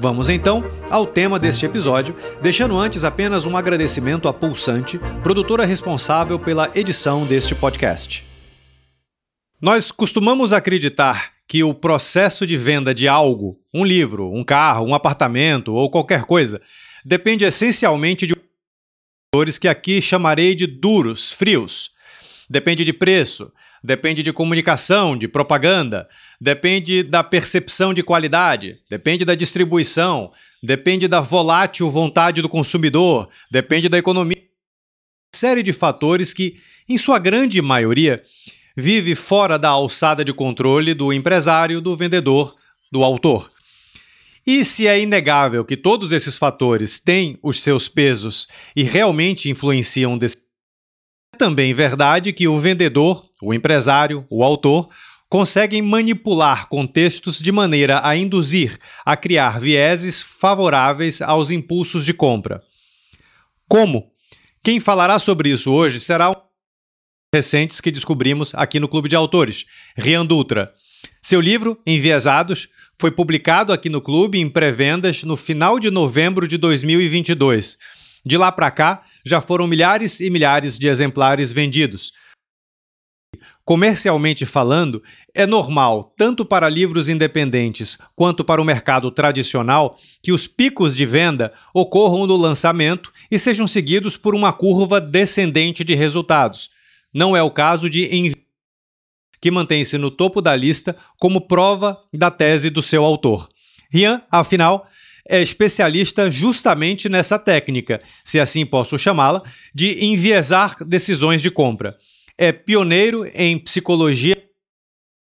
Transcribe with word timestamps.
Vamos 0.00 0.28
então 0.28 0.62
ao 0.88 1.04
tema 1.04 1.40
deste 1.40 1.66
episódio, 1.66 2.14
deixando 2.40 2.78
antes 2.78 3.02
apenas 3.02 3.46
um 3.46 3.56
agradecimento 3.56 4.28
à 4.28 4.32
Pulsante, 4.32 4.96
produtora 5.24 5.64
responsável 5.64 6.38
pela 6.38 6.70
edição 6.72 7.26
deste 7.26 7.52
podcast. 7.52 8.24
Nós 9.60 9.90
costumamos 9.90 10.52
acreditar 10.52 11.32
que 11.48 11.64
o 11.64 11.74
processo 11.74 12.46
de 12.46 12.56
venda 12.56 12.94
de 12.94 13.08
algo, 13.08 13.58
um 13.74 13.84
livro, 13.84 14.32
um 14.32 14.44
carro, 14.44 14.86
um 14.86 14.94
apartamento 14.94 15.74
ou 15.74 15.90
qualquer 15.90 16.22
coisa, 16.22 16.62
depende 17.04 17.44
essencialmente 17.44 18.24
de 18.24 18.36
fatores 19.34 19.58
que 19.58 19.66
aqui 19.66 20.00
chamarei 20.00 20.54
de 20.54 20.68
duros, 20.68 21.32
frios. 21.32 21.90
Depende 22.48 22.84
de 22.84 22.92
preço, 22.92 23.52
depende 23.82 24.22
de 24.22 24.32
comunicação, 24.32 25.16
de 25.16 25.28
propaganda, 25.28 26.08
depende 26.40 27.02
da 27.02 27.22
percepção 27.22 27.94
de 27.94 28.02
qualidade, 28.02 28.78
depende 28.90 29.24
da 29.24 29.34
distribuição, 29.34 30.32
depende 30.62 31.06
da 31.06 31.20
volátil 31.20 31.88
vontade 31.90 32.42
do 32.42 32.48
consumidor, 32.48 33.28
depende 33.50 33.88
da 33.88 33.98
economia. 33.98 34.38
Uma 34.38 35.38
série 35.38 35.62
de 35.62 35.72
fatores 35.72 36.34
que, 36.34 36.56
em 36.88 36.98
sua 36.98 37.18
grande 37.18 37.60
maioria, 37.62 38.22
vive 38.76 39.14
fora 39.14 39.58
da 39.58 39.68
alçada 39.68 40.24
de 40.24 40.32
controle 40.32 40.94
do 40.94 41.12
empresário, 41.12 41.80
do 41.80 41.96
vendedor, 41.96 42.54
do 42.90 43.04
autor. 43.04 43.50
E 44.46 44.64
se 44.64 44.86
é 44.86 44.98
inegável 44.98 45.62
que 45.62 45.76
todos 45.76 46.10
esses 46.10 46.38
fatores 46.38 46.98
têm 46.98 47.38
os 47.42 47.62
seus 47.62 47.86
pesos 47.86 48.48
e 48.74 48.82
realmente 48.82 49.50
influenciam 49.50 50.16
desse 50.16 50.47
também 51.38 51.72
verdade 51.72 52.32
que 52.32 52.48
o 52.48 52.58
vendedor, 52.58 53.24
o 53.40 53.54
empresário, 53.54 54.26
o 54.28 54.42
autor 54.42 54.90
conseguem 55.30 55.80
manipular 55.80 56.68
contextos 56.68 57.38
de 57.38 57.52
maneira 57.52 58.00
a 58.02 58.16
induzir 58.16 58.76
a 59.04 59.16
criar 59.16 59.60
vieses 59.60 60.20
favoráveis 60.20 61.22
aos 61.22 61.50
impulsos 61.50 62.04
de 62.04 62.12
compra. 62.12 62.62
Como? 63.68 64.10
Quem 64.64 64.80
falará 64.80 65.18
sobre 65.18 65.50
isso 65.50 65.70
hoje 65.70 66.00
será 66.00 66.30
um 66.30 66.34
recentes 67.32 67.80
que 67.80 67.90
descobrimos 67.90 68.52
aqui 68.54 68.80
no 68.80 68.88
Clube 68.88 69.08
de 69.08 69.14
Autores, 69.14 69.66
Rian 69.96 70.26
Dutra. 70.26 70.72
Seu 71.22 71.40
livro, 71.40 71.78
Enviesados, 71.86 72.68
foi 72.98 73.12
publicado 73.12 73.72
aqui 73.72 73.88
no 73.88 74.00
clube 74.00 74.40
em 74.40 74.48
pré-vendas 74.48 75.22
no 75.22 75.36
final 75.36 75.78
de 75.78 75.90
novembro 75.90 76.48
de 76.48 76.56
2022 76.56 77.78
de 78.28 78.36
lá 78.36 78.52
para 78.52 78.70
cá, 78.70 79.02
já 79.24 79.40
foram 79.40 79.66
milhares 79.66 80.20
e 80.20 80.28
milhares 80.28 80.78
de 80.78 80.86
exemplares 80.86 81.50
vendidos. 81.50 82.12
Comercialmente 83.64 84.44
falando, 84.44 85.02
é 85.34 85.46
normal, 85.46 86.12
tanto 86.16 86.44
para 86.44 86.68
livros 86.68 87.08
independentes 87.08 87.96
quanto 88.14 88.44
para 88.44 88.60
o 88.60 88.64
mercado 88.64 89.10
tradicional, 89.10 89.98
que 90.22 90.30
os 90.30 90.46
picos 90.46 90.94
de 90.94 91.06
venda 91.06 91.54
ocorram 91.72 92.26
no 92.26 92.36
lançamento 92.36 93.10
e 93.30 93.38
sejam 93.38 93.66
seguidos 93.66 94.18
por 94.18 94.34
uma 94.34 94.52
curva 94.52 95.00
descendente 95.00 95.82
de 95.82 95.94
resultados. 95.94 96.68
Não 97.12 97.34
é 97.34 97.42
o 97.42 97.50
caso 97.50 97.88
de 97.88 98.14
Envio, 98.14 98.36
que 99.40 99.50
mantém-se 99.50 99.96
no 99.96 100.10
topo 100.10 100.42
da 100.42 100.54
lista 100.54 100.94
como 101.18 101.40
prova 101.40 101.98
da 102.12 102.30
tese 102.30 102.68
do 102.68 102.82
seu 102.82 103.04
autor. 103.04 103.48
Rian, 103.90 104.20
afinal, 104.30 104.86
é 105.28 105.42
especialista 105.42 106.30
justamente 106.30 107.08
nessa 107.08 107.38
técnica, 107.38 108.00
se 108.24 108.40
assim 108.40 108.64
posso 108.64 108.98
chamá-la, 108.98 109.42
de 109.74 110.04
enviesar 110.04 110.74
decisões 110.84 111.42
de 111.42 111.50
compra. 111.50 111.96
É 112.36 112.50
pioneiro 112.50 113.28
em 113.34 113.58
psicologia 113.58 114.36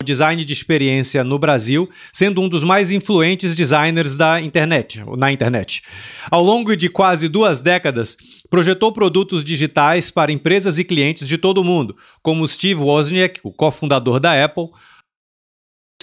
design 0.04 0.46
de 0.46 0.54
experiência 0.54 1.24
no 1.24 1.40
Brasil, 1.40 1.90
sendo 2.14 2.42
um 2.42 2.48
dos 2.48 2.64
mais 2.64 2.92
influentes 2.92 3.56
designers 3.56 4.16
da 4.16 4.40
internet, 4.40 5.04
na 5.18 5.32
internet. 5.32 5.82
Ao 6.30 6.44
longo 6.44 6.76
de 6.76 6.88
quase 6.88 7.28
duas 7.28 7.60
décadas, 7.60 8.16
projetou 8.50 8.92
produtos 8.92 9.44
digitais 9.44 10.12
para 10.12 10.32
empresas 10.32 10.78
e 10.78 10.84
clientes 10.84 11.28
de 11.28 11.38
todo 11.38 11.60
o 11.60 11.64
mundo, 11.64 11.96
como 12.22 12.48
Steve 12.48 12.82
Wozniak, 12.82 13.40
o 13.44 13.52
cofundador 13.52 14.20
da 14.20 14.44
Apple, 14.44 14.70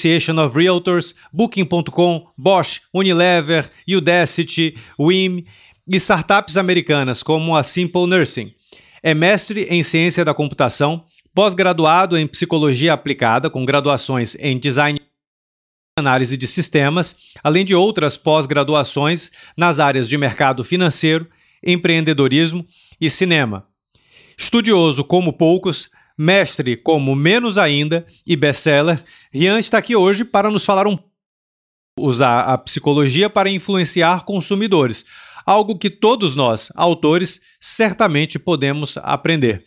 Association 0.03 0.39
of 0.45 0.57
Realtors, 0.57 1.15
Booking.com, 1.33 2.27
Bosch, 2.37 2.81
Unilever, 2.93 3.71
Udacity, 3.89 4.77
WIM 4.99 5.45
e 5.87 5.97
startups 5.97 6.57
americanas 6.57 7.23
como 7.23 7.57
a 7.57 7.63
Simple 7.63 8.07
Nursing. 8.07 8.53
É 9.03 9.15
mestre 9.15 9.65
em 9.65 9.83
ciência 9.83 10.25
da 10.25 10.35
computação, 10.35 11.05
pós-graduado 11.33 12.19
em 12.19 12.27
psicologia 12.27 12.93
aplicada, 12.93 13.49
com 13.49 13.65
graduações 13.65 14.37
em 14.41 14.59
design 14.59 14.99
e 14.99 16.01
análise 16.01 16.37
de 16.37 16.49
sistemas, 16.49 17.15
além 17.43 17.65
de 17.65 17.75
outras 17.75 18.17
pós-graduações 18.17 19.31
nas 19.57 19.79
áreas 19.79 20.09
de 20.09 20.19
mercado 20.19 20.65
financeiro, 20.65 21.29
empreendedorismo 21.65 22.67
e 23.01 23.09
cinema. 23.09 23.67
Estudioso 24.37 25.05
como 25.05 25.33
poucos, 25.33 25.91
mestre 26.23 26.77
como 26.77 27.17
Menos 27.17 27.59
Ainda 27.59 28.07
e 28.25 28.37
best-seller, 28.37 29.03
Rian 29.33 29.59
está 29.59 29.79
aqui 29.79 29.97
hoje 29.97 30.25
para 30.25 30.49
nos 30.51 30.65
falar 30.65 30.87
um 30.87 30.97
usar 31.99 32.45
a 32.45 32.57
psicologia 32.57 33.29
para 33.29 33.51
influenciar 33.51 34.25
consumidores, 34.25 35.05
algo 35.45 35.77
que 35.77 35.91
todos 35.91 36.35
nós, 36.35 36.71
autores, 36.75 37.41
certamente 37.61 38.39
podemos 38.39 38.97
aprender. 38.99 39.65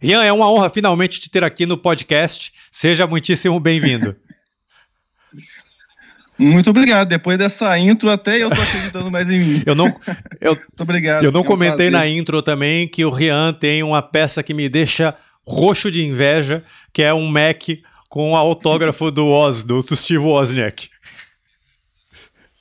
Rian, 0.00 0.22
é 0.22 0.32
uma 0.32 0.50
honra 0.50 0.70
finalmente 0.70 1.20
te 1.20 1.28
ter 1.28 1.42
aqui 1.42 1.66
no 1.66 1.76
podcast. 1.76 2.52
Seja 2.70 3.06
muitíssimo 3.06 3.58
bem-vindo. 3.58 4.16
Muito 6.38 6.70
obrigado. 6.70 7.08
Depois 7.08 7.36
dessa 7.36 7.76
intro, 7.76 8.08
até 8.08 8.40
eu 8.40 8.48
tô 8.48 8.62
acreditando 8.62 9.10
mais 9.10 9.28
em 9.28 9.40
mim. 9.40 9.62
eu 9.66 9.74
não, 9.74 9.86
eu, 10.40 10.54
Muito 10.70 10.80
obrigado. 10.80 11.24
Eu 11.24 11.32
não 11.32 11.40
um 11.40 11.44
comentei 11.44 11.90
na 11.90 12.06
intro 12.06 12.40
também 12.40 12.86
que 12.86 13.04
o 13.04 13.10
Rian 13.10 13.52
tem 13.52 13.82
uma 13.82 14.00
peça 14.00 14.40
que 14.40 14.54
me 14.54 14.68
deixa 14.68 15.16
roxo 15.48 15.90
de 15.90 16.04
inveja, 16.04 16.62
que 16.92 17.02
é 17.02 17.12
um 17.12 17.26
Mac 17.26 17.62
com 18.08 18.36
autógrafo 18.36 19.10
do 19.10 19.26
Oz, 19.26 19.64
do 19.64 19.80
Steve 19.96 20.18
Wozniak. 20.18 20.90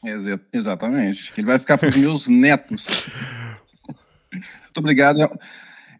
Ex 0.05 0.39
exatamente. 0.53 1.33
Ele 1.37 1.47
vai 1.47 1.59
ficar 1.59 1.77
para 1.77 1.89
os 1.89 1.95
meus 1.95 2.27
netos. 2.27 3.07
Muito 4.31 4.77
obrigado. 4.77 5.21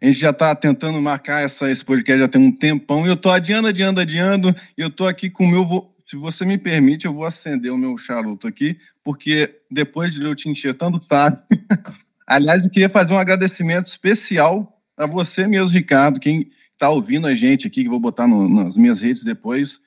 A 0.00 0.06
gente 0.06 0.18
já 0.18 0.30
está 0.30 0.54
tentando 0.54 1.00
marcar 1.02 1.42
essa, 1.42 1.70
esse 1.70 1.84
podcast 1.84 2.20
já 2.20 2.28
tem 2.28 2.40
um 2.40 2.52
tempão 2.52 3.04
e 3.04 3.08
eu 3.08 3.14
estou 3.14 3.32
adiando, 3.32 3.68
adiando, 3.68 4.00
adiando. 4.00 4.56
E 4.76 4.80
eu 4.80 4.88
estou 4.88 5.06
aqui 5.06 5.28
com 5.28 5.44
o 5.44 5.48
meu. 5.48 5.92
Se 6.06 6.16
você 6.16 6.46
me 6.46 6.56
permite, 6.56 7.04
eu 7.04 7.12
vou 7.12 7.26
acender 7.26 7.70
o 7.70 7.76
meu 7.76 7.98
charuto 7.98 8.46
aqui, 8.46 8.78
porque 9.04 9.60
depois 9.70 10.14
de 10.14 10.22
eu 10.22 10.34
te 10.34 10.48
encher 10.48 10.72
tanto 10.72 11.06
tarde. 11.06 11.42
Aliás, 12.26 12.64
eu 12.64 12.70
queria 12.70 12.88
fazer 12.88 13.12
um 13.12 13.18
agradecimento 13.18 13.86
especial 13.86 14.80
a 14.96 15.06
você 15.06 15.46
mesmo, 15.46 15.68
Ricardo, 15.68 16.20
quem 16.20 16.50
está 16.78 16.88
ouvindo 16.88 17.26
a 17.26 17.34
gente 17.34 17.66
aqui, 17.66 17.82
que 17.82 17.88
vou 17.88 17.98
botar 17.98 18.28
no, 18.28 18.48
nas 18.48 18.76
minhas 18.76 19.00
redes 19.00 19.24
depois, 19.24 19.80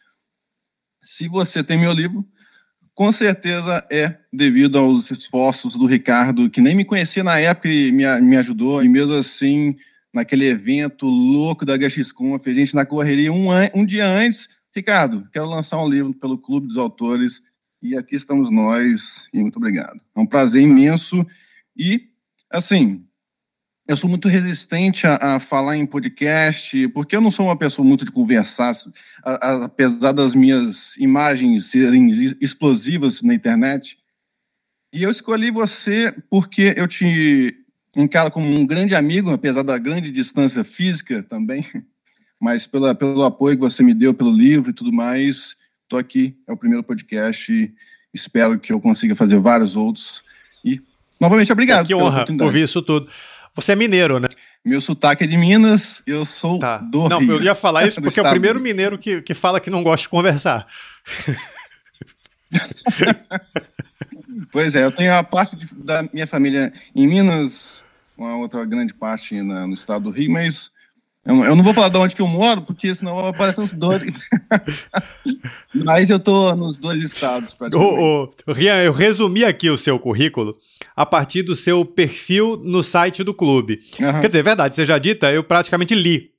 se 1.01 1.25
você 1.29 1.63
tem 1.63 1.79
meu 1.79 1.93
livro, 1.93 2.27
com 2.93 3.13
certeza 3.13 3.87
é 3.89 4.17
devido 4.31 4.77
aos 4.77 5.09
esforços 5.09 5.75
do 5.75 5.85
Ricardo, 5.85 6.49
que 6.49 6.59
nem 6.59 6.75
me 6.75 6.83
conhecia 6.83 7.23
na 7.23 7.39
época 7.39 7.69
e 7.69 7.93
me, 7.93 8.03
me 8.19 8.35
ajudou, 8.35 8.83
e 8.83 8.89
mesmo 8.89 9.13
assim, 9.13 9.77
naquele 10.13 10.45
evento 10.45 11.05
louco 11.05 11.65
da 11.65 11.77
GXConf, 11.77 12.45
a 12.45 12.53
gente 12.53 12.75
na 12.75 12.85
correria 12.85 13.31
um, 13.31 13.47
um 13.73 13.85
dia 13.85 14.05
antes, 14.05 14.49
Ricardo, 14.75 15.27
quero 15.31 15.45
lançar 15.45 15.81
um 15.81 15.89
livro 15.89 16.13
pelo 16.13 16.37
Clube 16.37 16.67
dos 16.67 16.77
Autores, 16.77 17.41
e 17.81 17.95
aqui 17.95 18.17
estamos 18.17 18.53
nós, 18.53 19.25
e 19.33 19.39
muito 19.39 19.55
obrigado. 19.55 19.99
É 20.13 20.19
um 20.19 20.25
prazer 20.25 20.61
imenso, 20.61 21.25
e, 21.75 22.09
assim, 22.49 23.05
eu 23.91 23.97
sou 23.97 24.09
muito 24.09 24.29
resistente 24.29 25.05
a, 25.05 25.35
a, 25.35 25.39
falar 25.39 25.75
em 25.75 25.85
podcast, 25.85 26.87
porque 26.89 27.13
eu 27.13 27.19
não 27.19 27.29
sou 27.29 27.47
uma 27.47 27.57
pessoa 27.57 27.85
muito 27.85 28.05
de 28.05 28.11
conversar, 28.11 28.73
a, 29.21 29.31
a, 29.49 29.65
apesar 29.65 30.13
das 30.13 30.33
minhas 30.33 30.95
imagens 30.95 31.65
serem 31.65 32.09
explosivas 32.39 33.21
na 33.21 33.33
internet. 33.33 33.97
E 34.93 35.03
eu 35.03 35.11
escolhi 35.11 35.51
você 35.51 36.15
porque 36.29 36.73
eu 36.77 36.87
te 36.87 37.53
encaro 37.97 38.31
como 38.31 38.47
um 38.47 38.65
grande 38.65 38.95
amigo, 38.95 39.29
apesar 39.29 39.61
da 39.61 39.77
grande 39.77 40.09
distância 40.09 40.63
física 40.63 41.21
também, 41.23 41.65
mas 42.39 42.65
pela, 42.65 42.95
pelo 42.95 43.23
apoio 43.23 43.57
que 43.57 43.61
você 43.61 43.83
me 43.83 43.93
deu 43.93 44.13
pelo 44.13 44.31
livro 44.31 44.69
e 44.69 44.73
tudo 44.73 44.93
mais. 44.93 45.57
Estou 45.83 45.99
aqui, 45.99 46.37
é 46.47 46.53
o 46.53 46.57
primeiro 46.57 46.81
podcast, 46.81 47.73
espero 48.13 48.57
que 48.57 48.71
eu 48.71 48.79
consiga 48.79 49.15
fazer 49.15 49.37
vários 49.37 49.75
outros. 49.75 50.23
E, 50.63 50.79
novamente, 51.19 51.51
obrigado. 51.51 51.85
Que 51.85 51.93
honra 51.93 52.25
ouvir 52.39 52.63
isso 52.63 52.81
tudo. 52.81 53.11
Você 53.55 53.73
é 53.73 53.75
mineiro, 53.75 54.19
né? 54.19 54.29
Meu 54.63 54.79
sotaque 54.79 55.23
é 55.23 55.27
de 55.27 55.37
Minas, 55.37 56.01
eu 56.05 56.25
sou 56.25 56.59
tá. 56.59 56.77
do 56.77 57.09
Não, 57.09 57.19
Rio. 57.19 57.33
eu 57.33 57.41
ia 57.41 57.55
falar 57.55 57.85
isso 57.87 58.01
porque 58.01 58.19
é 58.19 58.23
o 58.23 58.29
primeiro 58.29 58.59
mineiro 58.59 58.97
que, 58.97 59.21
que 59.21 59.33
fala 59.33 59.59
que 59.59 59.69
não 59.69 59.83
gosta 59.83 60.03
de 60.03 60.09
conversar. 60.09 60.65
pois 64.51 64.75
é, 64.75 64.83
eu 64.83 64.91
tenho 64.91 65.13
a 65.13 65.23
parte 65.23 65.55
de, 65.55 65.73
da 65.75 66.03
minha 66.13 66.27
família 66.27 66.71
em 66.95 67.07
Minas, 67.07 67.83
uma 68.17 68.35
outra 68.37 68.63
grande 68.65 68.93
parte 68.93 69.41
na, 69.41 69.67
no 69.67 69.73
estado 69.73 70.03
do 70.03 70.11
Rio, 70.11 70.31
mas 70.31 70.71
eu, 71.25 71.43
eu, 71.43 71.55
não 71.55 71.63
vou 71.63 71.73
falar 71.73 71.89
de 71.89 71.97
onde 71.97 72.15
que 72.15 72.21
eu 72.21 72.27
moro, 72.27 72.63
porque 72.63 72.93
senão 72.95 73.21
vai 73.21 73.29
aparecer 73.29 73.61
uns 73.61 73.73
dois. 73.73 74.01
mas 75.73 76.09
eu 76.09 76.19
tô 76.19 76.55
nos 76.55 76.77
dois 76.77 77.03
estados. 77.03 77.55
Ô, 77.75 78.23
ô, 78.47 78.51
Rian, 78.51 78.81
eu 78.81 78.91
resumi 78.91 79.45
aqui 79.45 79.69
o 79.69 79.77
seu 79.77 79.99
currículo 79.99 80.57
a 80.95 81.05
partir 81.05 81.43
do 81.43 81.53
seu 81.53 81.85
perfil 81.85 82.59
no 82.63 82.81
site 82.81 83.23
do 83.23 83.33
clube. 83.33 83.81
Uhum. 83.99 84.21
Quer 84.21 84.27
dizer, 84.27 84.39
é 84.39 84.43
verdade, 84.43 84.75
seja 84.75 84.97
dita, 84.97 85.31
eu 85.31 85.43
praticamente 85.43 85.93
li. 85.93 86.31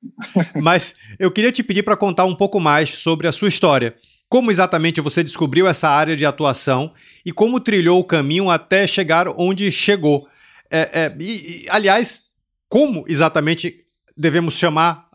mas 0.60 0.94
eu 1.18 1.30
queria 1.30 1.52
te 1.52 1.62
pedir 1.62 1.82
para 1.82 1.96
contar 1.96 2.24
um 2.24 2.34
pouco 2.34 2.58
mais 2.58 2.90
sobre 2.90 3.26
a 3.26 3.32
sua 3.32 3.48
história. 3.48 3.94
Como 4.28 4.50
exatamente 4.50 5.00
você 5.00 5.22
descobriu 5.22 5.68
essa 5.68 5.88
área 5.88 6.16
de 6.16 6.26
atuação 6.26 6.92
e 7.24 7.30
como 7.30 7.60
trilhou 7.60 8.00
o 8.00 8.04
caminho 8.04 8.50
até 8.50 8.86
chegar 8.86 9.28
onde 9.36 9.70
chegou? 9.70 10.26
É, 10.70 10.78
é, 10.92 11.16
e, 11.20 11.64
e, 11.64 11.66
aliás, 11.68 12.24
como 12.68 13.04
exatamente 13.06 13.85
devemos 14.16 14.54
chamar? 14.54 15.08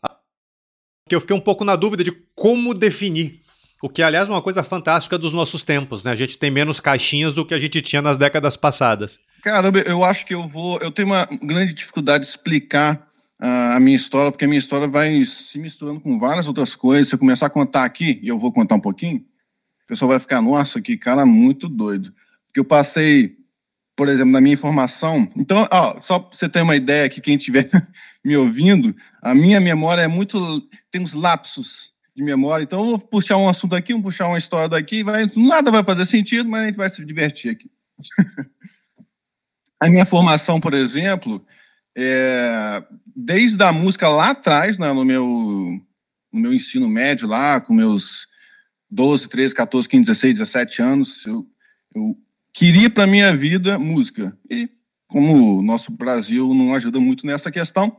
Porque 1.03 1.15
eu 1.15 1.21
fiquei 1.21 1.35
um 1.35 1.41
pouco 1.41 1.65
na 1.65 1.75
dúvida 1.75 2.03
de 2.03 2.11
como 2.35 2.73
definir. 2.73 3.41
O 3.81 3.89
que, 3.89 4.03
aliás, 4.03 4.27
é 4.27 4.31
uma 4.31 4.41
coisa 4.41 4.61
fantástica 4.61 5.17
dos 5.17 5.33
nossos 5.33 5.63
tempos, 5.63 6.05
né? 6.05 6.11
A 6.11 6.15
gente 6.15 6.37
tem 6.37 6.51
menos 6.51 6.79
caixinhas 6.79 7.33
do 7.33 7.45
que 7.45 7.53
a 7.53 7.59
gente 7.59 7.81
tinha 7.81 8.01
nas 8.01 8.17
décadas 8.17 8.55
passadas. 8.55 9.19
Caramba, 9.41 9.79
eu 9.79 10.03
acho 10.03 10.25
que 10.25 10.35
eu 10.35 10.47
vou. 10.47 10.77
Eu 10.81 10.91
tenho 10.91 11.07
uma 11.07 11.25
grande 11.25 11.73
dificuldade 11.73 12.23
de 12.23 12.29
explicar 12.29 13.07
a 13.39 13.79
minha 13.79 13.95
história, 13.95 14.31
porque 14.31 14.45
a 14.45 14.47
minha 14.47 14.59
história 14.59 14.87
vai 14.87 15.25
se 15.25 15.57
misturando 15.57 15.99
com 15.99 16.19
várias 16.19 16.47
outras 16.47 16.75
coisas. 16.75 17.07
Se 17.07 17.15
eu 17.15 17.19
começar 17.19 17.47
a 17.47 17.49
contar 17.49 17.83
aqui, 17.83 18.19
e 18.21 18.27
eu 18.27 18.37
vou 18.37 18.51
contar 18.51 18.75
um 18.75 18.79
pouquinho, 18.79 19.17
o 19.83 19.87
pessoal 19.87 20.09
vai 20.09 20.19
ficar, 20.19 20.43
nossa, 20.43 20.79
que 20.79 20.95
cara 20.95 21.25
muito 21.25 21.67
doido. 21.67 22.13
Porque 22.45 22.59
eu 22.59 22.65
passei, 22.65 23.35
por 24.01 24.09
exemplo, 24.09 24.31
na 24.31 24.41
minha 24.41 24.55
informação. 24.55 25.29
Então, 25.37 25.67
ó, 25.69 26.01
só 26.01 26.17
para 26.17 26.35
você 26.35 26.49
ter 26.49 26.63
uma 26.63 26.75
ideia 26.75 27.05
aqui, 27.05 27.21
quem 27.21 27.35
estiver 27.35 27.69
me 28.25 28.35
ouvindo, 28.35 28.95
a 29.21 29.35
minha 29.35 29.59
memória 29.59 30.01
é 30.01 30.07
muito. 30.07 30.67
tem 30.89 30.99
uns 30.99 31.13
lapsos 31.13 31.93
de 32.15 32.23
memória. 32.23 32.63
Então, 32.63 32.79
eu 32.79 32.97
vou 32.97 33.07
puxar 33.07 33.37
um 33.37 33.47
assunto 33.47 33.75
aqui, 33.75 33.93
vou 33.93 34.01
puxar 34.01 34.27
uma 34.27 34.39
história 34.39 34.67
daqui, 34.67 35.03
vai, 35.03 35.27
nada 35.37 35.69
vai 35.69 35.83
fazer 35.83 36.07
sentido, 36.07 36.49
mas 36.49 36.63
a 36.63 36.65
gente 36.65 36.77
vai 36.77 36.89
se 36.89 37.05
divertir 37.05 37.51
aqui. 37.51 37.69
a 39.79 39.87
minha 39.87 40.03
formação, 40.03 40.59
por 40.59 40.73
exemplo, 40.73 41.45
é, 41.95 42.83
desde 43.15 43.61
a 43.61 43.71
música 43.71 44.09
lá 44.09 44.31
atrás, 44.31 44.79
né, 44.79 44.91
no, 44.91 45.05
meu, 45.05 45.79
no 46.33 46.39
meu 46.39 46.51
ensino 46.51 46.89
médio, 46.89 47.27
lá, 47.27 47.61
com 47.61 47.71
meus 47.71 48.25
12, 48.89 49.29
13, 49.29 49.53
14, 49.53 49.87
15, 49.87 50.01
16, 50.07 50.33
17 50.39 50.81
anos, 50.81 51.23
eu, 51.27 51.45
eu 51.93 52.17
queria 52.53 52.89
para 52.89 53.07
minha 53.07 53.35
vida 53.35 53.77
música. 53.79 54.37
E 54.49 54.69
como 55.07 55.59
o 55.59 55.61
nosso 55.61 55.91
Brasil 55.91 56.53
não 56.53 56.73
ajuda 56.73 56.99
muito 56.99 57.25
nessa 57.25 57.51
questão, 57.51 57.97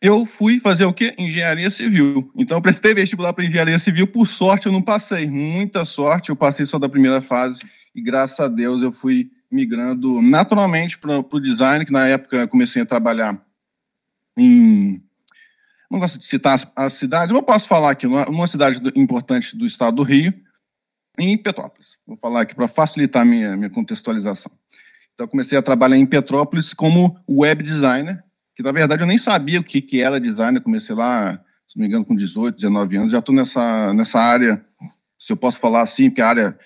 eu 0.00 0.26
fui 0.26 0.60
fazer 0.60 0.84
o 0.84 0.92
quê? 0.92 1.14
Engenharia 1.18 1.70
civil. 1.70 2.30
Então, 2.36 2.58
eu 2.58 2.62
prestei 2.62 2.92
vestibular 2.92 3.32
para 3.32 3.44
engenharia 3.44 3.78
civil. 3.78 4.06
Por 4.06 4.26
sorte, 4.26 4.66
eu 4.66 4.72
não 4.72 4.82
passei. 4.82 5.26
Muita 5.26 5.84
sorte, 5.86 6.28
eu 6.28 6.36
passei 6.36 6.66
só 6.66 6.78
da 6.78 6.88
primeira 6.90 7.22
fase. 7.22 7.62
E 7.94 8.02
graças 8.02 8.38
a 8.38 8.48
Deus, 8.48 8.82
eu 8.82 8.92
fui 8.92 9.30
migrando 9.50 10.20
naturalmente 10.20 10.98
para 10.98 11.18
o 11.18 11.40
design, 11.40 11.86
que 11.86 11.92
na 11.92 12.06
época 12.06 12.46
comecei 12.48 12.82
a 12.82 12.86
trabalhar 12.86 13.42
em. 14.36 15.02
Não 15.90 16.00
gosto 16.00 16.18
de 16.18 16.26
citar 16.26 16.60
as, 16.74 16.92
cidades, 16.94 17.30
mas 17.30 17.40
eu 17.40 17.42
posso 17.42 17.68
falar 17.68 17.90
aqui, 17.92 18.06
numa 18.06 18.46
cidade 18.46 18.80
importante 18.96 19.56
do 19.56 19.64
estado 19.64 19.96
do 19.96 20.02
Rio, 20.02 20.34
em 21.18 21.36
Petrópolis. 21.36 21.98
Vou 22.06 22.16
falar 22.16 22.42
aqui 22.42 22.54
para 22.54 22.68
facilitar 22.68 23.22
a 23.22 23.24
minha, 23.24 23.56
minha 23.56 23.70
contextualização. 23.70 24.52
Então, 25.14 25.28
comecei 25.28 25.56
a 25.56 25.62
trabalhar 25.62 25.96
em 25.96 26.06
Petrópolis 26.06 26.74
como 26.74 27.16
web 27.28 27.62
designer, 27.62 28.22
que 28.56 28.62
na 28.62 28.72
verdade 28.72 29.02
eu 29.02 29.06
nem 29.06 29.18
sabia 29.18 29.60
o 29.60 29.64
que, 29.64 29.80
que 29.80 30.00
era 30.00 30.20
designer. 30.20 30.60
Comecei 30.60 30.94
lá, 30.94 31.40
se 31.68 31.76
não 31.76 31.82
me 31.82 31.88
engano, 31.88 32.04
com 32.04 32.16
18, 32.16 32.56
19 32.56 32.96
anos. 32.96 33.12
Já 33.12 33.20
estou 33.20 33.34
nessa, 33.34 33.94
nessa 33.94 34.18
área, 34.18 34.64
se 35.18 35.32
eu 35.32 35.36
posso 35.36 35.58
falar 35.58 35.82
assim, 35.82 36.10
que 36.10 36.20
a 36.20 36.28
área 36.28 36.58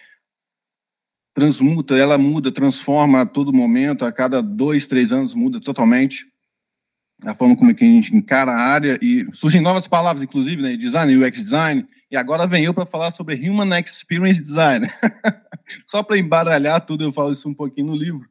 transmuta, 1.35 1.97
ela 1.97 2.19
muda, 2.19 2.51
transforma 2.51 3.21
a 3.21 3.27
todo 3.27 3.53
momento, 3.53 4.05
a 4.05 4.11
cada 4.11 4.43
dois, 4.43 4.87
três 4.87 5.13
anos 5.13 5.35
muda 5.35 5.61
totalmente 5.61 6.27
a 7.25 7.35
forma 7.35 7.57
como 7.57 7.75
que 7.75 7.85
a 7.85 7.87
gente 7.87 8.15
encara 8.15 8.53
a 8.53 8.61
área 8.61 8.99
e 9.03 9.27
surgem 9.33 9.61
novas 9.61 9.89
palavras, 9.89 10.23
inclusive, 10.23 10.63
né, 10.63 10.77
design, 10.77 11.17
UX 11.17 11.43
design, 11.43 11.87
e 12.11 12.17
agora 12.17 12.47
vem 12.47 12.65
eu 12.65 12.75
para 12.75 12.87
falar 12.87 13.15
sobre 13.15 13.35
Human 13.49 13.79
Experience 13.81 14.41
Design. 14.41 14.91
Só 15.87 16.03
para 16.03 16.19
embaralhar 16.19 16.81
tudo, 16.85 17.05
eu 17.05 17.13
falo 17.13 17.33
isso 17.33 17.49
um 17.49 17.55
pouquinho 17.55 17.89
no 17.89 17.97
livro. 17.97 18.29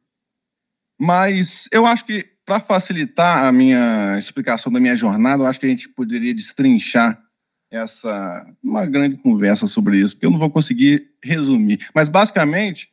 Mas 0.98 1.68
eu 1.70 1.86
acho 1.86 2.04
que, 2.04 2.28
para 2.44 2.60
facilitar 2.60 3.44
a 3.44 3.52
minha 3.52 4.16
explicação 4.18 4.72
da 4.72 4.80
minha 4.80 4.96
jornada, 4.96 5.42
eu 5.42 5.46
acho 5.46 5.60
que 5.60 5.66
a 5.66 5.68
gente 5.68 5.88
poderia 5.88 6.34
destrinchar 6.34 7.22
essa 7.70 8.50
uma 8.62 8.86
grande 8.86 9.16
conversa 9.18 9.66
sobre 9.66 9.98
isso, 9.98 10.14
porque 10.14 10.26
eu 10.26 10.30
não 10.30 10.38
vou 10.38 10.50
conseguir 10.50 11.10
resumir. 11.22 11.86
Mas, 11.94 12.08
basicamente, 12.08 12.90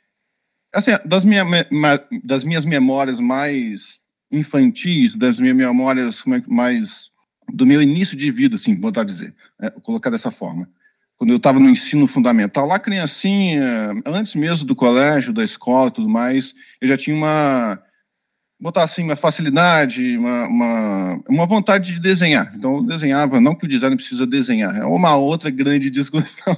Assim, 0.75 0.91
das, 1.05 1.23
minha, 1.23 1.45
das 2.21 2.43
minhas 2.43 2.65
memórias 2.65 3.17
mais 3.17 3.97
infantis, 4.29 5.15
das 5.15 5.39
minhas 5.39 5.55
memórias 5.55 6.21
é 6.27 6.41
mais 6.49 7.09
do 7.47 7.65
meu 7.65 7.81
início 7.81 8.17
de 8.17 8.29
vida, 8.29 8.55
assim, 8.55 8.77
vou 8.77 8.91
dizer, 8.91 9.33
é, 9.61 9.69
colocar 9.69 10.09
dessa 10.09 10.31
forma. 10.31 10.69
Quando 11.17 11.31
eu 11.31 11.37
estava 11.37 11.59
no 11.59 11.69
ensino 11.69 12.05
fundamental, 12.07 12.67
lá 12.67 12.77
criancinha, 12.77 13.93
antes 14.05 14.35
mesmo 14.35 14.65
do 14.65 14.75
colégio, 14.75 15.31
da 15.31 15.43
escola, 15.43 15.89
tudo 15.89 16.09
mais, 16.09 16.53
eu 16.81 16.87
já 16.87 16.97
tinha 16.97 17.15
uma 17.15 17.81
botar 18.59 18.83
assim 18.83 19.03
uma 19.03 19.15
facilidade, 19.15 20.17
uma, 20.17 20.47
uma, 20.47 21.23
uma 21.29 21.45
vontade 21.45 21.93
de 21.93 21.99
desenhar. 21.99 22.53
Então 22.55 22.77
eu 22.77 22.83
desenhava, 22.83 23.39
não 23.39 23.55
que 23.55 23.65
o 23.65 23.69
design 23.69 23.95
precisa 23.95 24.25
desenhar, 24.25 24.75
é 24.75 24.85
uma 24.85 25.15
outra 25.15 25.49
grande 25.49 25.89
discussão. 25.91 26.57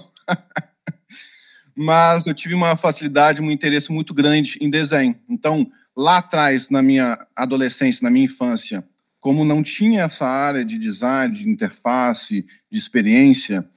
mas 1.76 2.26
eu 2.26 2.34
tive 2.34 2.54
uma 2.54 2.76
facilidade, 2.76 3.42
um 3.42 3.52
interesse 3.52 3.92
muito 3.92 4.14
grande 4.14 4.58
em 4.62 4.70
desenho. 4.70 5.16
Então, 5.30 5.70
lá 5.96 6.18
atrás, 6.18 6.70
na 6.70 6.82
minha 6.82 7.18
adolescência, 7.36 8.04
na 8.04 8.10
minha 8.10 8.26
infância, 8.26 8.84
como 9.20 9.44
não 9.44 9.62
tinha 9.62 10.04
essa 10.04 10.26
área 10.26 10.64
de 10.64 10.78
design, 10.78 11.36
de 11.36 11.50
interface, 11.50 12.46
de 12.72 12.78
experiência, 12.78 13.68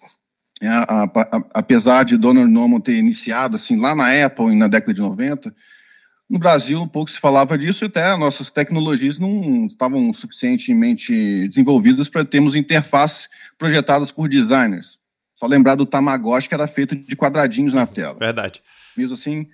a, 0.69 0.83
a, 0.83 1.05
a, 1.05 1.45
apesar 1.55 2.05
de 2.05 2.17
Donald 2.17 2.51
Norman 2.51 2.81
ter 2.81 2.97
iniciado 2.97 3.57
assim 3.57 3.81
lá 3.81 3.95
na 3.95 4.25
Apple 4.25 4.55
na 4.55 4.69
década 4.69 4.93
de 4.93 5.01
90, 5.01 5.55
no 6.29 6.39
Brasil 6.39 6.87
pouco 6.87 7.11
se 7.11 7.19
falava 7.19 7.59
disso 7.59 7.85
e 7.85 7.87
até 7.87 8.17
nossas 8.17 8.51
tecnologias 8.51 9.19
não 9.19 9.67
estavam 9.67 10.13
suficientemente 10.13 11.49
desenvolvidas 11.49 12.09
para 12.09 12.25
termos 12.25 12.55
interfaces 12.55 13.29
projetadas 13.59 14.13
por 14.13 14.29
designers. 14.29 14.99
Só 15.41 15.47
lembrar 15.47 15.75
do 15.75 15.87
Tamagotchi, 15.87 16.49
que 16.49 16.55
era 16.55 16.69
feito 16.69 16.95
de 16.95 17.17
quadradinhos 17.17 17.73
na 17.73 17.87
tela. 17.87 18.17
Verdade. 18.19 18.63
Mesmo 18.97 19.15
assim. 19.15 19.49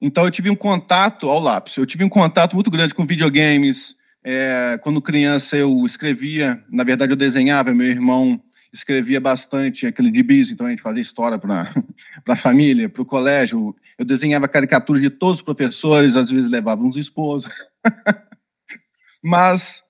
Então, 0.00 0.24
eu 0.24 0.30
tive 0.30 0.48
um 0.48 0.56
contato, 0.56 1.28
ao 1.28 1.38
lápis, 1.38 1.76
eu 1.76 1.84
tive 1.84 2.02
um 2.02 2.08
contato 2.08 2.54
muito 2.54 2.70
grande 2.70 2.94
com 2.94 3.04
videogames. 3.04 3.94
É, 4.24 4.80
quando 4.82 5.00
criança, 5.02 5.56
eu 5.56 5.84
escrevia, 5.84 6.64
na 6.70 6.84
verdade, 6.84 7.12
eu 7.12 7.16
desenhava, 7.16 7.74
meu 7.74 7.86
irmão 7.86 8.42
escrevia 8.72 9.20
bastante 9.20 9.86
aquele 9.86 10.10
de 10.10 10.22
bis, 10.22 10.50
então 10.50 10.66
a 10.66 10.70
gente 10.70 10.82
fazia 10.82 11.02
história 11.02 11.38
para 11.38 11.72
a 12.26 12.36
família, 12.36 12.88
para 12.88 13.02
o 13.02 13.06
colégio. 13.06 13.74
Eu 13.98 14.04
desenhava 14.04 14.48
caricaturas 14.48 15.02
de 15.02 15.10
todos 15.10 15.36
os 15.36 15.42
professores, 15.42 16.16
às 16.16 16.30
vezes 16.30 16.50
levava 16.50 16.82
uns 16.82 16.96
esposos. 16.96 17.52
Mas 19.22 19.82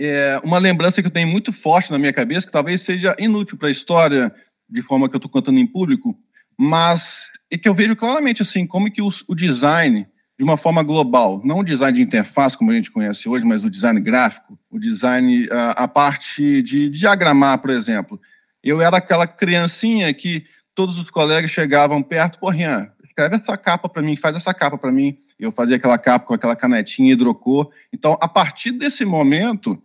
é, 0.00 0.40
uma 0.44 0.58
lembrança 0.58 1.02
que 1.02 1.08
eu 1.08 1.12
tenho 1.12 1.28
muito 1.28 1.52
forte 1.52 1.90
na 1.90 1.98
minha 1.98 2.12
cabeça, 2.12 2.46
que 2.46 2.52
talvez 2.52 2.82
seja 2.82 3.16
inútil 3.18 3.58
para 3.58 3.68
a 3.68 3.72
história 3.72 4.32
de 4.68 4.82
forma 4.82 5.08
que 5.08 5.16
eu 5.16 5.18
estou 5.18 5.30
contando 5.30 5.58
em 5.58 5.66
público, 5.66 6.16
mas 6.56 7.30
é 7.50 7.56
que 7.56 7.68
eu 7.68 7.74
vejo 7.74 7.96
claramente 7.96 8.42
assim 8.42 8.66
como 8.66 8.90
que 8.90 9.00
o, 9.00 9.08
o, 9.26 9.34
design 9.34 10.06
de 10.36 10.44
uma 10.44 10.56
forma 10.56 10.82
global, 10.82 11.40
não 11.44 11.60
o 11.60 11.64
design 11.64 11.96
de 11.96 12.02
interface 12.02 12.56
como 12.56 12.70
a 12.70 12.74
gente 12.74 12.90
conhece 12.90 13.28
hoje, 13.28 13.44
mas 13.44 13.64
o 13.64 13.70
design 13.70 14.00
gráfico, 14.00 14.58
o 14.70 14.78
design 14.78 15.48
a, 15.50 15.84
a 15.84 15.88
parte 15.88 16.62
de 16.62 16.90
diagramar, 16.90 17.58
por 17.58 17.70
exemplo. 17.70 18.20
Eu 18.68 18.80
era 18.82 18.98
aquela 18.98 19.26
criancinha 19.26 20.12
que 20.12 20.44
todos 20.74 20.98
os 20.98 21.10
colegas 21.10 21.50
chegavam 21.50 22.02
perto, 22.02 22.38
porra, 22.38 22.92
escreve 23.04 23.36
essa 23.36 23.56
capa 23.56 23.88
para 23.88 24.02
mim, 24.02 24.16
faz 24.16 24.36
essa 24.36 24.52
capa 24.54 24.76
para 24.76 24.92
mim. 24.92 25.16
Eu 25.38 25.50
fazia 25.50 25.76
aquela 25.76 25.98
capa 25.98 26.26
com 26.26 26.34
aquela 26.34 26.54
canetinha 26.54 27.12
hidrocor. 27.12 27.70
Então, 27.92 28.16
a 28.20 28.28
partir 28.28 28.72
desse 28.72 29.04
momento, 29.04 29.80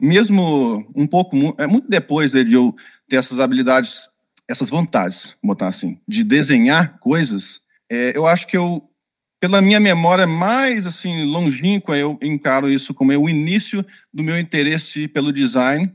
mesmo 0.00 0.88
um 0.94 1.06
pouco, 1.06 1.36
é 1.58 1.66
muito 1.66 1.88
depois 1.88 2.32
de 2.32 2.52
eu 2.52 2.74
ter 3.08 3.16
essas 3.16 3.40
habilidades 3.40 4.08
essas 4.48 4.70
vontades, 4.70 5.36
botar 5.44 5.68
assim, 5.68 6.00
de 6.08 6.24
desenhar 6.24 6.98
coisas, 6.98 7.60
é, 7.90 8.16
eu 8.16 8.26
acho 8.26 8.46
que 8.46 8.56
eu 8.56 8.82
pela 9.40 9.62
minha 9.62 9.78
memória 9.78 10.26
mais 10.26 10.84
assim 10.84 11.24
longínqua, 11.24 11.96
eu 11.96 12.18
encaro 12.20 12.68
isso 12.68 12.92
como 12.92 13.12
o 13.16 13.28
início 13.28 13.86
do 14.12 14.24
meu 14.24 14.36
interesse 14.36 15.06
pelo 15.06 15.32
design, 15.32 15.94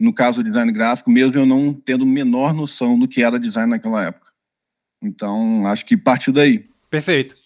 no 0.00 0.14
caso 0.14 0.42
do 0.42 0.44
design 0.44 0.72
gráfico, 0.72 1.10
mesmo 1.10 1.38
eu 1.38 1.44
não 1.44 1.74
tendo 1.74 2.06
menor 2.06 2.54
noção 2.54 2.98
do 2.98 3.06
que 3.06 3.22
era 3.22 3.38
design 3.38 3.68
naquela 3.68 4.06
época. 4.06 4.32
Então, 5.02 5.66
acho 5.66 5.84
que 5.84 5.96
partiu 5.96 6.32
daí. 6.32 6.66
Perfeito. 6.88 7.36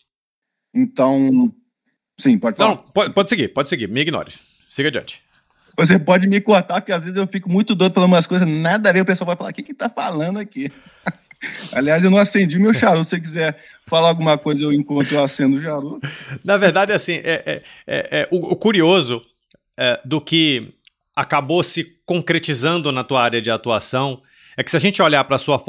Então, 0.72 1.52
sim, 2.18 2.38
pode 2.38 2.56
falar. 2.56 2.76
Não, 2.76 2.76
pode, 2.76 3.12
pode 3.12 3.28
seguir, 3.28 3.48
pode 3.48 3.68
seguir, 3.68 3.88
me 3.88 4.00
ignore. 4.00 4.32
Siga 4.70 4.88
adiante. 4.88 5.22
Você 5.76 5.98
pode 5.98 6.28
me 6.28 6.40
cortar, 6.40 6.80
porque 6.80 6.92
às 6.92 7.02
vezes 7.02 7.18
eu 7.18 7.26
fico 7.26 7.50
muito 7.50 7.74
doido 7.74 7.92
por 7.92 8.04
umas 8.04 8.26
coisas, 8.28 8.48
nada 8.48 8.88
a 8.88 8.92
ver, 8.92 9.00
o 9.00 9.04
pessoal 9.04 9.26
vai 9.26 9.36
falar, 9.36 9.50
o 9.50 9.52
que 9.52 9.62
que 9.62 9.74
tá 9.74 9.88
falando 9.88 10.38
aqui? 10.38 10.70
Aliás, 11.72 12.04
eu 12.04 12.10
não 12.10 12.18
acendi 12.18 12.58
meu 12.58 12.72
charuto. 12.72 13.04
Se 13.04 13.10
você 13.10 13.20
quiser 13.20 13.60
falar 13.86 14.08
alguma 14.08 14.38
coisa, 14.38 14.62
eu 14.62 14.72
encontro 14.72 15.16
eu 15.16 15.24
acendo 15.24 15.58
o 15.58 15.62
charuto. 15.62 16.08
Na 16.44 16.56
verdade, 16.56 16.92
assim, 16.92 17.14
é, 17.14 17.42
é, 17.44 17.62
é, 17.86 18.20
é 18.20 18.28
o, 18.30 18.52
o, 18.52 18.56
curioso 18.56 19.22
é, 19.76 20.00
do 20.04 20.20
que 20.20 20.72
acabou 21.16 21.62
se 21.62 21.84
concretizando 22.04 22.90
na 22.90 23.04
tua 23.04 23.22
área 23.22 23.40
de 23.40 23.50
atuação 23.50 24.22
é 24.56 24.62
que 24.62 24.70
se 24.70 24.76
a 24.76 24.80
gente 24.80 25.02
olhar 25.02 25.24
para 25.24 25.36
a 25.36 25.38
sua 25.38 25.62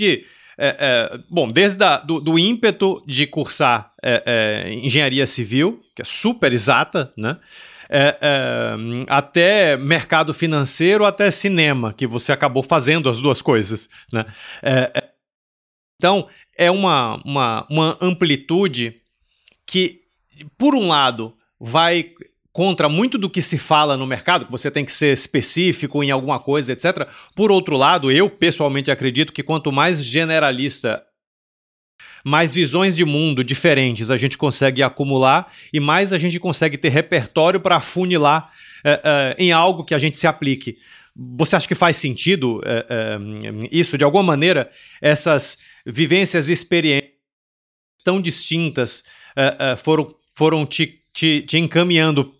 de, 0.00 0.24
é, 0.58 0.76
é, 1.12 1.18
bom, 1.28 1.48
desde 1.48 1.82
a, 1.84 1.98
do, 1.98 2.20
do, 2.20 2.38
ímpeto 2.38 3.02
de 3.06 3.26
cursar 3.26 3.92
é, 4.02 4.70
engenharia 4.72 5.26
civil, 5.26 5.82
que 5.94 6.02
é 6.02 6.04
super 6.04 6.52
exata, 6.52 7.12
né? 7.16 7.38
É, 7.88 8.18
é, 8.20 8.76
até 9.08 9.76
mercado 9.76 10.32
financeiro, 10.32 11.04
até 11.04 11.30
cinema, 11.30 11.92
que 11.92 12.06
você 12.06 12.32
acabou 12.32 12.62
fazendo 12.62 13.10
as 13.10 13.20
duas 13.20 13.42
coisas. 13.42 13.88
Né? 14.10 14.24
É, 14.62 14.90
é, 14.94 15.10
então, 15.98 16.26
é 16.56 16.70
uma, 16.70 17.20
uma, 17.24 17.66
uma 17.70 17.98
amplitude 18.00 19.00
que, 19.66 20.00
por 20.56 20.74
um 20.74 20.88
lado, 20.88 21.36
vai 21.60 22.12
contra 22.54 22.88
muito 22.88 23.18
do 23.18 23.28
que 23.28 23.42
se 23.42 23.58
fala 23.58 23.96
no 23.96 24.06
mercado, 24.06 24.46
que 24.46 24.52
você 24.52 24.70
tem 24.70 24.84
que 24.84 24.92
ser 24.92 25.12
específico 25.12 26.04
em 26.04 26.12
alguma 26.12 26.38
coisa, 26.38 26.72
etc. 26.72 27.08
Por 27.34 27.50
outro 27.50 27.76
lado, 27.76 28.12
eu 28.12 28.30
pessoalmente 28.30 28.92
acredito 28.92 29.32
que 29.32 29.42
quanto 29.42 29.72
mais 29.72 30.02
generalista 30.02 31.02
mais 32.24 32.54
visões 32.54 32.96
de 32.96 33.04
mundo 33.04 33.44
diferentes 33.44 34.10
a 34.10 34.16
gente 34.16 34.38
consegue 34.38 34.82
acumular 34.82 35.52
e 35.72 35.80
mais 35.80 36.12
a 36.12 36.16
gente 36.16 36.38
consegue 36.38 36.78
ter 36.78 36.90
repertório 36.90 37.60
para 37.60 37.76
afunilar 37.76 38.50
é, 38.84 39.00
é, 39.04 39.36
em 39.36 39.50
algo 39.50 39.84
que 39.84 39.94
a 39.94 39.98
gente 39.98 40.16
se 40.16 40.26
aplique. 40.26 40.78
Você 41.36 41.56
acha 41.56 41.68
que 41.68 41.74
faz 41.74 41.96
sentido 41.96 42.60
é, 42.64 43.18
isso? 43.70 43.98
De 43.98 44.04
alguma 44.04 44.22
maneira, 44.22 44.70
essas 45.02 45.58
vivências 45.84 46.48
e 46.48 46.52
experiências 46.52 47.10
tão 48.04 48.20
distintas 48.20 49.02
foram, 49.78 50.14
foram 50.34 50.64
te, 50.64 51.00
te, 51.12 51.42
te 51.42 51.58
encaminhando 51.58 52.34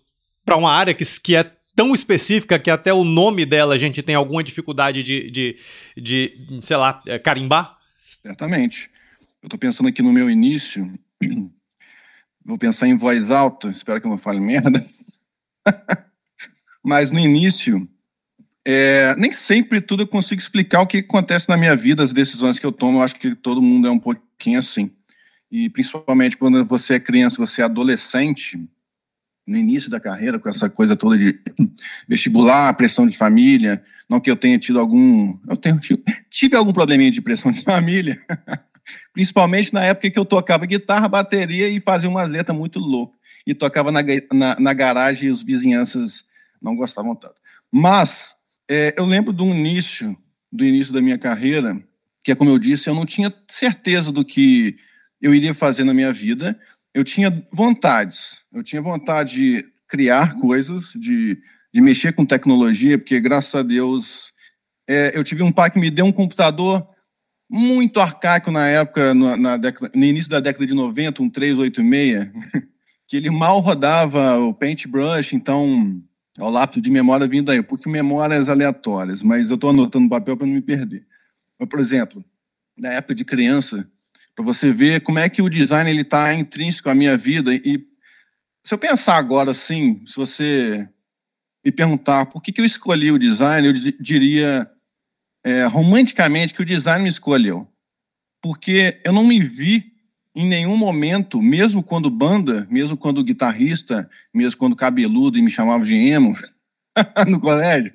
para 0.45 0.55
uma 0.55 0.71
área 0.71 0.93
que, 0.93 1.03
que 1.19 1.35
é 1.35 1.43
tão 1.75 1.93
específica 1.93 2.57
que 2.57 2.69
até 2.69 2.93
o 2.93 3.03
nome 3.03 3.45
dela 3.45 3.73
a 3.73 3.77
gente 3.77 4.01
tem 4.01 4.15
alguma 4.15 4.43
dificuldade 4.43 5.03
de, 5.03 5.29
de, 5.29 5.57
de 5.97 6.59
sei 6.61 6.77
lá, 6.77 7.03
carimbar? 7.23 7.77
Certamente. 8.21 8.89
Eu 9.41 9.47
estou 9.47 9.59
pensando 9.59 9.89
aqui 9.89 10.01
no 10.01 10.13
meu 10.13 10.29
início. 10.29 10.91
Vou 12.45 12.57
pensar 12.57 12.87
em 12.87 12.95
voz 12.95 13.29
alta, 13.29 13.69
espero 13.69 13.99
que 13.99 14.05
eu 14.05 14.11
não 14.11 14.17
fale 14.17 14.39
merda. 14.39 14.85
Mas 16.83 17.11
no 17.11 17.19
início, 17.19 17.89
é, 18.63 19.15
nem 19.15 19.31
sempre 19.31 19.81
tudo 19.81 20.03
eu 20.03 20.07
consigo 20.07 20.39
explicar 20.39 20.81
o 20.81 20.87
que 20.87 20.99
acontece 20.99 21.49
na 21.49 21.57
minha 21.57 21.75
vida, 21.75 22.03
as 22.03 22.13
decisões 22.13 22.59
que 22.59 22.65
eu 22.65 22.71
tomo. 22.71 22.99
Eu 22.99 23.03
acho 23.03 23.15
que 23.15 23.35
todo 23.35 23.61
mundo 23.61 23.87
é 23.87 23.91
um 23.91 23.99
pouquinho 23.99 24.59
assim. 24.59 24.91
E 25.51 25.69
principalmente 25.69 26.37
quando 26.37 26.63
você 26.63 26.95
é 26.95 26.99
criança, 26.99 27.37
você 27.37 27.61
é 27.61 27.65
adolescente, 27.65 28.59
no 29.47 29.57
início 29.57 29.89
da 29.89 29.99
carreira, 29.99 30.39
com 30.39 30.49
essa 30.49 30.69
coisa 30.69 30.95
toda 30.95 31.17
de 31.17 31.39
vestibular, 32.07 32.73
pressão 32.73 33.05
de 33.05 33.17
família. 33.17 33.83
Não 34.09 34.19
que 34.19 34.29
eu 34.29 34.35
tenha 34.35 34.57
tido 34.57 34.79
algum. 34.79 35.37
Eu 35.47 35.57
tenho, 35.57 35.79
tive 36.29 36.55
algum 36.55 36.73
probleminha 36.73 37.11
de 37.11 37.21
pressão 37.21 37.51
de 37.51 37.61
família. 37.61 38.21
Principalmente 39.13 39.73
na 39.73 39.83
época 39.83 40.09
que 40.09 40.19
eu 40.19 40.25
tocava 40.25 40.65
guitarra, 40.65 41.07
bateria 41.07 41.69
e 41.69 41.79
fazia 41.79 42.09
umas 42.09 42.29
letras 42.29 42.57
muito 42.57 42.79
loucas. 42.79 43.15
E 43.45 43.53
tocava 43.53 43.91
na, 43.91 44.01
na, 44.33 44.59
na 44.59 44.73
garagem 44.73 45.29
e 45.29 45.31
os 45.31 45.43
vizinhanças 45.43 46.25
não 46.61 46.75
gostavam 46.75 47.15
tanto. 47.15 47.35
Mas 47.71 48.35
é, 48.69 48.95
eu 48.97 49.05
lembro 49.05 49.31
do 49.31 49.45
início, 49.45 50.17
do 50.51 50.65
início 50.65 50.91
da 50.91 51.01
minha 51.01 51.17
carreira, 51.17 51.79
que 52.23 52.31
é 52.31 52.35
como 52.35 52.49
eu 52.49 52.57
disse, 52.57 52.89
eu 52.89 52.95
não 52.95 53.05
tinha 53.05 53.31
certeza 53.47 54.11
do 54.11 54.25
que 54.25 54.77
eu 55.21 55.33
iria 55.33 55.53
fazer 55.53 55.83
na 55.83 55.93
minha 55.93 56.11
vida. 56.11 56.59
Eu 56.95 57.03
tinha 57.03 57.45
vontades. 57.51 58.37
Eu 58.53 58.63
tinha 58.63 58.81
vontade 58.81 59.35
de 59.35 59.65
criar 59.85 60.35
coisas, 60.35 60.93
de, 60.95 61.37
de 61.73 61.81
mexer 61.81 62.13
com 62.13 62.25
tecnologia, 62.25 62.97
porque 62.97 63.19
graças 63.19 63.53
a 63.53 63.61
Deus 63.61 64.31
é, 64.87 65.11
eu 65.13 65.21
tive 65.21 65.43
um 65.43 65.51
pai 65.51 65.69
que 65.69 65.77
me 65.77 65.91
deu 65.91 66.05
um 66.05 66.11
computador 66.11 66.87
muito 67.49 67.99
arcaico 67.99 68.49
na 68.49 68.65
época, 68.67 69.13
no, 69.13 69.35
na 69.35 69.57
década, 69.57 69.91
no 69.93 70.05
início 70.05 70.29
da 70.29 70.39
década 70.39 70.65
de 70.65 70.73
90, 70.73 71.21
um 71.21 71.29
386, 71.29 72.31
que 73.05 73.17
ele 73.17 73.29
mal 73.29 73.59
rodava 73.59 74.37
o 74.39 74.53
Paintbrush, 74.53 75.33
então 75.33 76.01
o 76.39 76.49
lápis 76.49 76.81
de 76.81 76.89
memória 76.89 77.27
vindo 77.27 77.51
aí. 77.51 77.57
Eu 77.57 77.63
pus 77.65 77.85
memórias 77.85 78.47
aleatórias, 78.47 79.21
mas 79.21 79.49
eu 79.49 79.55
estou 79.55 79.71
anotando 79.71 80.05
no 80.05 80.09
papel 80.09 80.37
para 80.37 80.47
não 80.47 80.53
me 80.53 80.61
perder. 80.61 81.05
Mas, 81.59 81.67
por 81.67 81.81
exemplo, 81.81 82.23
na 82.77 82.93
época 82.93 83.13
de 83.13 83.25
criança, 83.25 83.85
para 84.35 84.43
você 84.43 84.71
ver 84.71 85.01
como 85.01 85.17
é 85.17 85.29
que 85.29 85.41
o 85.41 85.49
design 85.49 85.89
ele 85.89 86.01
está 86.01 86.33
intrínseco 86.33 86.89
à 86.89 86.95
minha 86.95 87.15
vida. 87.15 87.53
E 87.53 87.85
se 88.63 88.73
eu 88.73 88.77
pensar 88.77 89.15
agora 89.15 89.51
assim, 89.51 90.03
se 90.05 90.15
você 90.15 90.87
me 91.63 91.71
perguntar 91.71 92.25
por 92.25 92.43
que, 92.43 92.51
que 92.51 92.59
eu 92.59 92.65
escolhi 92.65 93.11
o 93.11 93.17
design, 93.17 93.67
eu 93.67 93.73
diria 93.99 94.69
é, 95.43 95.63
romanticamente 95.65 96.53
que 96.53 96.61
o 96.61 96.65
design 96.65 97.03
me 97.03 97.09
escolheu. 97.09 97.67
Porque 98.41 98.99
eu 99.05 99.13
não 99.13 99.23
me 99.23 99.39
vi 99.39 99.93
em 100.35 100.45
nenhum 100.45 100.75
momento, 100.75 101.41
mesmo 101.41 101.81
quando 101.81 102.09
banda, 102.09 102.67
mesmo 102.69 102.97
quando 102.97 103.23
guitarrista, 103.23 104.09
mesmo 104.33 104.59
quando 104.59 104.75
cabeludo 104.75 105.37
e 105.37 105.41
me 105.41 105.49
chamava 105.49 105.85
de 105.85 105.95
emo 105.95 106.35
no 107.27 107.39
colégio, 107.39 107.93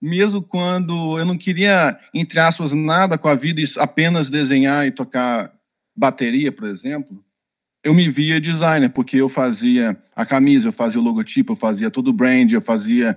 mesmo 0.00 0.42
quando 0.42 1.18
eu 1.18 1.24
não 1.24 1.36
queria, 1.36 1.98
entre 2.12 2.38
aspas, 2.38 2.72
nada 2.72 3.16
com 3.16 3.28
a 3.28 3.34
vida, 3.34 3.62
apenas 3.78 4.30
desenhar 4.30 4.86
e 4.86 4.90
tocar 4.90 5.52
bateria, 5.96 6.52
por 6.52 6.68
exemplo, 6.68 7.24
eu 7.82 7.94
me 7.94 8.10
via 8.10 8.40
designer, 8.40 8.90
porque 8.90 9.16
eu 9.16 9.28
fazia 9.28 9.96
a 10.14 10.26
camisa, 10.26 10.68
eu 10.68 10.72
fazia 10.72 11.00
o 11.00 11.04
logotipo, 11.04 11.52
eu 11.52 11.56
fazia 11.56 11.90
todo 11.90 12.08
o 12.08 12.12
brand, 12.12 12.50
eu 12.50 12.60
fazia 12.60 13.16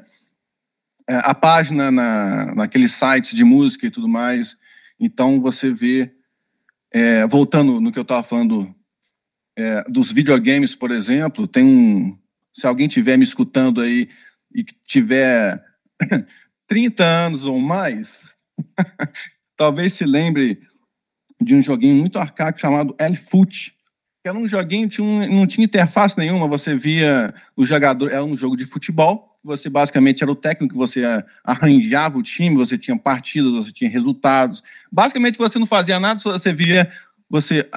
é, 1.07 1.15
a 1.23 1.33
página 1.33 1.89
na, 1.89 2.53
naqueles 2.53 2.91
sites 2.91 3.35
de 3.35 3.43
música 3.43 3.87
e 3.87 3.89
tudo 3.89 4.07
mais. 4.07 4.55
Então 4.99 5.41
você 5.41 5.73
vê, 5.73 6.11
é, 6.91 7.25
voltando 7.25 7.81
no 7.81 7.91
que 7.91 7.97
eu 7.97 8.03
estava 8.03 8.21
falando 8.21 8.73
é, 9.57 9.83
dos 9.89 10.11
videogames, 10.11 10.75
por 10.75 10.91
exemplo, 10.91 11.47
tem 11.47 11.63
um. 11.63 12.17
Se 12.53 12.67
alguém 12.67 12.87
tiver 12.87 13.17
me 13.17 13.23
escutando 13.23 13.81
aí 13.81 14.07
e 14.53 14.63
tiver 14.63 15.63
30 16.69 17.03
anos 17.03 17.45
ou 17.45 17.59
mais, 17.59 18.31
talvez 19.57 19.93
se 19.93 20.05
lembre 20.05 20.61
de 21.41 21.55
um 21.55 21.61
joguinho 21.61 21.95
muito 21.95 22.19
arcaico 22.19 22.59
chamado 22.59 22.95
L-Foot, 22.97 23.73
que 24.21 24.29
era 24.29 24.37
um 24.37 24.47
joguinho, 24.47 24.87
um, 24.99 25.27
não 25.27 25.47
tinha 25.47 25.65
interface 25.65 26.17
nenhuma, 26.17 26.47
você 26.47 26.75
via 26.75 27.33
o 27.57 27.65
jogador, 27.65 28.11
era 28.11 28.23
um 28.23 28.37
jogo 28.37 28.55
de 28.55 28.65
futebol, 28.65 29.39
você 29.43 29.69
basicamente 29.69 30.21
era 30.21 30.31
o 30.31 30.35
técnico, 30.35 30.75
você 30.75 31.03
arranjava 31.43 32.17
o 32.17 32.23
time, 32.23 32.55
você 32.55 32.77
tinha 32.77 32.97
partidas, 32.97 33.51
você 33.51 33.71
tinha 33.71 33.89
resultados. 33.89 34.61
Basicamente 34.91 35.37
você 35.37 35.57
não 35.57 35.65
fazia 35.65 35.99
nada, 35.99 36.19
você 36.19 36.53
via, 36.53 36.91
você 37.29 37.67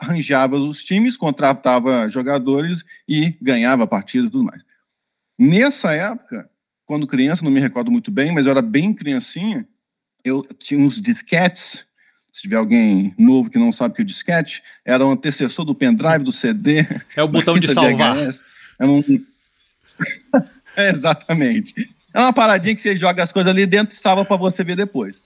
arranjava 0.00 0.56
os 0.56 0.84
times, 0.84 1.16
contratava 1.16 2.08
jogadores 2.08 2.84
e 3.08 3.36
ganhava 3.42 3.86
partidas 3.86 4.28
e 4.28 4.30
tudo 4.30 4.44
mais. 4.44 4.62
Nessa 5.36 5.92
época, 5.92 6.48
quando 6.86 7.06
criança, 7.06 7.44
não 7.44 7.50
me 7.50 7.60
recordo 7.60 7.90
muito 7.90 8.10
bem, 8.10 8.32
mas 8.32 8.44
eu 8.44 8.50
era 8.50 8.62
bem 8.62 8.92
criancinha, 8.92 9.66
eu 10.24 10.42
tinha 10.58 10.80
uns 10.80 11.00
disquetes, 11.00 11.84
se 12.32 12.42
tiver 12.42 12.56
alguém 12.56 13.14
novo 13.18 13.48
que 13.48 13.58
não 13.58 13.72
sabe 13.72 13.92
o 13.92 13.94
que 13.94 14.02
é 14.02 14.04
o 14.04 14.06
disquete, 14.06 14.62
era 14.84 15.06
um 15.06 15.12
antecessor 15.12 15.64
do 15.64 15.74
pendrive, 15.74 16.24
do 16.24 16.32
CD. 16.32 16.86
É 17.14 17.22
o 17.22 17.28
botão 17.28 17.58
de 17.58 17.72
salvar. 17.72 18.16
Era 18.18 18.90
um... 18.90 19.02
exatamente. 20.76 21.88
É 22.12 22.18
uma 22.18 22.32
paradinha 22.32 22.74
que 22.74 22.80
você 22.80 22.96
joga 22.96 23.22
as 23.22 23.32
coisas 23.32 23.50
ali 23.50 23.66
dentro 23.66 23.94
e 23.94 23.98
salva 23.98 24.24
para 24.24 24.36
você 24.36 24.64
ver 24.64 24.76
depois. 24.76 25.16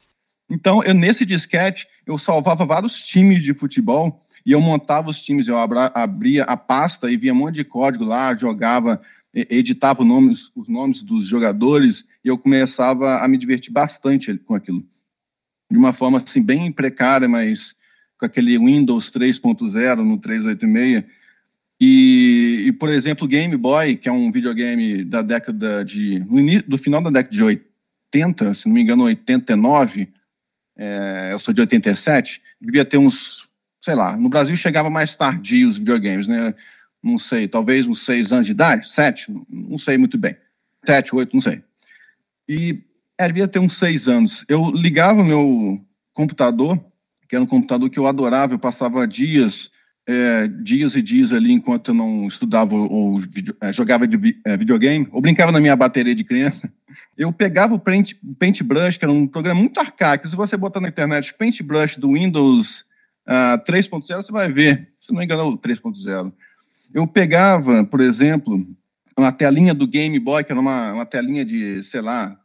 Então, 0.51 0.83
eu 0.83 0.95
nesse 0.95 1.25
disquete, 1.25 1.87
eu 2.07 2.19
salvava 2.19 2.67
vários 2.67 3.07
times 3.07 3.43
de 3.43 3.55
futebol 3.55 4.23
e 4.45 4.53
eu 4.53 4.61
montava 4.61 5.11
os 5.11 5.23
times, 5.23 5.49
eu 5.49 5.57
abria 5.59 6.45
a 6.45 6.57
pasta 6.57 7.11
e 7.11 7.17
via 7.17 7.33
um 7.33 7.37
monte 7.37 7.57
de 7.57 7.65
código 7.65 8.05
lá, 8.05 8.35
jogava, 8.35 9.01
editava 9.35 10.05
nomes, 10.05 10.51
os 10.55 10.69
nomes 10.69 11.03
dos 11.03 11.27
jogadores 11.27 12.05
e 12.25 12.29
eu 12.29 12.39
começava 12.39 13.19
a 13.19 13.29
me 13.29 13.37
divertir 13.37 13.73
bastante 13.73 14.37
com 14.39 14.55
aquilo. 14.55 14.85
De 15.71 15.79
uma 15.79 15.93
forma 15.93 16.19
assim 16.19 16.43
bem 16.43 16.73
precária, 16.73 17.29
mas 17.29 17.77
com 18.19 18.27
aquele 18.27 18.59
Windows 18.59 19.11
3.0 19.11 19.97
no 19.97 20.19
386. 20.19 21.05
E, 21.81 22.65
e, 22.67 22.73
por 22.73 22.89
exemplo, 22.89 23.29
Game 23.29 23.57
Boy, 23.57 23.97
que 23.97 24.09
é 24.09 24.13
um 24.13 24.33
videogame 24.33 25.05
da 25.05 25.23
década 25.23 25.85
de. 25.85 26.19
do 26.67 26.77
final 26.77 27.01
da 27.01 27.11
década 27.11 27.37
de 27.37 27.43
80, 27.45 28.55
se 28.55 28.67
não 28.67 28.75
me 28.75 28.83
engano, 28.83 29.05
89, 29.05 30.09
é, 30.77 31.31
eu 31.33 31.39
sou 31.39 31.55
de 31.55 31.61
87, 31.61 32.43
devia 32.61 32.85
ter 32.85 32.99
uns, 32.99 33.49
sei 33.81 33.95
lá, 33.95 34.17
no 34.17 34.29
Brasil 34.29 34.57
chegava 34.57 34.91
mais 34.91 35.15
tardio 35.15 35.69
os 35.69 35.79
videogames, 35.79 36.27
né? 36.27 36.53
Não 37.09 37.19
sei, 37.19 37.49
talvez 37.49 37.87
uns 37.87 38.05
seis 38.05 38.33
anos 38.33 38.47
de 38.47 38.53
idade, 38.53 38.89
sete, 38.89 39.27
não 39.49 39.79
sei 39.79 39.97
muito 39.97 40.19
bem. 40.19 40.37
Sete, 40.87 41.15
oito, 41.15 41.35
não 41.35 41.41
sei. 41.41 41.63
E 42.49 42.83
é, 43.17 43.27
devia 43.27 43.49
ter 43.49 43.59
uns 43.59 43.77
seis 43.79 44.07
anos. 44.09 44.45
Eu 44.49 44.71
ligava 44.71 45.23
o 45.23 45.25
meu 45.25 45.81
computador, 46.13 46.79
que 47.29 47.35
era 47.35 47.43
um 47.43 47.49
computador 47.49 47.91
que 47.91 47.99
eu 47.99 48.07
adorava, 48.07 48.55
eu 48.55 48.59
passava 48.59 49.07
dias 49.07 49.71
é, 50.09 50.49
dias 50.49 50.97
e 50.97 51.03
dias 51.03 51.35
ali 51.35 51.53
enquanto 51.53 51.89
eu 51.89 51.95
não 51.95 52.27
estudava 52.27 52.75
ou, 52.75 53.19
video, 53.19 53.55
é, 53.61 53.71
jogava 53.71 54.09
de, 54.09 54.41
é, 54.43 54.57
videogame, 54.57 55.07
ou 55.13 55.21
brincava 55.21 55.53
na 55.53 55.61
minha 55.61 55.77
bateria 55.77 56.15
de 56.15 56.25
criança, 56.25 56.73
eu 57.17 57.31
pegava 57.31 57.75
o 57.75 57.79
Paint, 57.79 58.15
Paintbrush, 58.39 58.97
que 58.97 59.05
era 59.05 59.13
um 59.13 59.27
programa 59.27 59.61
muito 59.61 59.79
arcaico. 59.79 60.27
Se 60.27 60.35
você 60.35 60.57
botar 60.57 60.81
na 60.81 60.89
internet 60.89 61.35
Paintbrush 61.35 61.99
do 61.99 62.13
Windows 62.13 62.81
uh, 63.29 63.59
ah, 63.59 63.63
3.0, 63.69 64.07
você 64.07 64.33
vai 64.33 64.51
ver. 64.51 64.89
Se 64.99 65.13
não 65.13 65.19
me 65.19 65.25
engano, 65.25 65.59
3.0. 65.59 66.33
Eu 66.95 67.07
pegava, 67.07 67.85
por 67.85 68.01
exemplo, 68.01 68.67
uma 69.17 69.33
telinha 69.33 69.75
do 69.75 69.87
Game 69.87 70.19
Boy, 70.19 70.45
que 70.45 70.53
era 70.53 70.61
uma, 70.61 70.93
uma 70.93 71.07
telinha 71.07 71.45
de, 71.45 71.83
sei 71.85 72.01
lá, 72.01 72.39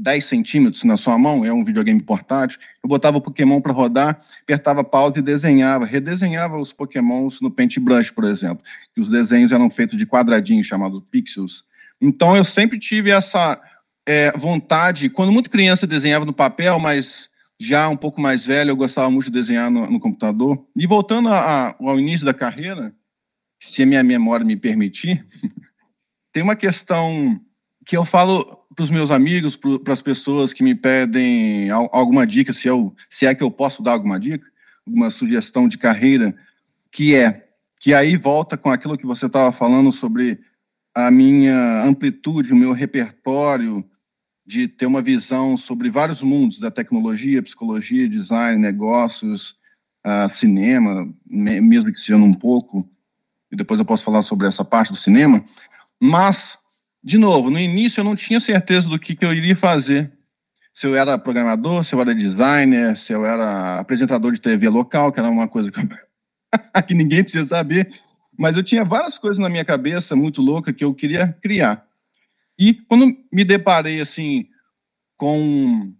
10 0.00 0.24
centímetros 0.24 0.84
na 0.84 0.96
sua 0.96 1.18
mão, 1.18 1.44
é 1.44 1.52
um 1.52 1.64
videogame 1.64 2.00
portátil, 2.00 2.58
eu 2.82 2.88
botava 2.88 3.18
o 3.18 3.20
Pokémon 3.20 3.60
para 3.60 3.72
rodar, 3.72 4.18
apertava 4.42 4.82
pausa 4.82 5.18
e 5.18 5.22
desenhava, 5.22 5.84
redesenhava 5.84 6.56
os 6.56 6.72
Pokémons 6.72 7.40
no 7.40 7.50
Paintbrush, 7.50 8.10
por 8.10 8.24
exemplo, 8.24 8.64
que 8.94 9.00
os 9.00 9.08
desenhos 9.08 9.52
eram 9.52 9.68
feitos 9.68 9.98
de 9.98 10.06
quadradinhos, 10.06 10.66
chamados 10.66 11.02
pixels. 11.10 11.64
Então 12.00 12.34
eu 12.34 12.44
sempre 12.44 12.78
tive 12.78 13.10
essa 13.10 13.60
é, 14.06 14.32
vontade, 14.32 15.10
quando 15.10 15.32
muito 15.32 15.50
criança 15.50 15.86
desenhava 15.86 16.24
no 16.24 16.32
papel, 16.32 16.78
mas 16.78 17.28
já 17.58 17.88
um 17.90 17.96
pouco 17.96 18.20
mais 18.20 18.46
velho, 18.46 18.70
eu 18.70 18.76
gostava 18.76 19.10
muito 19.10 19.26
de 19.26 19.32
desenhar 19.32 19.70
no, 19.70 19.86
no 19.86 20.00
computador. 20.00 20.64
E 20.74 20.86
voltando 20.86 21.28
a, 21.28 21.68
a, 21.68 21.74
ao 21.78 22.00
início 22.00 22.24
da 22.24 22.32
carreira, 22.32 22.94
se 23.60 23.82
a 23.82 23.86
minha 23.86 24.02
memória 24.02 24.44
me 24.44 24.56
permitir, 24.56 25.24
tem 26.32 26.42
uma 26.42 26.56
questão 26.56 27.38
que 27.84 27.96
eu 27.96 28.04
falo 28.04 28.58
para 28.74 28.82
os 28.82 28.90
meus 28.90 29.10
amigos, 29.10 29.56
para 29.84 29.92
as 29.92 30.00
pessoas 30.00 30.52
que 30.52 30.62
me 30.62 30.74
pedem 30.74 31.70
alguma 31.70 32.26
dica, 32.26 32.52
se, 32.52 32.66
eu, 32.66 32.94
se 33.08 33.26
é 33.26 33.34
que 33.34 33.42
eu 33.42 33.50
posso 33.50 33.82
dar 33.82 33.92
alguma 33.92 34.18
dica, 34.18 34.46
alguma 34.86 35.10
sugestão 35.10 35.68
de 35.68 35.76
carreira, 35.76 36.34
que 36.90 37.14
é, 37.14 37.48
que 37.78 37.92
aí 37.92 38.16
volta 38.16 38.56
com 38.56 38.70
aquilo 38.70 38.96
que 38.96 39.06
você 39.06 39.26
estava 39.26 39.52
falando 39.52 39.92
sobre 39.92 40.40
a 40.94 41.10
minha 41.10 41.82
amplitude, 41.84 42.52
o 42.52 42.56
meu 42.56 42.72
repertório 42.72 43.84
de 44.46 44.66
ter 44.66 44.86
uma 44.86 45.02
visão 45.02 45.56
sobre 45.56 45.90
vários 45.90 46.22
mundos 46.22 46.58
da 46.58 46.70
tecnologia, 46.70 47.42
psicologia, 47.42 48.08
design, 48.08 48.60
negócios, 48.60 49.56
uh, 50.04 50.28
cinema, 50.28 51.08
mesmo 51.26 51.92
que 51.92 51.98
seja 51.98 52.16
um 52.16 52.34
pouco, 52.34 52.88
e 53.50 53.56
depois 53.56 53.78
eu 53.78 53.84
posso 53.84 54.04
falar 54.04 54.22
sobre 54.22 54.46
essa 54.46 54.64
parte 54.64 54.92
do 54.92 54.98
cinema, 54.98 55.44
mas 56.00 56.58
de 57.02 57.16
novo, 57.16 57.50
no 57.50 57.58
início 57.58 58.00
eu 58.00 58.04
não 58.04 58.14
tinha 58.14 58.38
certeza 58.38 58.88
do 58.88 58.98
que, 58.98 59.16
que 59.16 59.24
eu 59.24 59.32
iria 59.32 59.56
fazer. 59.56 60.12
Se 60.72 60.86
eu 60.86 60.94
era 60.94 61.18
programador, 61.18 61.82
se 61.82 61.94
eu 61.94 62.00
era 62.00 62.14
designer, 62.14 62.96
se 62.96 63.12
eu 63.12 63.24
era 63.24 63.78
apresentador 63.78 64.32
de 64.32 64.40
TV 64.40 64.68
local, 64.68 65.10
que 65.10 65.18
era 65.18 65.28
uma 65.28 65.48
coisa 65.48 65.70
que, 65.70 65.80
que 66.86 66.94
ninguém 66.94 67.22
precisa 67.22 67.46
saber. 67.46 67.90
Mas 68.38 68.56
eu 68.56 68.62
tinha 68.62 68.84
várias 68.84 69.18
coisas 69.18 69.38
na 69.38 69.48
minha 69.48 69.64
cabeça 69.64 70.14
muito 70.14 70.42
louca 70.42 70.72
que 70.72 70.84
eu 70.84 70.94
queria 70.94 71.32
criar. 71.42 71.86
E 72.58 72.74
quando 72.74 73.16
me 73.32 73.44
deparei 73.44 74.00
assim 74.00 74.46
com 75.16 75.92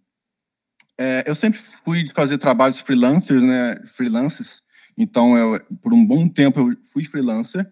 é, 0.98 1.24
eu 1.26 1.34
sempre 1.34 1.58
fui 1.58 2.06
fazer 2.14 2.36
trabalhos 2.36 2.80
freelancers, 2.80 3.42
né, 3.42 3.76
freelances. 3.86 4.62
Então, 5.00 5.34
eu, 5.34 5.58
por 5.80 5.94
um 5.94 6.04
bom 6.04 6.28
tempo 6.28 6.60
eu 6.60 6.76
fui 6.84 7.06
freelancer, 7.06 7.66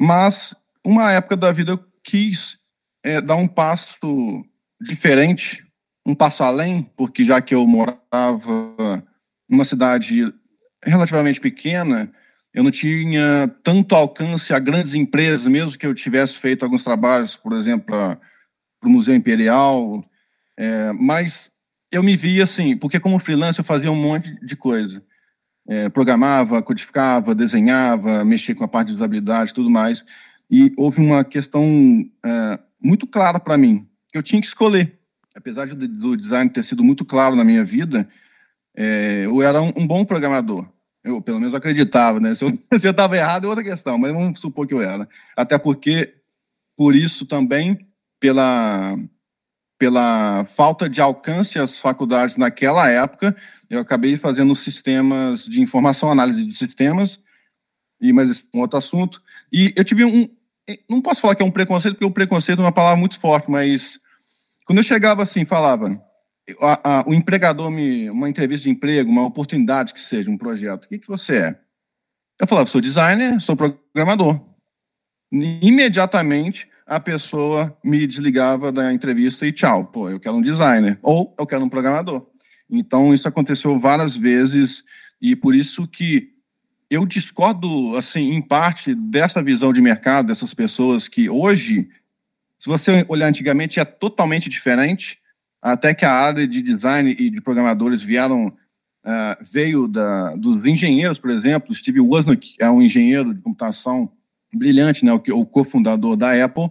mas 0.00 0.54
uma 0.86 1.10
época 1.10 1.36
da 1.36 1.50
vida 1.50 1.72
eu 1.72 1.84
quis 2.04 2.56
é, 3.02 3.20
dar 3.20 3.34
um 3.34 3.48
passo 3.48 4.46
diferente, 4.80 5.66
um 6.06 6.14
passo 6.14 6.44
além, 6.44 6.88
porque 6.96 7.24
já 7.24 7.40
que 7.40 7.56
eu 7.56 7.66
morava 7.66 9.02
numa 9.48 9.64
cidade 9.64 10.32
relativamente 10.84 11.40
pequena, 11.40 12.12
eu 12.52 12.62
não 12.62 12.70
tinha 12.70 13.52
tanto 13.64 13.96
alcance 13.96 14.54
a 14.54 14.60
grandes 14.60 14.94
empresas, 14.94 15.46
mesmo 15.46 15.76
que 15.76 15.84
eu 15.84 15.92
tivesse 15.92 16.36
feito 16.36 16.64
alguns 16.64 16.84
trabalhos, 16.84 17.34
por 17.34 17.52
exemplo, 17.54 17.86
para 17.86 18.20
o 18.84 18.88
Museu 18.88 19.12
Imperial, 19.12 20.08
é, 20.56 20.92
mas 20.92 21.50
eu 21.90 22.00
me 22.00 22.16
via 22.16 22.44
assim, 22.44 22.76
porque 22.76 23.00
como 23.00 23.18
freelancer 23.18 23.58
eu 23.60 23.64
fazia 23.64 23.90
um 23.90 24.00
monte 24.00 24.38
de 24.46 24.54
coisa. 24.54 25.02
É, 25.66 25.88
programava, 25.88 26.62
codificava, 26.62 27.34
desenhava, 27.34 28.24
mexia 28.24 28.54
com 28.54 28.64
a 28.64 28.68
parte 28.68 28.88
de 28.88 28.94
usabilidade 28.94 29.54
tudo 29.54 29.70
mais. 29.70 30.04
E 30.50 30.72
houve 30.76 31.00
uma 31.00 31.24
questão 31.24 31.64
é, 32.24 32.58
muito 32.80 33.06
clara 33.06 33.40
para 33.40 33.56
mim, 33.56 33.88
que 34.12 34.18
eu 34.18 34.22
tinha 34.22 34.40
que 34.40 34.46
escolher. 34.46 34.98
Apesar 35.34 35.66
de, 35.66 35.74
do 35.74 36.16
design 36.16 36.50
ter 36.50 36.62
sido 36.62 36.84
muito 36.84 37.04
claro 37.04 37.34
na 37.34 37.44
minha 37.44 37.64
vida, 37.64 38.06
é, 38.76 39.24
eu 39.24 39.42
era 39.42 39.60
um, 39.62 39.72
um, 39.76 39.86
bom 39.86 40.04
programador. 40.04 40.68
Eu, 41.02 41.20
pelo 41.20 41.40
menos, 41.40 41.54
acreditava, 41.54 42.20
né? 42.20 42.34
Se 42.34 42.44
eu 42.44 42.50
estava 42.90 43.16
errado 43.16 43.46
é 43.46 43.48
outra 43.48 43.64
questão, 43.64 43.98
mas 43.98 44.12
vamos 44.12 44.40
supor 44.40 44.66
que 44.66 44.74
eu 44.74 44.82
era. 44.82 45.08
Até 45.36 45.58
porque, 45.58 46.14
por 46.76 46.94
isso 46.94 47.26
também, 47.26 47.86
pela, 48.20 48.96
pela 49.78 50.44
falta 50.46 50.88
de 50.88 51.00
alcance 51.00 51.58
às 51.58 51.78
faculdades 51.78 52.36
naquela 52.36 52.88
época, 52.88 53.36
eu 53.68 53.80
acabei 53.80 54.16
fazendo 54.16 54.54
sistemas 54.54 55.44
de 55.44 55.60
informação, 55.60 56.10
análise 56.10 56.44
de 56.44 56.54
sistemas, 56.54 57.18
e 58.00 58.12
mas 58.12 58.30
é 58.30 58.56
um 58.56 58.60
outro 58.60 58.78
assunto. 58.78 59.22
E 59.52 59.72
eu 59.76 59.84
tive 59.84 60.04
um, 60.04 60.28
não 60.88 61.00
posso 61.00 61.20
falar 61.20 61.34
que 61.34 61.42
é 61.42 61.46
um 61.46 61.50
preconceito, 61.50 61.94
porque 61.94 62.04
o 62.04 62.10
preconceito 62.10 62.60
é 62.60 62.64
uma 62.64 62.72
palavra 62.72 62.98
muito 62.98 63.18
forte, 63.18 63.50
mas 63.50 63.98
quando 64.64 64.78
eu 64.78 64.84
chegava 64.84 65.22
assim, 65.22 65.44
falava, 65.44 66.02
a, 66.60 67.00
a, 67.00 67.04
o 67.08 67.14
empregador 67.14 67.70
me, 67.70 68.10
uma 68.10 68.28
entrevista 68.28 68.64
de 68.64 68.70
emprego, 68.70 69.10
uma 69.10 69.26
oportunidade 69.26 69.92
que 69.92 70.00
seja, 70.00 70.30
um 70.30 70.38
projeto, 70.38 70.84
o 70.84 70.88
que, 70.88 70.98
que 70.98 71.08
você 71.08 71.36
é? 71.36 71.60
Eu 72.40 72.46
falava, 72.46 72.68
sou 72.68 72.80
designer, 72.80 73.40
sou 73.40 73.56
programador. 73.56 74.40
Imediatamente 75.32 76.68
a 76.86 77.00
pessoa 77.00 77.76
me 77.82 78.06
desligava 78.06 78.70
da 78.70 78.92
entrevista 78.92 79.46
e 79.46 79.52
tchau, 79.52 79.86
pô, 79.86 80.10
eu 80.10 80.20
quero 80.20 80.36
um 80.36 80.42
designer 80.42 80.98
ou 81.02 81.34
eu 81.38 81.46
quero 81.46 81.64
um 81.64 81.68
programador. 81.68 82.26
Então 82.70 83.12
isso 83.12 83.28
aconteceu 83.28 83.78
várias 83.78 84.16
vezes 84.16 84.82
e 85.20 85.36
por 85.36 85.54
isso 85.54 85.86
que 85.86 86.34
eu 86.90 87.06
discordo, 87.06 87.96
assim, 87.96 88.32
em 88.32 88.42
parte 88.42 88.94
dessa 88.94 89.42
visão 89.42 89.72
de 89.72 89.80
mercado 89.80 90.28
dessas 90.28 90.54
pessoas 90.54 91.08
que 91.08 91.28
hoje, 91.28 91.88
se 92.58 92.68
você 92.68 93.04
olhar 93.08 93.26
antigamente, 93.26 93.80
é 93.80 93.84
totalmente 93.84 94.48
diferente, 94.48 95.18
até 95.60 95.94
que 95.94 96.04
a 96.04 96.12
área 96.12 96.46
de 96.46 96.60
design 96.60 97.16
e 97.18 97.30
de 97.30 97.40
programadores 97.40 98.02
vieram, 98.02 98.48
uh, 98.48 99.44
veio 99.52 99.88
da, 99.88 100.36
dos 100.36 100.64
engenheiros, 100.64 101.18
por 101.18 101.30
exemplo, 101.30 101.74
Steve 101.74 102.00
Wozniak 102.00 102.54
é 102.60 102.70
um 102.70 102.82
engenheiro 102.82 103.34
de 103.34 103.40
computação 103.40 104.12
brilhante, 104.54 105.04
né, 105.04 105.12
o, 105.12 105.16
o 105.16 105.46
cofundador 105.46 106.16
da 106.16 106.44
Apple, 106.44 106.68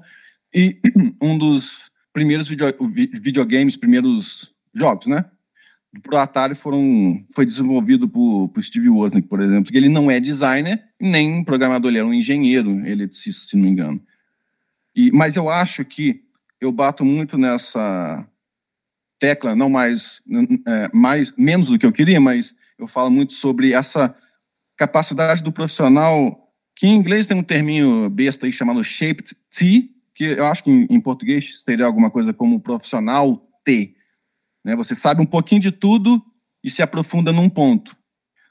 e 0.54 0.80
um 1.20 1.38
dos 1.38 1.80
primeiros 2.14 2.48
video, 2.48 2.68
videogames, 3.14 3.76
primeiros 3.76 4.54
jogos, 4.74 5.08
né? 5.08 5.26
Pro 6.02 6.18
Atari 6.18 6.56
foram, 6.56 7.24
foi 7.34 7.46
desenvolvido 7.46 8.10
por, 8.10 8.50
por 8.50 8.64
Steve 8.64 8.90
Wozniak, 8.90 9.28
por 9.28 9.40
exemplo, 9.40 9.72
que 9.72 9.78
ele 9.78 9.90
não 9.90 10.10
é 10.10 10.20
designer 10.20 10.84
nem 11.00 11.44
programador, 11.44 11.92
ele 11.92 12.00
era 12.00 12.08
um 12.08 12.14
engenheiro, 12.14 12.86
ele 12.86 13.10
se, 13.12 13.32
se 13.32 13.56
não 13.56 13.64
me 13.64 13.70
engano. 13.70 14.02
E, 14.96 15.12
mas 15.12 15.36
eu 15.36 15.50
acho 15.50 15.86
que 15.86 16.24
eu 16.60 16.72
bato 16.72 17.06
muito 17.06 17.38
nessa 17.38 18.26
tecla, 19.20 19.56
não 19.56 19.70
mais, 19.70 20.22
é, 20.68 20.90
mais 20.94 21.32
menos 21.38 21.68
do 21.68 21.78
que 21.78 21.86
eu 21.86 21.92
queria, 21.92 22.20
mas 22.20 22.56
eu 22.78 22.88
falo 22.88 23.12
muito 23.12 23.34
sobre 23.34 23.74
essa 23.74 24.16
capacidade 24.76 25.44
do 25.44 25.52
profissional, 25.52 26.52
que 26.76 26.88
em 26.88 26.96
inglês 26.96 27.28
tem 27.28 27.38
um 27.38 27.44
terminho 27.44 28.10
besta 28.10 28.46
aí 28.46 28.52
chamado 28.52 28.84
shaped 28.84 29.36
T, 29.50 29.90
que 30.16 30.24
eu 30.26 30.46
acho 30.46 30.64
que 30.64 30.72
em, 30.72 30.88
em 30.90 31.00
português 31.00 31.62
seria 31.64 31.86
alguma 31.86 32.10
coisa 32.10 32.34
como 32.34 32.60
profissional 32.60 33.42
T 33.64 33.96
né? 34.64 34.76
Você 34.76 34.96
sabe 34.96 35.22
um 35.22 35.26
pouquinho 35.26 35.62
de 35.62 35.72
tudo 35.72 36.24
e 36.64 36.70
se 36.70 36.82
aprofunda 36.82 37.32
num 37.32 37.50
ponto. 37.50 37.96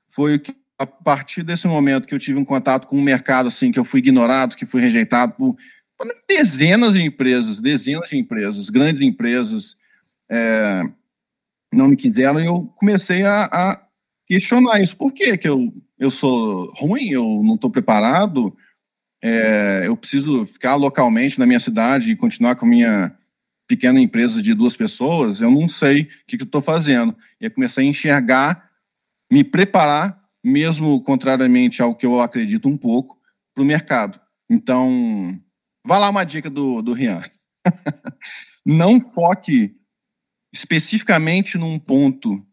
Foi 0.08 0.38
que, 0.38 0.54
a 0.78 0.86
partir 0.86 1.42
desse 1.42 1.66
momento 1.66 2.06
que 2.06 2.14
eu 2.14 2.18
tive 2.18 2.38
um 2.38 2.44
contato 2.44 2.86
com 2.86 2.98
um 2.98 3.02
mercado 3.02 3.48
assim 3.48 3.72
que 3.72 3.78
eu 3.78 3.84
fui 3.84 4.00
ignorado, 4.00 4.56
que 4.56 4.66
fui 4.66 4.80
rejeitado 4.80 5.32
por 5.34 5.56
dezenas 6.28 6.94
de 6.94 7.02
empresas, 7.02 7.60
dezenas 7.60 8.08
de 8.08 8.16
empresas, 8.16 8.68
grandes 8.68 9.00
empresas, 9.02 9.76
é, 10.30 10.82
não 11.72 11.88
me 11.88 11.96
quiseram, 11.96 12.40
e 12.40 12.46
eu 12.46 12.66
comecei 12.76 13.22
a, 13.22 13.44
a 13.44 13.82
questionar 14.26 14.80
isso. 14.80 14.96
Por 14.96 15.12
que, 15.12 15.36
que 15.36 15.48
eu, 15.48 15.72
eu 15.98 16.10
sou 16.10 16.72
ruim? 16.74 17.10
Eu 17.10 17.42
não 17.44 17.54
estou 17.54 17.70
preparado? 17.70 18.54
É, 19.22 19.82
eu 19.86 19.96
preciso 19.96 20.44
ficar 20.44 20.74
localmente 20.74 21.38
na 21.38 21.46
minha 21.46 21.60
cidade 21.60 22.10
e 22.10 22.16
continuar 22.16 22.56
com 22.56 22.66
a 22.66 22.68
minha 22.68 23.16
pequena 23.72 23.98
empresa 23.98 24.42
de 24.42 24.52
duas 24.52 24.76
pessoas? 24.76 25.40
Eu 25.40 25.50
não 25.50 25.66
sei 25.66 26.02
o 26.02 26.06
que, 26.26 26.36
que 26.36 26.42
eu 26.42 26.46
estou 26.46 26.60
fazendo. 26.60 27.16
E 27.40 27.46
aí 27.46 27.50
comecei 27.50 27.86
a 27.86 27.88
enxergar, 27.88 28.70
me 29.32 29.42
preparar, 29.42 30.20
mesmo 30.44 31.00
contrariamente 31.02 31.80
ao 31.80 31.94
que 31.94 32.04
eu 32.04 32.20
acredito 32.20 32.68
um 32.68 32.76
pouco, 32.76 33.18
para 33.54 33.62
o 33.62 33.66
mercado. 33.66 34.20
Então, 34.50 35.40
vá 35.86 35.96
lá 35.96 36.10
uma 36.10 36.24
dica 36.24 36.50
do, 36.50 36.82
do 36.82 36.92
Rian. 36.92 37.22
não 38.66 39.00
foque 39.00 39.74
especificamente 40.52 41.56
num 41.56 41.78
ponto 41.78 42.46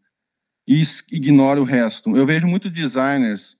e 0.66 0.82
ignore 1.12 1.60
o 1.60 1.64
resto. 1.64 2.16
Eu 2.16 2.24
vejo 2.24 2.46
muitos 2.46 2.72
designers 2.72 3.58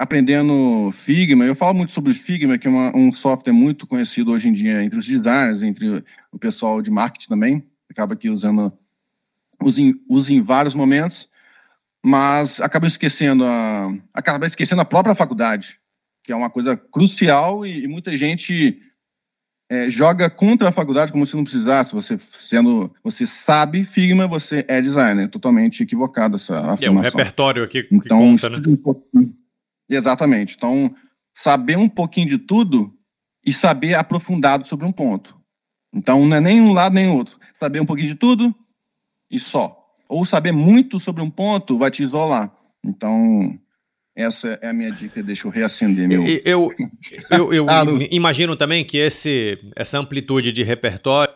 aprendendo 0.00 0.90
Figma. 0.92 1.44
Eu 1.44 1.54
falo 1.54 1.74
muito 1.74 1.92
sobre 1.92 2.14
Figma, 2.14 2.56
que 2.56 2.66
é 2.66 2.70
uma, 2.70 2.96
um 2.96 3.12
software 3.12 3.52
muito 3.52 3.86
conhecido 3.86 4.32
hoje 4.32 4.48
em 4.48 4.52
dia 4.52 4.82
entre 4.82 4.98
os 4.98 5.04
designers, 5.04 5.60
entre 5.60 6.02
o 6.32 6.38
pessoal 6.38 6.80
de 6.80 6.90
marketing 6.90 7.28
também. 7.28 7.62
Acaba 7.90 8.14
aqui 8.14 8.30
usando 8.30 8.72
usa 9.62 9.82
em, 9.82 9.94
usa 10.08 10.32
em 10.32 10.40
vários 10.40 10.74
momentos, 10.74 11.28
mas 12.02 12.62
acaba 12.62 12.86
esquecendo 12.86 13.44
a 13.44 13.92
acaba 14.14 14.46
esquecendo 14.46 14.80
a 14.80 14.86
própria 14.86 15.14
faculdade, 15.14 15.78
que 16.24 16.32
é 16.32 16.36
uma 16.36 16.48
coisa 16.48 16.78
crucial 16.78 17.66
e, 17.66 17.84
e 17.84 17.86
muita 17.86 18.16
gente 18.16 18.80
é, 19.68 19.90
joga 19.90 20.30
contra 20.30 20.70
a 20.70 20.72
faculdade 20.72 21.12
como 21.12 21.26
se 21.26 21.36
não 21.36 21.44
precisasse. 21.44 21.92
Você 21.92 22.18
sendo, 22.18 22.90
você 23.04 23.26
sabe 23.26 23.84
Figma, 23.84 24.26
você 24.26 24.64
é 24.66 24.80
designer. 24.80 25.28
Totalmente 25.28 25.82
equivocado 25.82 26.36
essa 26.36 26.58
afirmação. 26.58 26.86
É 26.86 26.90
um 26.90 27.00
repertório 27.02 27.64
aqui 27.64 27.82
que 27.82 27.94
então, 27.94 28.18
conta, 28.18 28.48
né? 28.48 28.62
um 28.66 28.76
pouquinho. 28.76 29.39
Exatamente. 29.90 30.54
Então, 30.56 30.94
saber 31.34 31.76
um 31.76 31.88
pouquinho 31.88 32.28
de 32.28 32.38
tudo 32.38 32.94
e 33.44 33.52
saber 33.52 33.94
aprofundado 33.94 34.66
sobre 34.66 34.86
um 34.86 34.92
ponto. 34.92 35.36
Então, 35.92 36.24
não 36.24 36.36
é 36.36 36.40
nem 36.40 36.60
um 36.60 36.72
lado 36.72 36.94
nem 36.94 37.08
outro. 37.08 37.38
Saber 37.54 37.80
um 37.80 37.86
pouquinho 37.86 38.08
de 38.08 38.14
tudo 38.14 38.54
e 39.30 39.40
só. 39.40 39.76
Ou 40.08 40.24
saber 40.24 40.52
muito 40.52 41.00
sobre 41.00 41.22
um 41.22 41.30
ponto 41.30 41.76
vai 41.76 41.90
te 41.90 42.02
isolar. 42.02 42.52
Então, 42.84 43.58
essa 44.16 44.58
é 44.62 44.68
a 44.68 44.72
minha 44.72 44.92
dica. 44.92 45.22
Deixa 45.22 45.46
eu 45.46 45.50
reacender 45.50 46.08
meu. 46.08 46.22
Eu, 46.26 46.72
eu, 47.30 47.52
eu, 47.52 47.66
eu 47.74 48.02
imagino 48.10 48.56
também 48.56 48.84
que 48.84 48.98
esse, 48.98 49.58
essa 49.74 49.98
amplitude 49.98 50.52
de 50.52 50.62
repertório 50.62 51.34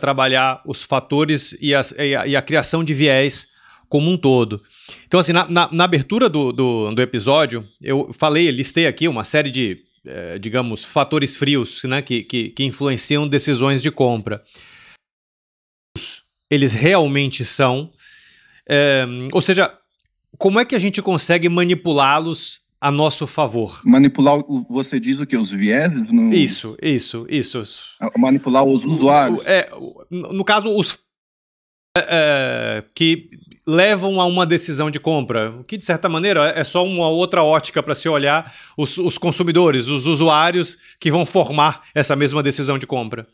trabalhar 0.00 0.62
os 0.66 0.82
fatores 0.82 1.56
e, 1.60 1.74
as, 1.74 1.92
e, 1.92 2.14
a, 2.14 2.26
e 2.26 2.36
a 2.36 2.42
criação 2.42 2.82
de 2.82 2.94
viés 2.94 3.48
como 3.90 4.08
um 4.08 4.16
todo. 4.16 4.62
Então, 5.06 5.18
assim, 5.18 5.32
na, 5.32 5.46
na, 5.50 5.68
na 5.70 5.84
abertura 5.84 6.28
do, 6.28 6.52
do, 6.52 6.94
do, 6.94 7.02
episódio, 7.02 7.68
eu 7.82 8.12
falei, 8.12 8.48
listei 8.50 8.86
aqui 8.86 9.08
uma 9.08 9.24
série 9.24 9.50
de, 9.50 9.82
eh, 10.06 10.38
digamos, 10.38 10.84
fatores 10.84 11.36
frios 11.36 11.82
né, 11.82 12.00
que, 12.00 12.22
que, 12.22 12.50
que 12.50 12.64
influenciam 12.64 13.28
decisões 13.28 13.82
de 13.82 13.90
compra. 13.90 14.42
Eles 16.48 16.72
realmente 16.72 17.44
são. 17.44 17.92
É, 18.68 19.04
ou 19.32 19.40
seja, 19.40 19.76
como 20.38 20.60
é 20.60 20.64
que 20.64 20.76
a 20.76 20.78
gente 20.78 21.02
consegue 21.02 21.48
manipulá-los 21.48 22.60
a 22.80 22.92
nosso 22.92 23.26
favor? 23.26 23.80
Manipular, 23.84 24.38
você 24.68 25.00
diz 25.00 25.18
o 25.18 25.26
que? 25.26 25.36
Os 25.36 25.50
vieses? 25.50 26.10
No... 26.12 26.32
Isso, 26.32 26.76
isso, 26.80 27.26
isso. 27.28 27.82
Manipular 28.16 28.64
os 28.64 28.84
usuários? 28.84 29.44
É, 29.44 29.68
no 30.10 30.44
caso, 30.44 30.74
os 30.74 30.98
é, 31.96 32.84
que 32.94 33.30
levam 33.70 34.20
a 34.20 34.26
uma 34.26 34.44
decisão 34.44 34.90
de 34.90 34.98
compra, 34.98 35.52
o 35.52 35.64
que 35.64 35.76
de 35.76 35.84
certa 35.84 36.08
maneira 36.08 36.48
é 36.56 36.64
só 36.64 36.84
uma 36.84 37.08
outra 37.08 37.44
ótica 37.44 37.80
para 37.80 37.94
se 37.94 38.08
olhar 38.08 38.52
os, 38.76 38.98
os, 38.98 39.16
consumidores, 39.16 39.86
os 39.86 40.06
usuários 40.06 40.76
que 40.98 41.10
vão 41.10 41.24
formar 41.24 41.82
essa 41.94 42.16
mesma 42.16 42.42
decisão 42.42 42.76
de 42.76 42.86
compra. 42.86 43.28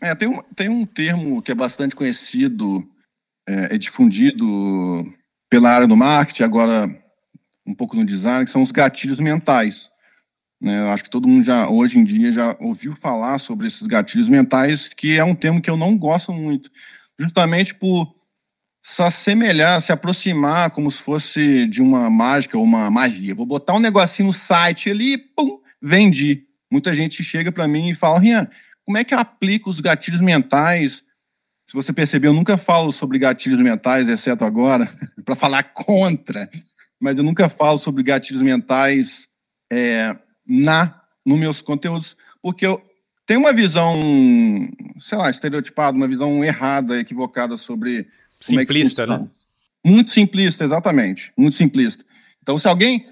É, 0.00 0.14
tem, 0.14 0.28
um, 0.28 0.42
tem 0.54 0.68
um 0.68 0.84
termo 0.84 1.40
que 1.40 1.50
é 1.50 1.54
bastante 1.54 1.96
conhecido, 1.96 2.86
é, 3.48 3.74
é 3.74 3.78
difundido 3.78 4.46
pela 5.48 5.70
área 5.70 5.86
do 5.86 5.96
marketing, 5.96 6.42
agora 6.42 7.02
um 7.66 7.74
pouco 7.74 7.96
no 7.96 8.04
design, 8.04 8.44
que 8.44 8.50
são 8.50 8.62
os 8.62 8.70
gatilhos 8.70 9.18
mentais. 9.18 9.90
Né? 10.60 10.80
Eu 10.80 10.88
acho 10.90 11.04
que 11.04 11.10
todo 11.10 11.28
mundo 11.28 11.44
já, 11.44 11.68
hoje 11.68 11.98
em 11.98 12.04
dia, 12.04 12.30
já 12.30 12.56
ouviu 12.60 12.94
falar 12.94 13.38
sobre 13.38 13.66
esses 13.66 13.86
gatilhos 13.86 14.28
mentais, 14.28 14.88
que 14.88 15.16
é 15.16 15.24
um 15.24 15.34
termo 15.34 15.62
que 15.62 15.70
eu 15.70 15.76
não 15.76 15.96
gosto 15.96 16.32
muito, 16.32 16.70
justamente 17.18 17.74
por 17.74 18.17
se 18.82 19.02
assemelhar, 19.02 19.80
se 19.80 19.92
aproximar 19.92 20.70
como 20.70 20.90
se 20.90 21.00
fosse 21.00 21.66
de 21.66 21.82
uma 21.82 22.08
mágica 22.08 22.56
ou 22.56 22.64
uma 22.64 22.90
magia. 22.90 23.34
Vou 23.34 23.46
botar 23.46 23.74
um 23.74 23.80
negocinho 23.80 24.28
no 24.28 24.32
site 24.32 24.90
ali, 24.90 25.18
pum, 25.18 25.60
vendi. 25.80 26.44
Muita 26.70 26.94
gente 26.94 27.22
chega 27.22 27.50
para 27.50 27.68
mim 27.68 27.90
e 27.90 27.94
fala, 27.94 28.18
Rian, 28.18 28.48
como 28.84 28.98
é 28.98 29.04
que 29.04 29.14
eu 29.14 29.18
aplico 29.18 29.68
os 29.68 29.80
gatilhos 29.80 30.20
mentais? 30.20 31.02
Se 31.66 31.74
você 31.74 31.92
percebeu, 31.92 32.30
eu 32.30 32.36
nunca 32.36 32.56
falo 32.56 32.90
sobre 32.92 33.18
gatilhos 33.18 33.60
mentais, 33.60 34.08
exceto 34.08 34.44
agora, 34.44 34.88
para 35.24 35.36
falar 35.36 35.62
contra, 35.74 36.48
mas 36.98 37.18
eu 37.18 37.24
nunca 37.24 37.48
falo 37.48 37.78
sobre 37.78 38.02
gatilhos 38.02 38.42
mentais 38.42 39.28
é, 39.70 40.16
na 40.46 41.02
nos 41.24 41.38
meus 41.38 41.60
conteúdos, 41.60 42.16
porque 42.40 42.66
eu 42.66 42.82
tenho 43.26 43.40
uma 43.40 43.52
visão, 43.52 43.94
sei 44.98 45.18
lá, 45.18 45.28
estereotipada, 45.28 45.94
uma 45.94 46.08
visão 46.08 46.42
errada, 46.42 46.98
equivocada 46.98 47.58
sobre 47.58 48.08
simplista, 48.40 49.04
é 49.04 49.06
né? 49.06 49.28
Muito 49.84 50.10
simplista, 50.10 50.64
exatamente. 50.64 51.32
Muito 51.36 51.56
simplista. 51.56 52.04
Então, 52.42 52.58
se 52.58 52.68
alguém 52.68 53.06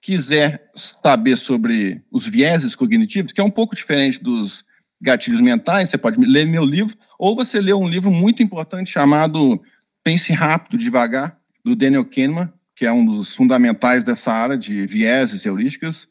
quiser 0.00 0.70
saber 0.74 1.36
sobre 1.36 2.02
os 2.10 2.26
vieses 2.26 2.76
cognitivos, 2.76 3.32
que 3.32 3.40
é 3.40 3.44
um 3.44 3.50
pouco 3.50 3.74
diferente 3.74 4.22
dos 4.22 4.64
gatilhos 5.00 5.40
mentais, 5.40 5.88
você 5.88 5.98
pode 5.98 6.18
ler 6.20 6.46
meu 6.46 6.64
livro, 6.64 6.96
ou 7.18 7.34
você 7.34 7.60
lê 7.60 7.72
um 7.72 7.88
livro 7.88 8.10
muito 8.10 8.42
importante 8.42 8.90
chamado 8.90 9.60
Pense 10.02 10.32
Rápido, 10.32 10.78
Devagar, 10.78 11.38
do 11.64 11.74
Daniel 11.74 12.04
Kahneman, 12.04 12.52
que 12.76 12.84
é 12.84 12.92
um 12.92 13.04
dos 13.04 13.34
fundamentais 13.34 14.04
dessa 14.04 14.32
área 14.32 14.56
de 14.56 14.86
vieses 14.86 15.44
e 15.44 15.48
heurísticas. 15.48 16.08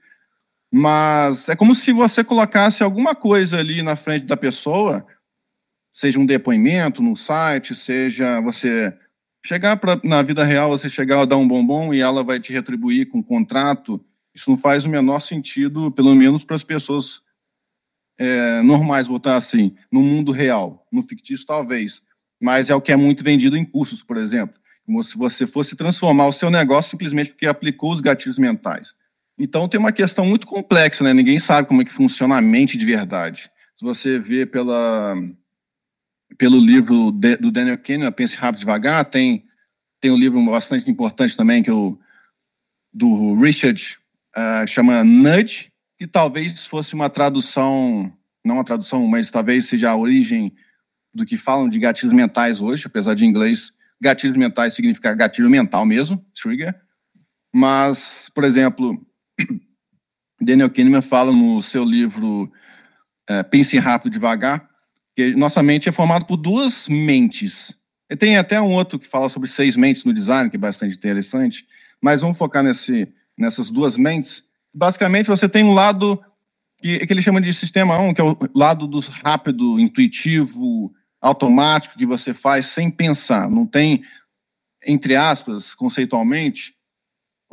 Mas 0.72 1.48
é 1.50 1.56
como 1.56 1.76
se 1.76 1.92
você 1.92 2.24
colocasse 2.24 2.82
alguma 2.82 3.14
coisa 3.14 3.58
ali 3.58 3.84
na 3.84 3.96
frente 3.96 4.26
da 4.26 4.36
pessoa 4.36 5.06
seja 5.94 6.20
um 6.20 6.26
depoimento 6.26 7.02
no 7.02 7.16
site, 7.16 7.76
seja 7.76 8.42
você 8.42 8.94
chegar 9.46 9.78
pra, 9.78 10.00
na 10.04 10.22
vida 10.22 10.44
real, 10.44 10.70
você 10.70 10.90
chegar 10.90 11.26
dar 11.26 11.38
um 11.38 11.48
bombom 11.48 11.94
e 11.94 12.00
ela 12.00 12.24
vai 12.24 12.40
te 12.40 12.52
retribuir 12.52 13.10
com 13.10 13.20
um 13.20 13.24
contrato, 13.24 14.04
isso 14.34 14.50
não 14.50 14.58
faz 14.58 14.86
o 14.86 14.90
menor 14.90 15.20
sentido, 15.20 15.92
pelo 15.92 16.16
menos 16.16 16.44
para 16.44 16.56
as 16.56 16.64
pessoas 16.64 17.22
é, 18.18 18.62
normais, 18.62 19.08
botar 19.08 19.36
assim, 19.36 19.76
no 19.92 20.02
mundo 20.02 20.32
real. 20.32 20.88
No 20.92 21.02
fictício, 21.02 21.46
talvez. 21.46 22.02
Mas 22.42 22.70
é 22.70 22.76
o 22.76 22.82
que 22.82 22.92
é 22.92 22.96
muito 22.96 23.24
vendido 23.24 23.56
em 23.56 23.66
cursos, 23.66 24.04
por 24.04 24.18
exemplo. 24.18 24.56
Como 24.86 25.04
se 25.04 25.18
você 25.18 25.46
fosse 25.46 25.76
transformar 25.76 26.28
o 26.28 26.34
seu 26.34 26.50
negócio 26.50 26.92
simplesmente 26.92 27.32
porque 27.32 27.46
aplicou 27.46 27.94
os 27.94 28.02
gatilhos 28.02 28.38
mentais. 28.38 28.94
Então 29.38 29.68
tem 29.68 29.80
uma 29.80 29.92
questão 29.92 30.26
muito 30.26 30.46
complexa, 30.46 31.04
né? 31.04 31.14
Ninguém 31.14 31.40
sabe 31.40 31.68
como 31.68 31.82
é 31.82 31.86
que 31.86 31.92
funciona 31.92 32.38
a 32.38 32.42
mente 32.42 32.78
de 32.78 32.86
verdade. 32.86 33.50
Se 33.76 33.84
você 33.84 34.20
vê 34.20 34.46
pela 34.46 35.16
pelo 36.38 36.60
livro 36.60 37.12
de, 37.12 37.38
do 37.38 37.52
Daniel 37.52 37.78
Kahneman, 37.78 38.12
Pense 38.12 38.36
Rápido 38.36 38.60
Devagar, 38.60 39.06
tem, 39.06 39.46
tem 40.00 40.12
um 40.12 40.18
livro 40.18 40.44
bastante 40.46 40.90
importante 40.90 41.36
também, 41.36 41.64
que 41.64 41.70
é 41.70 41.74
o 41.74 41.98
do 42.94 43.34
Richard, 43.36 43.98
uh, 44.38 44.68
chama 44.68 45.04
Nudge, 45.04 45.72
que 45.98 46.06
talvez 46.06 46.66
fosse 46.66 46.94
uma 46.94 47.10
tradução, 47.10 48.12
não 48.46 48.56
uma 48.56 48.64
tradução, 48.64 49.08
mas 49.08 49.32
talvez 49.32 49.66
seja 49.66 49.90
a 49.90 49.96
origem 49.96 50.54
do 51.14 51.26
que 51.26 51.38
falam 51.38 51.70
de 51.70 51.80
gatilhos 51.80 52.14
mentais 52.14 52.62
hoje, 52.62 52.86
apesar 52.86 53.14
de 53.14 53.26
em 53.26 53.30
inglês, 53.30 53.72
gatilhos 54.02 54.38
mentais 54.38 54.76
significa 54.76 55.16
gatilho 55.16 55.50
mental 55.50 55.86
mesmo, 55.86 56.24
trigger. 56.34 56.76
Mas, 57.54 58.30
por 58.34 58.44
exemplo, 58.44 59.06
Daniel 60.42 60.70
Kahneman 60.70 61.02
fala 61.02 61.32
no 61.32 61.62
seu 61.62 61.84
livro 61.84 62.52
uh, 63.30 63.50
Pense 63.50 63.78
Rápido 63.78 64.12
Devagar, 64.12 64.68
que 65.16 65.36
nossa 65.36 65.62
mente 65.62 65.90
é 65.90 65.92
formada 65.92 66.26
por 66.26 66.38
duas 66.38 66.88
mentes. 66.88 67.74
E 68.10 68.16
tem 68.16 68.38
até 68.38 68.60
um 68.62 68.74
outro 68.74 69.00
que 69.00 69.08
fala 69.08 69.30
sobre 69.30 69.50
seis 69.50 69.76
mentes 69.76 70.04
no 70.04 70.14
design, 70.14 70.50
que 70.50 70.56
é 70.56 70.60
bastante 70.60 70.96
interessante, 70.96 71.66
mas 72.02 72.22
vamos 72.22 72.38
focar 72.38 72.64
nesse, 72.64 73.08
nessas 73.38 73.70
duas 73.70 73.96
mentes. 73.98 74.44
Basicamente, 74.74 75.28
você 75.28 75.48
tem 75.48 75.64
um 75.64 75.74
lado 75.74 76.22
que, 76.80 77.06
que 77.06 77.14
ele 77.14 77.22
chama 77.22 77.40
de 77.40 77.54
sistema 77.54 77.98
1, 77.98 78.14
que 78.14 78.22
é 78.22 78.24
o 78.24 78.38
lado 78.54 78.88
do 78.88 79.00
rápido, 79.00 79.80
intuitivo, 79.80 80.94
automático, 81.22 81.98
que 81.98 82.06
você 82.06 82.34
faz 82.34 82.66
sem 82.66 82.92
pensar. 82.92 83.50
Não 83.50 83.66
tem, 83.66 84.04
entre 84.86 85.16
aspas, 85.16 85.74
conceitualmente, 85.74 86.76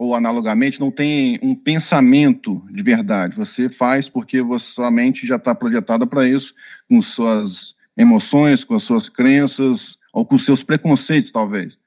ou 0.01 0.15
analogamente, 0.15 0.81
não 0.81 0.91
tem 0.91 1.39
um 1.43 1.55
pensamento 1.55 2.67
de 2.71 2.83
verdade. 2.83 3.37
Você 3.37 3.69
faz 3.69 4.09
porque 4.09 4.41
você, 4.41 4.65
sua 4.73 4.91
mente 4.91 5.27
já 5.27 5.37
está 5.37 5.55
projetada 5.55 6.07
para 6.07 6.27
isso, 6.27 6.55
com 6.89 7.03
suas 7.03 7.75
emoções, 7.95 8.65
com 8.65 8.75
as 8.75 8.83
suas 8.83 9.11
crenças, 9.11 9.99
ou 10.11 10.25
com 10.25 10.39
seus 10.39 10.65
preconceitos, 10.65 11.31
talvez. 11.31 11.79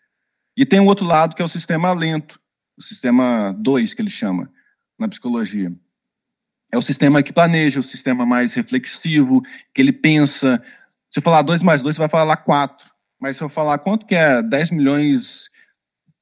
E 0.55 0.63
tem 0.63 0.79
um 0.79 0.85
outro 0.85 1.03
lado 1.03 1.35
que 1.35 1.41
é 1.41 1.45
o 1.45 1.49
sistema 1.49 1.91
lento, 1.91 2.39
o 2.77 2.83
sistema 2.83 3.51
2, 3.57 3.95
que 3.95 4.01
ele 4.03 4.11
chama 4.11 4.47
na 4.99 5.07
psicologia. 5.07 5.73
É 6.71 6.77
o 6.77 6.83
sistema 6.83 7.23
que 7.23 7.33
planeja, 7.33 7.79
o 7.79 7.83
sistema 7.83 8.27
mais 8.27 8.53
reflexivo, 8.53 9.41
que 9.73 9.81
ele 9.81 9.91
pensa. 9.91 10.63
Se 11.09 11.17
eu 11.17 11.23
falar 11.23 11.41
2 11.41 11.63
mais 11.63 11.81
2, 11.81 11.95
você 11.95 11.99
vai 11.99 12.09
falar 12.09 12.37
4. 12.37 12.93
Mas 13.19 13.37
se 13.37 13.41
eu 13.41 13.49
falar 13.49 13.79
quanto 13.79 14.05
que 14.05 14.13
é 14.13 14.43
10 14.43 14.69
milhões 14.69 15.49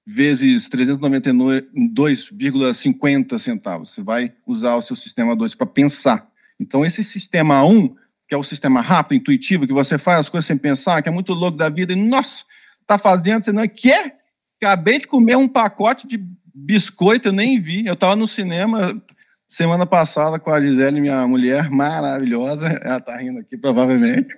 vezes 0.06 0.70
392,50 0.70 3.40
centavos, 3.40 3.92
você 3.92 4.02
vai 4.02 4.34
usar 4.46 4.76
o 4.76 4.82
seu 4.82 4.96
sistema 4.96 5.36
2 5.36 5.56
para 5.56 5.68
pensar. 5.68 6.28
Então, 6.60 6.86
esse 6.86 7.04
sistema 7.04 7.64
1, 7.64 7.70
um, 7.70 7.96
que 8.28 8.36
é 8.36 8.38
o 8.38 8.44
sistema 8.44 8.82
rápido, 8.82 9.20
intuitivo, 9.20 9.68
que 9.68 9.74
você 9.74 9.98
faz 9.98 10.20
as 10.20 10.30
coisas 10.30 10.48
sem 10.48 10.58
pensar, 10.58 11.02
que 11.02 11.10
é 11.10 11.12
muito 11.12 11.34
louco 11.34 11.58
da 11.58 11.70
vida, 11.70 11.94
e, 11.94 11.96
nossa, 11.96 12.46
tá 12.86 12.98
fazendo, 12.98 13.44
você 13.44 13.52
não 13.52 13.68
quer? 13.68 14.20
Acabei 14.62 15.00
de 15.00 15.08
comer 15.08 15.38
um 15.38 15.48
pacote 15.48 16.08
de 16.08 16.24
biscoito, 16.54 17.30
eu 17.30 17.34
nem 17.34 17.60
vi. 17.60 17.86
Eu 17.86 17.94
estava 17.94 18.16
no 18.16 18.28
cinema 18.28 19.02
semana 19.48 19.86
passada 19.86 20.40
com 20.40 20.50
a 20.50 20.62
Gisele, 20.62 21.02
minha 21.02 21.28
mulher 21.28 21.70
maravilhosa. 21.70 22.68
Ela 22.68 22.98
está 22.98 23.18
rindo 23.18 23.40
aqui, 23.40 23.58
provavelmente. 23.58 24.34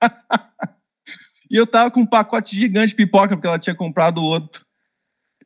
e 1.50 1.56
eu 1.56 1.64
estava 1.64 1.90
com 1.90 2.00
um 2.00 2.06
pacote 2.06 2.56
gigante 2.56 2.88
de 2.88 2.94
pipoca, 2.94 3.36
porque 3.36 3.46
ela 3.46 3.58
tinha 3.58 3.74
comprado 3.74 4.22
outro. 4.22 4.63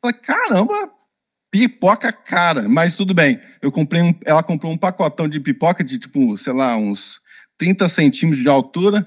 Eu 0.03 0.11
falei, 0.11 0.17
caramba, 0.21 0.91
pipoca 1.51 2.11
cara, 2.11 2.67
mas 2.67 2.95
tudo 2.95 3.13
bem. 3.13 3.39
Eu 3.61 3.71
comprei 3.71 4.01
um, 4.01 4.13
ela 4.25 4.43
comprou 4.43 4.71
um 4.71 4.77
pacotão 4.77 5.27
de 5.27 5.39
pipoca 5.39 5.83
de 5.83 5.97
tipo, 5.97 6.37
sei 6.37 6.53
lá, 6.53 6.75
uns 6.77 7.19
30 7.57 7.89
centímetros 7.89 8.41
de 8.41 8.49
altura 8.49 9.05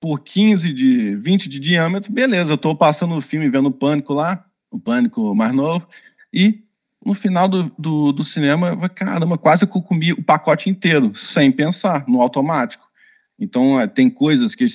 por 0.00 0.20
15 0.20 0.72
de 0.72 1.16
20 1.16 1.48
de 1.48 1.58
diâmetro. 1.58 2.12
Beleza, 2.12 2.52
eu 2.52 2.56
estou 2.56 2.74
passando 2.74 3.16
o 3.16 3.20
filme 3.20 3.48
vendo 3.48 3.66
o 3.66 3.72
Pânico 3.72 4.12
lá 4.12 4.44
o 4.70 4.78
Pânico 4.78 5.34
mais 5.34 5.52
novo, 5.52 5.86
e 6.32 6.62
no 7.04 7.14
final 7.14 7.48
do, 7.48 7.72
do, 7.78 8.12
do 8.12 8.24
cinema, 8.24 8.78
eu, 8.82 8.90
caramba, 8.90 9.38
quase 9.38 9.66
que 9.66 9.76
eu 9.76 9.82
comi 9.82 10.12
o 10.12 10.22
pacote 10.22 10.68
inteiro, 10.68 11.14
sem 11.14 11.50
pensar, 11.50 12.04
no 12.06 12.20
automático. 12.20 12.86
Então, 13.38 13.80
é, 13.80 13.86
tem 13.86 14.10
coisas 14.10 14.54
que. 14.54 14.66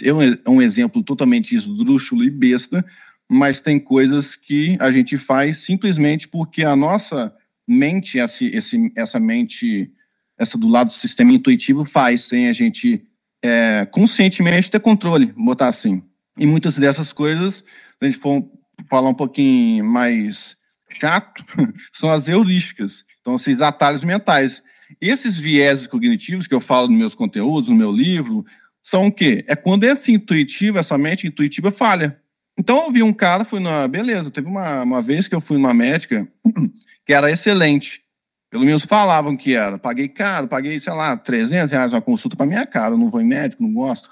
É 0.45 0.49
um 0.49 0.61
exemplo 0.61 1.03
totalmente 1.03 1.53
esdrúxulo 1.53 2.23
e 2.23 2.29
besta, 2.29 2.83
mas 3.29 3.62
tem 3.62 3.79
coisas 3.79 4.36
que 4.36 4.77
a 4.79 4.91
gente 4.91 5.17
faz 5.17 5.57
simplesmente 5.62 6.27
porque 6.27 6.63
a 6.63 6.75
nossa 6.75 7.33
mente, 7.67 8.17
esse, 8.17 8.47
esse, 8.47 8.91
essa 8.95 9.19
mente, 9.19 9.91
essa 10.38 10.57
do 10.57 10.67
lado 10.67 10.88
do 10.88 10.93
sistema 10.93 11.31
intuitivo, 11.31 11.86
faz, 11.86 12.21
sem 12.21 12.47
a 12.47 12.53
gente 12.53 13.03
é, 13.43 13.86
conscientemente 13.91 14.69
ter 14.69 14.79
controle, 14.79 15.33
botar 15.38 15.67
assim. 15.67 16.01
E 16.38 16.45
muitas 16.45 16.77
dessas 16.77 17.13
coisas, 17.13 17.55
se 17.55 17.63
a 18.01 18.05
gente 18.05 18.17
for 18.17 18.43
falar 18.89 19.09
um 19.09 19.13
pouquinho 19.13 19.86
mais 19.86 20.57
chato, 20.89 21.43
são 21.93 22.09
as 22.09 22.27
heurísticas. 22.27 23.03
Então, 23.21 23.36
esses 23.36 23.62
atalhos 23.62 24.03
mentais. 24.03 24.63
Esses 25.01 25.38
vieses 25.38 25.88
cognitivos 25.88 26.47
que 26.47 26.53
eu 26.53 26.59
falo 26.59 26.88
nos 26.88 26.97
meus 26.97 27.15
conteúdos, 27.15 27.69
no 27.69 27.75
meu 27.75 27.91
livro, 27.91 28.45
são 28.81 29.07
o 29.07 29.12
quê? 29.12 29.43
É 29.47 29.55
quando 29.55 29.86
esse 29.86 30.12
intuitivo, 30.12 30.77
essa 30.77 30.97
mente 30.97 31.25
intuitiva 31.25 31.71
falha. 31.71 32.19
Então, 32.57 32.85
eu 32.85 32.91
vi 32.91 33.03
um 33.03 33.13
cara, 33.13 33.45
fui 33.45 33.59
na. 33.59 33.87
Beleza, 33.87 34.29
teve 34.29 34.47
uma, 34.47 34.83
uma 34.83 35.01
vez 35.01 35.27
que 35.27 35.35
eu 35.35 35.41
fui 35.41 35.57
numa 35.57 35.73
médica 35.73 36.27
que 37.05 37.13
era 37.13 37.31
excelente. 37.31 38.03
Pelo 38.49 38.65
menos 38.65 38.85
falavam 38.85 39.35
que 39.35 39.55
era. 39.55 39.79
Paguei 39.79 40.07
caro, 40.07 40.47
paguei, 40.47 40.79
sei 40.79 40.93
lá, 40.93 41.17
300 41.17 41.71
reais 41.71 41.91
uma 41.91 42.01
consulta 42.01 42.37
para 42.37 42.45
minha 42.45 42.67
cara. 42.67 42.93
Eu 42.93 42.97
não 42.99 43.09
vou 43.09 43.19
em 43.19 43.25
médico, 43.25 43.63
não 43.63 43.73
gosto. 43.73 44.09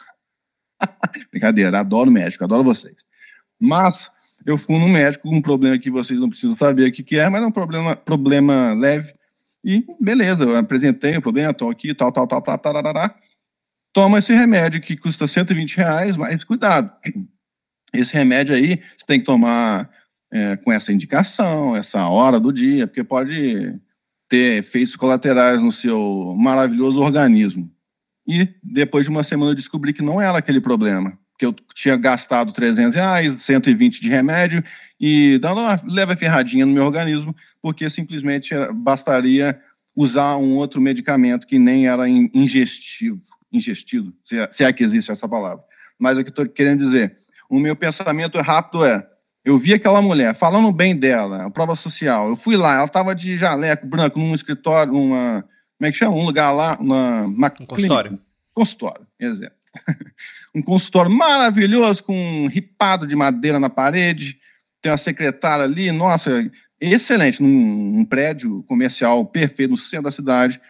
Brincadeira, 1.32 1.80
adoro 1.80 2.10
médico, 2.10 2.44
adoro 2.44 2.64
vocês. 2.64 3.06
Mas 3.60 4.10
eu 4.44 4.58
fui 4.58 4.80
no 4.80 4.90
médico 4.90 5.30
com 5.30 5.36
um 5.36 5.42
problema 5.42 5.78
que 5.78 5.92
vocês 5.92 6.20
não 6.20 6.30
precisam 6.30 6.56
saber 6.56 6.90
o 6.90 6.92
que, 6.92 7.04
que 7.04 7.20
é, 7.20 7.30
mas 7.30 7.44
é 7.44 7.46
um 7.46 7.52
problema, 7.52 7.96
problema 7.96 8.74
leve. 8.74 9.14
E 9.64 9.86
beleza, 10.00 10.44
eu 10.44 10.58
apresentei 10.58 11.16
o 11.18 11.22
problema, 11.22 11.52
estou 11.52 11.70
aqui, 11.70 11.94
tal, 11.94 12.12
tal, 12.12 12.26
tal, 12.26 12.42
tal, 12.42 12.58
tal, 12.58 12.74
tal, 12.74 12.94
tal. 12.94 13.16
Toma 13.94 14.20
esse 14.20 14.34
remédio 14.34 14.82
que 14.82 14.98
custa 14.98 15.28
120 15.28 15.78
reais, 15.78 16.18
mas 16.18 16.44
cuidado. 16.44 16.92
Esse 17.94 18.14
remédio 18.14 18.56
aí 18.56 18.82
você 18.98 19.06
tem 19.06 19.20
que 19.20 19.26
tomar 19.26 19.90
é, 20.32 20.56
com 20.58 20.72
essa 20.72 20.94
indicação, 20.94 21.76
essa 21.76 22.08
hora 22.08 22.40
do 22.40 22.54
dia, 22.54 22.88
porque 22.88 23.04
pode 23.04 23.80
ter 24.30 24.60
efeitos 24.60 24.96
colaterais 24.96 25.62
no 25.62 25.72
seu 25.72 26.36
maravilhoso 26.38 27.00
organismo. 27.00 27.70
E 28.28 28.48
depois 28.64 29.06
de 29.06 29.12
uma 29.12 29.24
semana 29.24 29.52
eu 29.52 29.56
descobri 29.56 29.92
que 29.92 30.02
não 30.02 30.22
era 30.22 30.38
aquele 30.38 30.62
problema 30.62 31.20
que 31.42 31.46
eu 31.48 31.56
tinha 31.74 31.98
gastado 31.98 32.54
300 32.54 32.96
reais, 32.96 33.42
120 33.42 34.00
de 34.00 34.08
remédio, 34.10 34.64
e 35.00 35.40
dando 35.40 35.62
uma 35.62 35.82
leve 35.88 36.16
ferradinha 36.16 36.68
no 36.68 36.72
meu 36.72 36.84
organismo, 36.84 37.36
porque 37.60 37.90
simplesmente 37.90 38.54
bastaria 38.76 39.60
usar 39.96 40.38
um 40.38 40.56
outro 40.56 40.80
medicamento 40.80 41.48
que 41.48 41.58
nem 41.58 41.88
era 41.88 42.08
ingestivo, 42.08 43.24
ingestido, 43.52 44.14
se 44.24 44.38
é, 44.38 44.52
se 44.52 44.64
é 44.64 44.72
que 44.72 44.84
existe 44.84 45.12
essa 45.12 45.28
palavra. 45.28 45.64
Mas 45.98 46.16
o 46.16 46.24
que 46.24 46.30
estou 46.30 46.48
querendo 46.48 46.86
dizer, 46.86 47.18
o 47.52 47.60
meu 47.60 47.76
pensamento 47.76 48.40
rápido 48.40 48.86
é, 48.86 49.06
eu 49.44 49.58
vi 49.58 49.74
aquela 49.74 50.02
mulher 50.02 50.34
falando 50.34 50.72
bem 50.72 50.96
dela, 50.96 51.46
a 51.46 51.52
prova 51.52 51.76
social, 51.76 52.30
eu 52.30 52.36
fui 52.38 52.56
lá, 52.56 52.76
ela 52.76 52.86
estava 52.86 53.14
de 53.14 53.36
jaleco 53.36 53.86
branco 53.86 54.18
num 54.18 54.34
escritório, 54.34 54.94
uma, 54.94 55.44
como 55.78 55.88
é 55.88 55.92
que 55.92 55.98
chama? 55.98 56.16
Um 56.16 56.24
lugar 56.24 56.52
lá, 56.52 56.78
uma, 56.80 57.24
uma 57.24 57.54
um 57.60 57.66
consultório. 57.66 58.20
Consultório, 58.54 59.06
exemplo. 59.20 59.58
um 60.56 60.62
consultório 60.62 61.12
maravilhoso, 61.12 62.06
com 62.06 62.16
um 62.16 62.48
ripado 62.48 63.06
de 63.06 63.18
madeira 63.18 63.60
na 63.60 63.70
parede, 63.70 64.40
tem 64.82 64.90
uma 64.90 64.98
secretária 64.98 65.66
ali, 65.66 65.92
nossa, 65.92 66.50
excelente, 66.80 67.44
num, 67.44 67.50
num 67.50 68.06
prédio 68.06 68.64
comercial 68.64 69.26
perfeito 69.26 69.72
no 69.72 69.78
centro 69.78 70.06
da 70.06 70.12
cidade. 70.12 70.62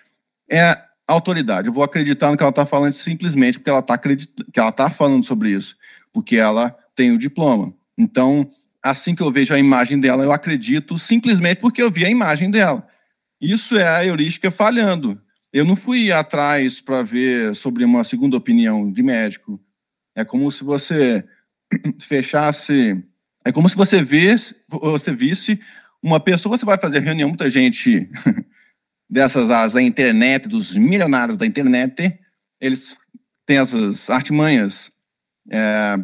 É 0.49 0.77
autoridade. 1.07 1.67
Eu 1.67 1.73
vou 1.73 1.83
acreditar 1.83 2.31
no 2.31 2.37
que 2.37 2.43
ela 2.43 2.49
está 2.49 2.65
falando 2.65 2.93
simplesmente 2.93 3.59
porque 3.59 3.69
ela 3.69 3.79
está 3.79 3.97
que 3.97 4.59
ela 4.59 4.69
está 4.69 4.89
falando 4.89 5.23
sobre 5.23 5.49
isso, 5.51 5.75
porque 6.13 6.35
ela 6.35 6.75
tem 6.95 7.11
o 7.11 7.17
diploma. 7.17 7.73
Então, 7.97 8.49
assim 8.81 9.13
que 9.15 9.21
eu 9.21 9.31
vejo 9.31 9.53
a 9.53 9.59
imagem 9.59 9.99
dela, 9.99 10.23
eu 10.23 10.31
acredito 10.31 10.97
simplesmente 10.97 11.59
porque 11.59 11.81
eu 11.81 11.91
vi 11.91 12.05
a 12.05 12.09
imagem 12.09 12.49
dela. 12.49 12.87
Isso 13.39 13.77
é 13.77 13.87
a 13.87 14.05
heurística 14.05 14.51
falhando. 14.51 15.19
Eu 15.51 15.65
não 15.65 15.75
fui 15.75 16.11
atrás 16.11 16.79
para 16.79 17.01
ver 17.01 17.55
sobre 17.55 17.83
uma 17.83 18.03
segunda 18.03 18.37
opinião 18.37 18.91
de 18.91 19.03
médico. 19.03 19.59
É 20.15 20.23
como 20.23 20.51
se 20.51 20.63
você 20.63 21.23
fechasse. 22.01 23.03
É 23.43 23.51
como 23.51 23.67
se 23.67 23.75
você 23.75 24.03
visse, 24.03 24.55
você 24.69 25.13
visse 25.13 25.59
uma 26.01 26.19
pessoa. 26.19 26.55
Você 26.55 26.65
vai 26.65 26.77
fazer 26.77 26.99
reunião, 26.99 27.29
muita 27.29 27.49
gente 27.49 28.09
dessas 29.09 29.49
áreas 29.49 29.73
da 29.73 29.81
internet, 29.81 30.47
dos 30.47 30.75
milionários 30.75 31.37
da 31.37 31.45
internet, 31.45 32.17
eles 32.59 32.95
têm 33.45 33.57
essas 33.57 34.09
artimanhas. 34.09 34.90
É, 35.51 35.99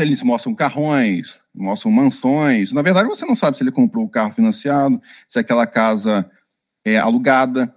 eles 0.00 0.22
mostram 0.22 0.54
carrões, 0.54 1.40
mostram 1.54 1.90
mansões. 1.90 2.72
Na 2.72 2.80
verdade, 2.80 3.08
você 3.08 3.26
não 3.26 3.34
sabe 3.34 3.56
se 3.56 3.62
ele 3.62 3.72
comprou 3.72 4.04
o 4.04 4.08
carro 4.08 4.32
financiado, 4.32 5.02
se 5.28 5.38
aquela 5.38 5.66
casa 5.66 6.30
é 6.84 6.96
alugada. 6.96 7.74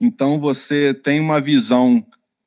Então 0.00 0.38
você 0.38 0.94
tem 0.94 1.20
uma 1.20 1.40
visão 1.40 2.04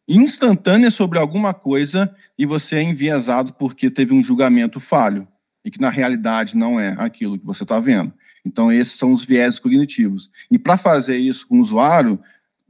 instantânea 0.07 0.89
sobre 0.89 1.19
alguma 1.19 1.53
coisa 1.53 2.13
e 2.38 2.45
você 2.45 2.77
é 2.77 2.81
enviesado 2.81 3.53
porque 3.53 3.89
teve 3.89 4.13
um 4.13 4.23
julgamento 4.23 4.79
falho 4.79 5.27
e 5.63 5.71
que 5.71 5.79
na 5.79 5.89
realidade 5.89 6.57
não 6.57 6.79
é 6.79 6.95
aquilo 6.97 7.38
que 7.38 7.45
você 7.45 7.63
está 7.63 7.79
vendo. 7.79 8.13
Então 8.45 8.71
esses 8.71 8.97
são 8.97 9.13
os 9.13 9.23
viés 9.23 9.59
cognitivos. 9.59 10.29
E 10.49 10.57
para 10.57 10.77
fazer 10.77 11.17
isso 11.17 11.47
com 11.47 11.57
o 11.57 11.62
usuário 11.62 12.19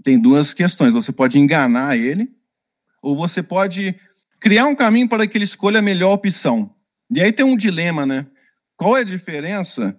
tem 0.04 0.20
duas 0.20 0.54
questões. 0.54 0.94
Você 0.94 1.12
pode 1.12 1.40
enganar 1.40 1.98
ele 1.98 2.32
ou 3.02 3.16
você 3.16 3.42
pode 3.42 3.96
criar 4.44 4.66
um 4.66 4.76
caminho 4.76 5.08
para 5.08 5.26
que 5.26 5.38
ele 5.38 5.46
escolha 5.46 5.80
a 5.80 5.82
melhor 5.82 6.12
opção. 6.12 6.70
E 7.10 7.22
aí 7.22 7.32
tem 7.32 7.46
um 7.46 7.56
dilema, 7.56 8.06
né? 8.06 8.28
Qual 8.76 8.98
é 8.98 9.00
a 9.00 9.06
diferença 9.06 9.98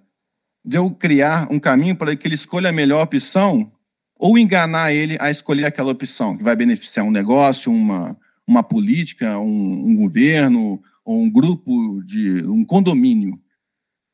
de 0.63 0.77
eu 0.77 0.91
criar 0.91 1.51
um 1.51 1.59
caminho 1.59 1.97
para 1.97 2.15
que 2.15 2.29
ele 2.29 2.35
escolha 2.35 2.69
a 2.69 2.73
melhor 2.73 3.03
opção 3.03 3.73
ou 4.19 4.37
enganar 4.37 4.93
ele 4.93 5.17
a 5.19 5.31
escolher 5.31 5.65
aquela 5.65 5.93
opção 5.93 6.37
que 6.37 6.45
vai 6.45 6.55
beneficiar 6.55 7.07
um 7.07 7.11
negócio, 7.11 7.73
uma, 7.73 8.19
uma 8.47 8.63
política, 8.63 9.39
um, 9.39 9.89
um 9.89 9.97
governo, 9.97 10.83
ou 11.03 11.23
um 11.23 11.31
grupo 11.31 12.03
de 12.03 12.45
um 12.45 12.67
condomínio. 12.67 13.41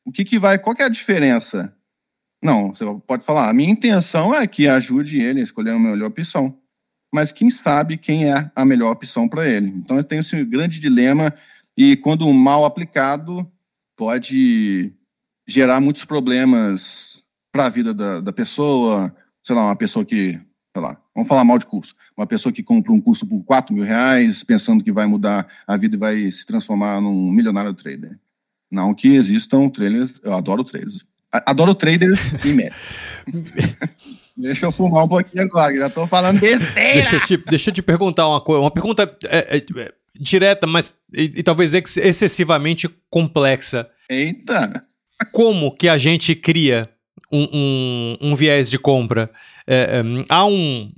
O 0.05 0.13
que, 0.13 0.23
que 0.23 0.39
vai? 0.39 0.57
Qual 0.57 0.73
que 0.73 0.81
é 0.81 0.85
a 0.85 0.89
diferença? 0.89 1.75
Não, 2.41 2.69
você 2.69 2.85
pode 3.05 3.25
falar, 3.25 3.49
a 3.49 3.53
minha 3.53 3.69
intenção 3.69 4.33
é 4.33 4.47
que 4.47 4.65
ajude 4.65 5.19
ele 5.19 5.41
a 5.41 5.43
escolher 5.43 5.71
a 5.71 5.79
melhor 5.79 6.07
opção. 6.07 6.57
Mas 7.13 7.31
quem 7.31 7.49
sabe 7.49 7.97
quem 7.97 8.31
é 8.31 8.49
a 8.55 8.63
melhor 8.63 8.91
opção 8.91 9.27
para 9.27 9.47
ele? 9.47 9.67
Então 9.67 9.97
eu 9.97 10.03
tenho 10.03 10.21
esse 10.21 10.43
grande 10.45 10.79
dilema 10.79 11.33
e 11.77 11.97
quando 11.97 12.31
mal 12.31 12.63
aplicado 12.63 13.49
pode 13.97 14.93
gerar 15.47 15.81
muitos 15.81 16.05
problemas 16.05 17.21
para 17.51 17.65
a 17.65 17.69
vida 17.69 17.93
da, 17.93 18.21
da 18.21 18.31
pessoa, 18.31 19.13
sei 19.43 19.55
lá, 19.55 19.65
uma 19.65 19.75
pessoa 19.75 20.05
que, 20.05 20.39
sei 20.73 20.81
lá, 20.81 20.97
vamos 21.13 21.27
falar 21.27 21.43
mal 21.43 21.59
de 21.59 21.65
curso, 21.65 21.93
uma 22.15 22.25
pessoa 22.25 22.53
que 22.53 22.63
compra 22.63 22.93
um 22.93 23.01
curso 23.01 23.25
por 23.25 23.43
4 23.43 23.73
mil 23.73 23.83
reais, 23.83 24.43
pensando 24.43 24.83
que 24.83 24.91
vai 24.91 25.05
mudar 25.05 25.47
a 25.67 25.75
vida 25.75 25.95
e 25.95 25.99
vai 25.99 26.31
se 26.31 26.45
transformar 26.45 27.01
num 27.01 27.29
milionário 27.29 27.73
trader. 27.73 28.17
Não 28.71 28.93
que 28.93 29.09
existam 29.09 29.67
trailers, 29.69 30.21
eu 30.23 30.33
adoro 30.33 30.63
trailers. 30.63 31.05
Adoro 31.31 31.75
traders 31.75 32.19
e 32.45 32.53
médicos. 32.53 32.81
Deixa 34.37 34.65
eu 34.65 34.71
fumar 34.71 35.05
um 35.05 35.07
pouquinho 35.07 35.43
agora, 35.43 35.75
já 35.75 35.89
tô 35.89 36.07
falando 36.07 36.39
besteira. 36.39 36.93
Deixa 36.93 37.15
eu 37.15 37.21
te, 37.21 37.37
deixa 37.37 37.69
eu 37.69 37.73
te 37.73 37.81
perguntar 37.81 38.27
uma 38.27 38.41
coisa, 38.41 38.61
uma 38.61 38.71
pergunta 38.71 39.17
é, 39.25 39.57
é, 39.57 39.57
é, 39.57 39.93
direta, 40.19 40.65
mas 40.65 40.93
e, 41.13 41.23
e 41.35 41.43
talvez 41.43 41.73
ex 41.73 41.97
excessivamente 41.97 42.89
complexa. 43.09 43.87
Eita! 44.09 44.71
Como 45.31 45.75
que 45.75 45.87
a 45.87 45.97
gente 45.97 46.33
cria 46.33 46.89
um, 47.31 47.47
um, 47.53 48.17
um 48.21 48.35
viés 48.35 48.69
de 48.69 48.79
compra? 48.79 49.29
É, 49.67 50.01
é 50.01 50.25
há 50.27 50.45
um, 50.45 50.91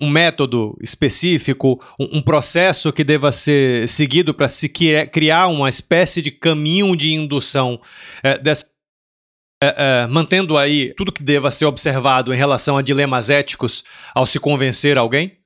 um, 0.00 0.08
método 0.08 0.76
específico, 0.80 1.82
um, 2.00 2.22
processo 2.22 2.92
que 2.92 3.04
deva 3.04 3.30
ser 3.30 3.88
seguido 3.88 4.32
para 4.32 4.48
se 4.48 4.68
criar 4.68 5.48
uma 5.48 5.68
espécie 5.68 6.22
de 6.22 6.30
caminho 6.30 6.96
de 6.96 7.12
indução 7.12 7.78
é, 8.22 8.38
dessa 8.38 8.75
é, 9.62 10.02
é, 10.02 10.06
mantendo 10.06 10.58
aí 10.58 10.92
tudo 10.94 11.12
que 11.12 11.22
deva 11.22 11.50
ser 11.50 11.64
observado 11.64 12.32
em 12.32 12.36
relação 12.36 12.76
a 12.76 12.82
dilemas 12.82 13.30
éticos 13.30 13.82
ao 14.14 14.26
se 14.26 14.38
convencer 14.38 14.98
alguém? 14.98 15.38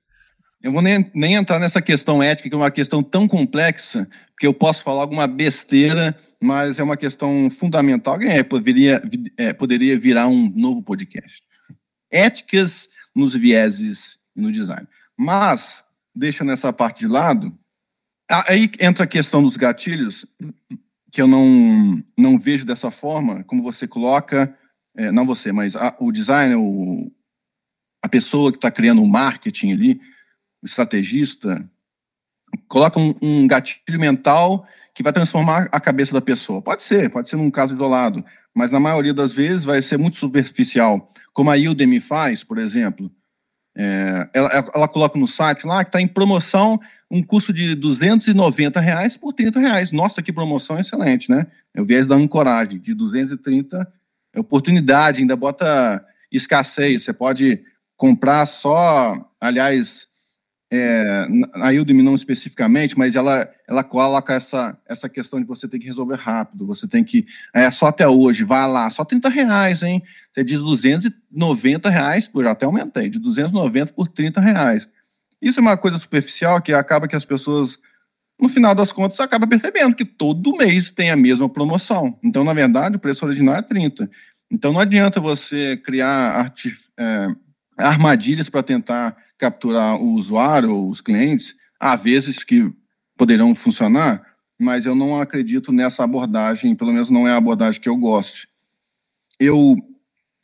Eu 0.63 0.73
vou 0.73 0.83
nem, 0.83 1.11
nem 1.15 1.35
entrar 1.35 1.59
nessa 1.59 1.81
questão 1.81 2.23
ética, 2.23 2.49
que 2.49 2.55
é 2.55 2.59
uma 2.59 2.71
questão 2.71 3.03
tão 3.03 3.27
complexa, 3.27 4.07
que 4.39 4.47
eu 4.47 4.53
posso 4.53 4.85
falar 4.85 5.03
alguma 5.03 5.27
besteira, 5.27 6.15
mas 6.43 6.79
é 6.79 6.83
uma 6.83 6.97
questão 6.97 7.51
fundamental. 7.51 8.21
É, 8.21 8.43
poderia, 8.43 9.01
é, 9.39 9.53
poderia 9.55 9.99
virar 9.99 10.29
um 10.29 10.53
novo 10.55 10.83
podcast. 10.83 11.43
Éticas 12.11 12.89
nos 13.15 13.35
vieses 13.35 14.19
e 14.37 14.41
no 14.43 14.53
design. 14.53 14.87
Mas, 15.17 15.83
deixa 16.15 16.45
nessa 16.45 16.73
parte 16.73 17.01
de 17.01 17.07
lado, 17.07 17.57
aí 18.29 18.71
entra 18.81 19.05
a 19.05 19.09
questão 19.09 19.43
dos 19.43 19.57
gatilhos, 19.57 20.27
que 21.11 21.21
eu 21.21 21.27
não, 21.27 22.03
não 22.17 22.39
vejo 22.39 22.65
dessa 22.65 22.91
forma, 22.91 23.43
como 23.45 23.63
você 23.63 23.87
coloca, 23.87 24.55
é, 24.97 25.11
não 25.11 25.27
você, 25.27 25.53
mas 25.53 25.75
a, 25.77 25.97
o 26.01 26.13
designer, 26.13 26.57
o, 26.57 27.11
a 28.03 28.09
pessoa 28.09 28.51
que 28.51 28.59
está 28.59 28.71
criando 28.71 29.03
o 29.03 29.09
marketing 29.09 29.73
ali, 29.73 30.01
o 30.63 30.67
estrategista, 30.67 31.69
coloca 32.69 32.99
um, 32.99 33.15
um, 33.21 33.47
gatilho 33.47 33.99
mental 33.99 34.67
que 34.95 35.03
vai 35.03 35.13
transformar 35.13 35.69
a 35.73 35.81
cabeça 35.81 36.13
da 36.13 36.21
pessoa. 36.21 36.63
Pode 36.63 36.83
ser, 36.83 37.11
pode 37.11 37.29
ser 37.29 37.37
num 37.37 37.51
caso 37.51 37.75
isolado, 37.75 38.25
mas 38.55 38.71
na 38.71 38.81
maioria 38.81 39.15
das 39.15 39.33
vezes 39.33 39.65
vai 39.65 39.81
ser 39.83 39.97
muito 39.97 40.17
superficial, 40.17 41.13
como 41.33 41.51
a 41.51 41.55
Udemy 41.55 42.01
faz, 42.01 42.45
por 42.45 42.59
exemplo. 42.59 43.11
É, 43.83 44.29
ela, 44.35 44.71
ela, 44.75 44.89
coloca 44.89 45.19
no 45.19 45.27
site 45.27 45.67
lá 45.67 45.83
que 45.83 45.89
está 45.89 46.03
em 46.03 46.07
promoção 46.07 46.79
um 47.11 47.23
custo 47.23 47.51
de 47.51 47.75
290 47.75 48.79
reais 48.79 49.17
por 49.17 49.33
30 49.33 49.59
reais. 49.59 49.91
Nossa, 49.91 50.21
que 50.21 50.31
promoção 50.31 50.79
excelente, 50.79 51.31
né? 51.31 51.47
É 51.73 51.81
o 51.81 51.85
viés 51.87 52.05
da 52.05 52.15
ancoragem, 52.15 52.79
de 52.79 52.93
230 52.93 53.91
é 54.35 54.39
oportunidade, 54.39 55.23
ainda 55.23 55.35
bota 55.35 56.05
escassez. 56.31 57.05
Você 57.05 57.13
pode 57.15 57.63
comprar 57.97 58.45
só, 58.45 59.15
aliás, 59.41 60.07
é, 60.73 61.27
a 61.55 61.71
Udemy 61.71 62.01
não 62.01 62.15
especificamente, 62.15 62.97
mas 62.97 63.17
ela, 63.17 63.51
ela 63.69 63.83
coloca 63.83 64.33
essa, 64.33 64.79
essa 64.89 65.09
questão 65.09 65.41
de 65.41 65.47
você 65.47 65.67
ter 65.67 65.81
que 65.81 65.87
resolver 65.87 66.15
rápido, 66.15 66.65
você 66.65 66.87
tem 66.87 67.03
que, 67.03 67.27
é 67.53 67.69
só 67.73 67.87
até 67.87 68.07
hoje, 68.07 68.45
vai 68.45 68.69
lá, 68.69 68.89
só 68.89 69.05
30 69.05 69.29
reais, 69.29 69.83
hein? 69.83 70.01
Você 70.33 70.45
diz 70.45 70.61
290 70.61 71.91
reais, 71.91 72.29
pô, 72.29 72.43
já 72.43 72.53
até 72.53 72.67
aumentei, 72.67 73.09
de 73.09 73.19
290 73.19 73.93
por 73.93 74.07
30 74.07 74.41
reais. 74.41 74.89
Isso 75.43 75.59
é 75.59 75.63
uma 75.63 75.77
coisa 75.77 75.99
superficial 75.99 76.63
que 76.63 76.73
acaba 76.73 77.09
que 77.09 77.17
as 77.17 77.25
pessoas, 77.25 77.77
no 78.41 78.49
final 78.49 78.73
das 78.73 78.93
contas, 78.93 79.19
acaba 79.19 79.49
percebendo 79.49 79.97
que 79.97 80.05
todo 80.05 80.57
mês 80.57 80.91
tem 80.91 81.11
a 81.11 81.17
mesma 81.17 81.49
promoção. 81.49 82.17
Então, 82.23 82.45
na 82.45 82.53
verdade, 82.53 82.97
o 82.97 83.01
preço 83.01 83.25
original 83.25 83.57
é 83.57 83.63
30. 83.63 84.09
Então, 84.49 84.73
não 84.73 84.81
adianta 84.81 85.21
você 85.21 85.77
criar 85.77 86.53
é, 86.97 87.29
armadilhas 87.77 88.49
para 88.49 88.63
tentar 88.63 89.17
capturar 89.41 89.97
o 89.97 90.13
usuário 90.13 90.75
ou 90.75 90.91
os 90.91 91.01
clientes. 91.01 91.55
Há 91.81 91.97
vezes 91.97 92.45
que 92.45 92.73
poderão 93.17 93.55
funcionar, 93.55 94.23
mas 94.59 94.85
eu 94.85 94.95
não 94.95 95.21
acredito 95.21 95.73
nessa 95.73 96.05
abordagem, 96.05 96.77
pelo 96.77 96.93
menos 96.93 97.09
não 97.09 97.27
é 97.27 97.33
a 97.33 97.37
abordagem 97.37 97.81
que 97.81 97.89
eu 97.89 97.97
gosto. 97.97 98.47
Eu, 99.39 99.77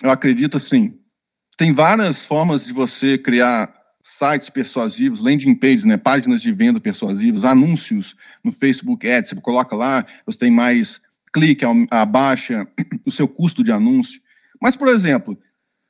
eu 0.03 0.11
acredito 0.11 0.57
assim, 0.57 0.99
tem 1.57 1.73
várias 1.73 2.25
formas 2.25 2.65
de 2.65 2.73
você 2.73 3.19
criar 3.19 3.75
sites 4.03 4.49
persuasivos, 4.49 5.21
landing 5.21 5.55
pages, 5.55 5.85
né, 5.85 5.97
páginas 5.97 6.41
de 6.41 6.53
venda 6.53 6.81
persuasivas, 6.81 7.45
anúncios 7.45 8.17
no 8.43 8.53
Facebook 8.53 9.07
Ads, 9.09 9.31
você 9.31 9.41
coloca 9.41 9.75
lá, 9.77 10.07
você 10.25 10.39
tem 10.39 10.51
mais 10.51 11.01
clique, 11.33 11.65
abaixa 11.91 12.67
o 13.05 13.11
seu 13.11 13.29
custo 13.29 13.63
de 13.63 13.73
anúncio. 13.73 14.21
Mas, 14.61 14.77
por 14.77 14.89
exemplo, 14.89 15.39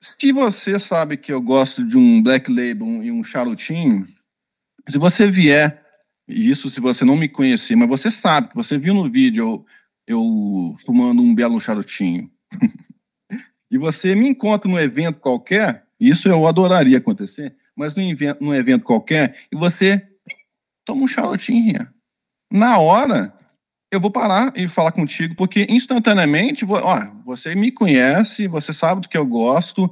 se 0.07 0.31
você 0.31 0.79
sabe 0.79 1.17
que 1.17 1.33
eu 1.33 1.43
gosto 1.43 1.85
de 1.85 1.97
um 1.97 2.23
Black 2.23 2.49
Label 2.49 3.03
e 3.03 3.11
um 3.11 3.25
charutinho, 3.25 4.07
se 4.89 4.99
você 4.99 5.29
vier, 5.29 5.85
isso 6.29 6.71
se 6.71 6.81
você 6.81 7.05
não 7.05 7.17
me 7.17 7.29
conhecer, 7.29 7.75
mas 7.75 7.89
você 7.89 8.11
sabe 8.11 8.49
que 8.49 8.55
você 8.55 8.79
viu 8.79 8.95
no 8.95 9.11
vídeo 9.11 9.43
eu, 9.43 9.67
eu 10.07 10.77
fumando 10.87 11.21
um 11.21 11.35
belo 11.35 11.61
charutinho, 11.61 12.31
e 13.69 13.77
você 13.77 14.15
me 14.15 14.29
encontra 14.29 14.71
num 14.71 14.79
evento 14.79 15.19
qualquer, 15.19 15.85
isso 15.99 16.29
eu 16.29 16.47
adoraria 16.47 16.99
acontecer, 16.99 17.57
mas 17.75 17.97
num 17.97 18.09
evento, 18.09 18.43
num 18.43 18.55
evento 18.55 18.85
qualquer, 18.85 19.37
e 19.53 19.57
você 19.57 20.07
toma 20.85 21.03
um 21.03 21.09
charutinho. 21.09 21.87
Na 22.51 22.79
hora, 22.79 23.36
eu 23.91 24.01
vou 24.01 24.11
parar 24.11 24.53
e 24.57 24.67
falar 24.67 24.93
contigo, 24.93 25.35
porque 25.37 25.67
instantaneamente, 25.69 26.65
ó, 26.69 27.07
você 27.25 27.55
me 27.55 27.71
conhece, 27.71 28.49
você 28.49 28.73
sabe 28.73 29.03
do 29.03 29.09
que 29.09 29.17
eu 29.17 29.27
gosto, 29.27 29.91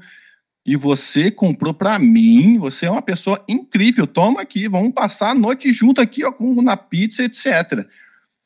e 0.66 0.76
você 0.76 1.30
comprou 1.30 1.74
para 1.74 1.98
mim, 1.98 2.58
você 2.58 2.86
é 2.86 2.90
uma 2.90 3.02
pessoa 3.02 3.42
incrível, 3.46 4.06
toma 4.06 4.40
aqui, 4.40 4.66
vamos 4.66 4.92
passar 4.94 5.30
a 5.30 5.34
noite 5.34 5.72
junto 5.72 6.00
aqui, 6.00 6.24
ó, 6.24 6.32
com, 6.32 6.62
na 6.62 6.76
pizza, 6.76 7.22
etc. 7.22 7.86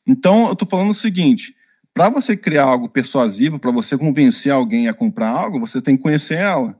Então, 0.05 0.49
eu 0.49 0.55
tô 0.55 0.65
falando 0.65 0.91
o 0.91 0.93
seguinte, 0.93 1.55
para 1.93 2.09
você 2.09 2.35
criar 2.35 2.65
algo 2.65 2.89
persuasivo, 2.89 3.57
para 3.57 3.71
você 3.71 3.97
convencer 3.97 4.51
alguém 4.51 4.87
a 4.87 4.93
comprar 4.93 5.29
algo, 5.29 5.59
você 5.59 5.81
tem 5.81 5.95
que 5.95 6.03
conhecer 6.03 6.35
ela. 6.35 6.79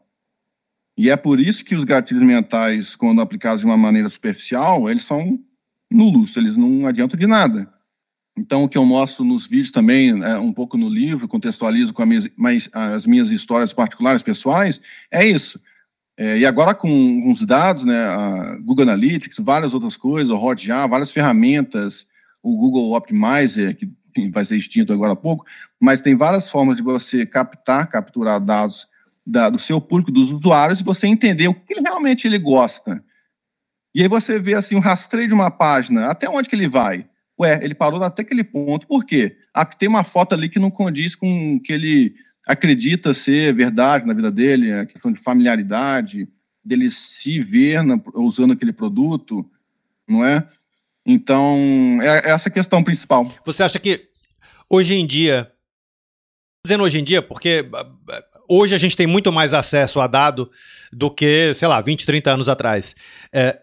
E 0.97 1.09
é 1.09 1.15
por 1.15 1.39
isso 1.39 1.63
que 1.63 1.75
os 1.75 1.85
gatilhos 1.85 2.23
mentais, 2.23 2.95
quando 2.95 3.21
aplicados 3.21 3.61
de 3.61 3.65
uma 3.65 3.77
maneira 3.77 4.09
superficial, 4.09 4.89
eles 4.89 5.03
são 5.03 5.39
nulos, 5.89 6.35
eles 6.35 6.57
não 6.57 6.85
adiantam 6.85 7.17
de 7.17 7.25
nada. 7.25 7.78
Então, 8.39 8.63
o 8.63 8.69
que 8.69 8.77
eu 8.77 8.85
mostro 8.85 9.25
nos 9.25 9.45
vídeos 9.45 9.69
também, 9.69 10.23
é, 10.23 10.37
um 10.37 10.53
pouco 10.53 10.77
no 10.77 10.87
livro, 10.87 11.27
contextualizo 11.27 11.93
com 11.93 12.05
minhas, 12.05 12.27
mas, 12.37 12.69
as 12.71 13.05
minhas 13.05 13.29
histórias 13.29 13.73
particulares, 13.73 14.23
pessoais, 14.23 14.79
é 15.11 15.27
isso. 15.27 15.59
É, 16.17 16.37
e 16.37 16.45
agora 16.45 16.73
com 16.73 17.29
os 17.29 17.45
dados, 17.45 17.83
né, 17.83 17.95
Google 18.61 18.83
Analytics, 18.83 19.39
várias 19.39 19.73
outras 19.73 19.97
coisas, 19.97 20.31
o 20.31 20.37
Hotjar, 20.37 20.87
várias 20.87 21.11
ferramentas, 21.11 22.07
o 22.41 22.57
Google 22.57 22.93
Optimizer, 22.93 23.75
que 23.75 23.89
vai 24.31 24.45
ser 24.45 24.55
extinto 24.55 24.93
agora 24.93 25.13
há 25.13 25.17
pouco, 25.17 25.45
mas 25.79 26.01
tem 26.01 26.15
várias 26.15 26.49
formas 26.49 26.77
de 26.77 26.83
você 26.83 27.25
captar, 27.25 27.87
capturar 27.87 28.39
dados 28.39 28.87
da, 29.25 29.49
do 29.49 29.59
seu 29.59 29.81
público, 29.81 30.11
dos 30.11 30.31
usuários, 30.31 30.79
e 30.79 30.83
você 30.83 31.07
entender 31.07 31.49
o 31.49 31.53
que 31.53 31.79
realmente 31.81 32.25
ele 32.25 32.39
gosta. 32.39 33.03
E 33.93 34.01
aí 34.01 34.07
você 34.07 34.39
vê 34.39 34.53
assim 34.53 34.75
o 34.75 34.77
um 34.77 34.81
rastreio 34.81 35.27
de 35.27 35.33
uma 35.33 35.51
página, 35.51 36.07
até 36.07 36.29
onde 36.29 36.47
que 36.47 36.55
ele 36.55 36.67
vai? 36.69 37.08
Ué, 37.39 37.59
ele 37.63 37.73
parou 37.73 38.03
até 38.03 38.21
aquele 38.21 38.43
ponto, 38.43 38.85
por 38.85 39.05
quê? 39.05 39.37
Ah, 39.53 39.65
tem 39.65 39.87
uma 39.87 40.03
foto 40.03 40.35
ali 40.35 40.49
que 40.49 40.59
não 40.59 40.69
condiz 40.69 41.15
com 41.15 41.55
o 41.55 41.61
que 41.61 41.71
ele 41.71 42.15
acredita 42.45 43.13
ser 43.13 43.53
verdade 43.53 44.05
na 44.05 44.13
vida 44.13 44.31
dele, 44.31 44.73
a 44.73 44.85
questão 44.85 45.11
de 45.11 45.21
familiaridade, 45.21 46.27
dele 46.63 46.89
se 46.89 47.41
ver 47.41 47.83
na, 47.83 47.99
usando 48.15 48.53
aquele 48.53 48.73
produto, 48.73 49.49
não 50.07 50.25
é? 50.25 50.47
Então, 51.05 51.99
é, 52.01 52.27
é 52.27 52.31
essa 52.31 52.49
a 52.49 52.51
questão 52.51 52.83
principal. 52.83 53.31
Você 53.45 53.63
acha 53.63 53.79
que 53.79 54.09
hoje 54.69 54.95
em 54.95 55.07
dia, 55.07 55.51
dizendo 56.65 56.83
hoje 56.83 56.99
em 56.99 57.03
dia, 57.03 57.21
porque 57.21 57.65
hoje 58.49 58.73
a 58.73 58.77
gente 58.77 58.97
tem 58.97 59.05
muito 59.05 59.31
mais 59.31 59.53
acesso 59.53 60.01
a 60.01 60.07
dado 60.07 60.49
do 60.91 61.11
que, 61.11 61.53
sei 61.53 61.67
lá, 61.67 61.79
20, 61.79 62.05
30 62.05 62.31
anos 62.31 62.49
atrás. 62.49 62.95
É, 63.31 63.59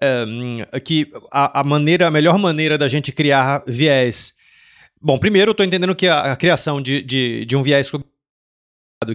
é, 0.70 0.80
que 0.80 1.10
a, 1.30 1.60
a, 1.60 1.64
maneira, 1.64 2.06
a 2.06 2.10
melhor 2.10 2.38
maneira 2.38 2.78
da 2.78 2.86
gente 2.86 3.10
criar 3.10 3.64
viés. 3.66 4.32
Bom, 5.02 5.18
primeiro 5.18 5.50
eu 5.50 5.52
estou 5.52 5.66
entendendo 5.66 5.94
que 5.94 6.06
a, 6.06 6.32
a 6.32 6.36
criação 6.36 6.80
de, 6.80 7.02
de, 7.02 7.44
de, 7.44 7.56
um 7.56 7.62
viés 7.62 7.90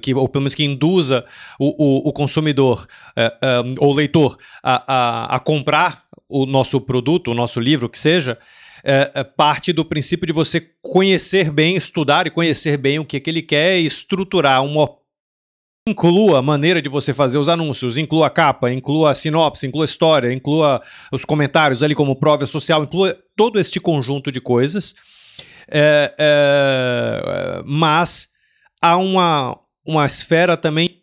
que, 0.02 0.14
ou 0.14 0.28
pelo 0.28 0.44
menos 0.44 0.54
que 0.54 0.64
induza 0.64 1.26
o, 1.60 1.84
o, 1.84 2.10
o 2.10 2.14
consumidor 2.14 2.86
é, 3.16 3.34
é, 3.42 3.62
ou 3.80 3.94
leitor 3.94 4.38
a, 4.62 4.84
a, 4.88 5.36
a 5.38 5.40
comprar 5.40 6.04
o 6.30 6.46
nosso 6.46 6.80
produto, 6.80 7.32
o 7.32 7.34
nosso 7.34 7.60
livro, 7.60 7.90
que 7.90 8.00
seja, 8.00 8.38
é, 8.84 9.12
é, 9.14 9.24
parte 9.24 9.72
do 9.74 9.86
princípio 9.86 10.26
de 10.26 10.34
você 10.34 10.62
conhecer 10.82 11.52
bem, 11.52 11.76
estudar 11.76 12.26
e 12.26 12.32
conhecer 12.32 12.78
bem 12.78 13.00
o 13.00 13.06
que, 13.06 13.20
que 13.20 13.30
ele 13.30 13.42
quer 13.42 13.80
e 13.80 13.86
estruturar 13.86 14.64
uma 14.64 14.88
inclua 15.92 16.40
a 16.40 16.42
maneira 16.42 16.82
de 16.82 16.90
você 16.90 17.14
fazer 17.14 17.38
os 17.38 17.48
anúncios, 17.48 17.98
inclua 17.98 18.28
a 18.28 18.30
capa, 18.30 18.72
inclua 18.72 19.12
a 19.12 19.16
sinopse, 19.16 19.68
inclua 19.68 19.84
a 19.84 19.86
história, 19.86 20.34
inclua 20.34 20.82
os 21.12 21.24
comentários 21.24 21.84
ali 21.84 21.94
como 21.94 22.16
prova 22.16 22.46
social, 22.46 22.84
inclua 22.84 23.18
todo 23.36 23.60
este 23.60 23.80
conjunto 23.80 24.32
de 24.32 24.42
coisas. 24.42 24.96
É, 25.70 26.14
é, 26.18 27.62
mas 27.66 28.30
há 28.82 28.98
uma, 28.98 29.58
uma 29.86 30.06
esfera 30.06 30.58
também. 30.58 31.02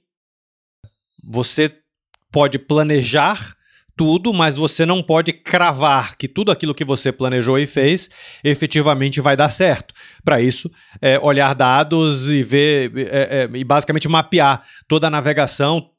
Você 1.25 1.73
pode 2.33 2.59
planejar 2.59 3.58
tudo, 3.99 4.33
mas 4.33 4.55
você 4.55 4.87
não 4.87 5.03
pode 5.03 5.33
cravar 5.33 6.17
que 6.17 6.29
tudo 6.29 6.53
aquilo 6.53 6.73
que 6.73 6.85
você 6.85 7.11
planejou 7.11 7.59
e 7.59 7.67
fez 7.67 8.09
efetivamente 8.45 9.21
vai 9.21 9.37
dar 9.37 9.51
certo. 9.51 9.93
Para 10.25 10.41
isso, 10.41 10.71
é, 11.03 11.19
olhar 11.19 11.53
dados 11.53 12.31
e 12.31 12.45
ver 12.45 12.93
é, 12.97 13.43
é, 13.43 13.59
e 13.59 13.65
basicamente 13.65 14.09
mapear 14.09 14.63
toda 14.87 15.09
a 15.09 15.11
navegação. 15.11 15.91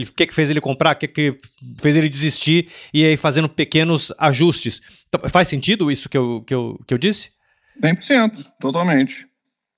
O 0.00 0.06
que, 0.06 0.26
que 0.26 0.34
fez 0.34 0.48
ele 0.48 0.60
comprar? 0.60 0.96
O 0.96 0.98
que, 0.98 1.06
que 1.06 1.38
fez 1.82 1.94
ele 1.94 2.08
desistir? 2.08 2.68
E 2.94 3.04
aí 3.04 3.14
fazendo 3.14 3.48
pequenos 3.48 4.10
ajustes. 4.18 4.80
Então, 5.06 5.28
faz 5.28 5.48
sentido 5.48 5.90
isso 5.90 6.08
que 6.08 6.16
eu, 6.16 6.42
que 6.46 6.54
eu, 6.54 6.80
que 6.88 6.94
eu 6.94 6.98
disse? 6.98 7.30
100%, 7.78 8.42
totalmente. 8.58 9.26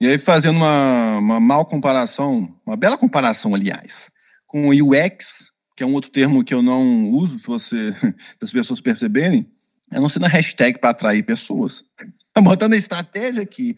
E 0.00 0.06
aí, 0.06 0.18
fazendo 0.18 0.56
uma, 0.56 1.18
uma 1.18 1.40
mal 1.40 1.64
comparação, 1.64 2.48
uma 2.64 2.76
bela 2.76 2.96
comparação, 2.96 3.54
aliás, 3.54 4.10
com 4.46 4.68
o 4.68 4.72
UX, 4.72 5.46
que 5.76 5.82
é 5.82 5.86
um 5.86 5.92
outro 5.92 6.10
termo 6.10 6.44
que 6.44 6.54
eu 6.54 6.62
não 6.62 7.10
uso, 7.10 7.38
se 7.38 7.46
você, 7.46 7.94
as 8.40 8.52
pessoas 8.52 8.80
perceberem, 8.80 9.46
é 9.90 10.00
não 10.00 10.08
sendo 10.08 10.26
hashtag 10.26 10.78
para 10.78 10.90
atrair 10.90 11.22
pessoas. 11.22 11.84
Tá 12.34 12.40
botando 12.40 12.72
a 12.72 12.76
estratégia 12.76 13.42
aqui. 13.42 13.76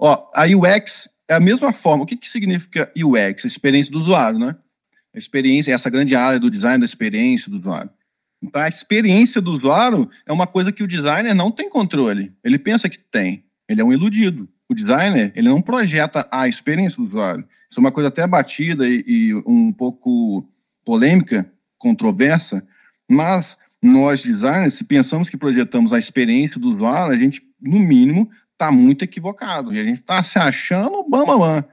Ó, 0.00 0.26
a 0.34 0.46
UX 0.46 1.06
é 1.28 1.34
a 1.34 1.40
mesma 1.40 1.70
forma. 1.70 2.04
O 2.04 2.06
que, 2.06 2.16
que 2.16 2.26
significa 2.26 2.90
UX? 2.96 3.44
Experiência 3.44 3.92
do 3.92 4.00
usuário, 4.00 4.38
né? 4.38 4.56
A 5.14 5.18
experiência, 5.18 5.70
essa 5.70 5.90
grande 5.90 6.14
área 6.14 6.40
do 6.40 6.48
design 6.48 6.78
da 6.78 6.86
experiência 6.86 7.50
do 7.50 7.58
usuário. 7.58 7.90
Então, 8.42 8.62
a 8.62 8.68
experiência 8.68 9.38
do 9.38 9.52
usuário 9.52 10.08
é 10.26 10.32
uma 10.32 10.46
coisa 10.46 10.72
que 10.72 10.82
o 10.82 10.86
designer 10.86 11.34
não 11.34 11.50
tem 11.50 11.68
controle. 11.68 12.32
Ele 12.42 12.58
pensa 12.58 12.88
que 12.88 12.98
tem. 12.98 13.44
Ele 13.68 13.82
é 13.82 13.84
um 13.84 13.92
iludido. 13.92 14.48
O 14.66 14.74
designer, 14.74 15.30
ele 15.36 15.50
não 15.50 15.60
projeta 15.60 16.26
a 16.32 16.48
experiência 16.48 16.96
do 16.96 17.04
usuário. 17.04 17.46
Isso 17.70 17.78
é 17.78 17.80
uma 17.80 17.92
coisa 17.92 18.08
até 18.08 18.26
batida 18.26 18.88
e, 18.88 19.04
e 19.06 19.34
um 19.46 19.70
pouco 19.72 20.48
polêmica, 20.84 21.50
controversa, 21.78 22.62
mas 23.08 23.56
nós 23.82 24.22
designers, 24.22 24.74
se 24.74 24.84
pensamos 24.84 25.30
que 25.30 25.36
projetamos 25.36 25.92
a 25.92 25.98
experiência 25.98 26.60
do 26.60 26.74
usuário, 26.74 27.12
a 27.12 27.16
gente, 27.16 27.42
no 27.60 27.78
mínimo, 27.78 28.30
está 28.52 28.70
muito 28.70 29.02
equivocado. 29.02 29.74
E 29.74 29.80
a 29.80 29.84
gente 29.84 30.00
está 30.00 30.22
se 30.22 30.38
achando 30.38 31.04
bam, 31.08 31.24
bam, 31.24 31.38
bam. 31.38 31.64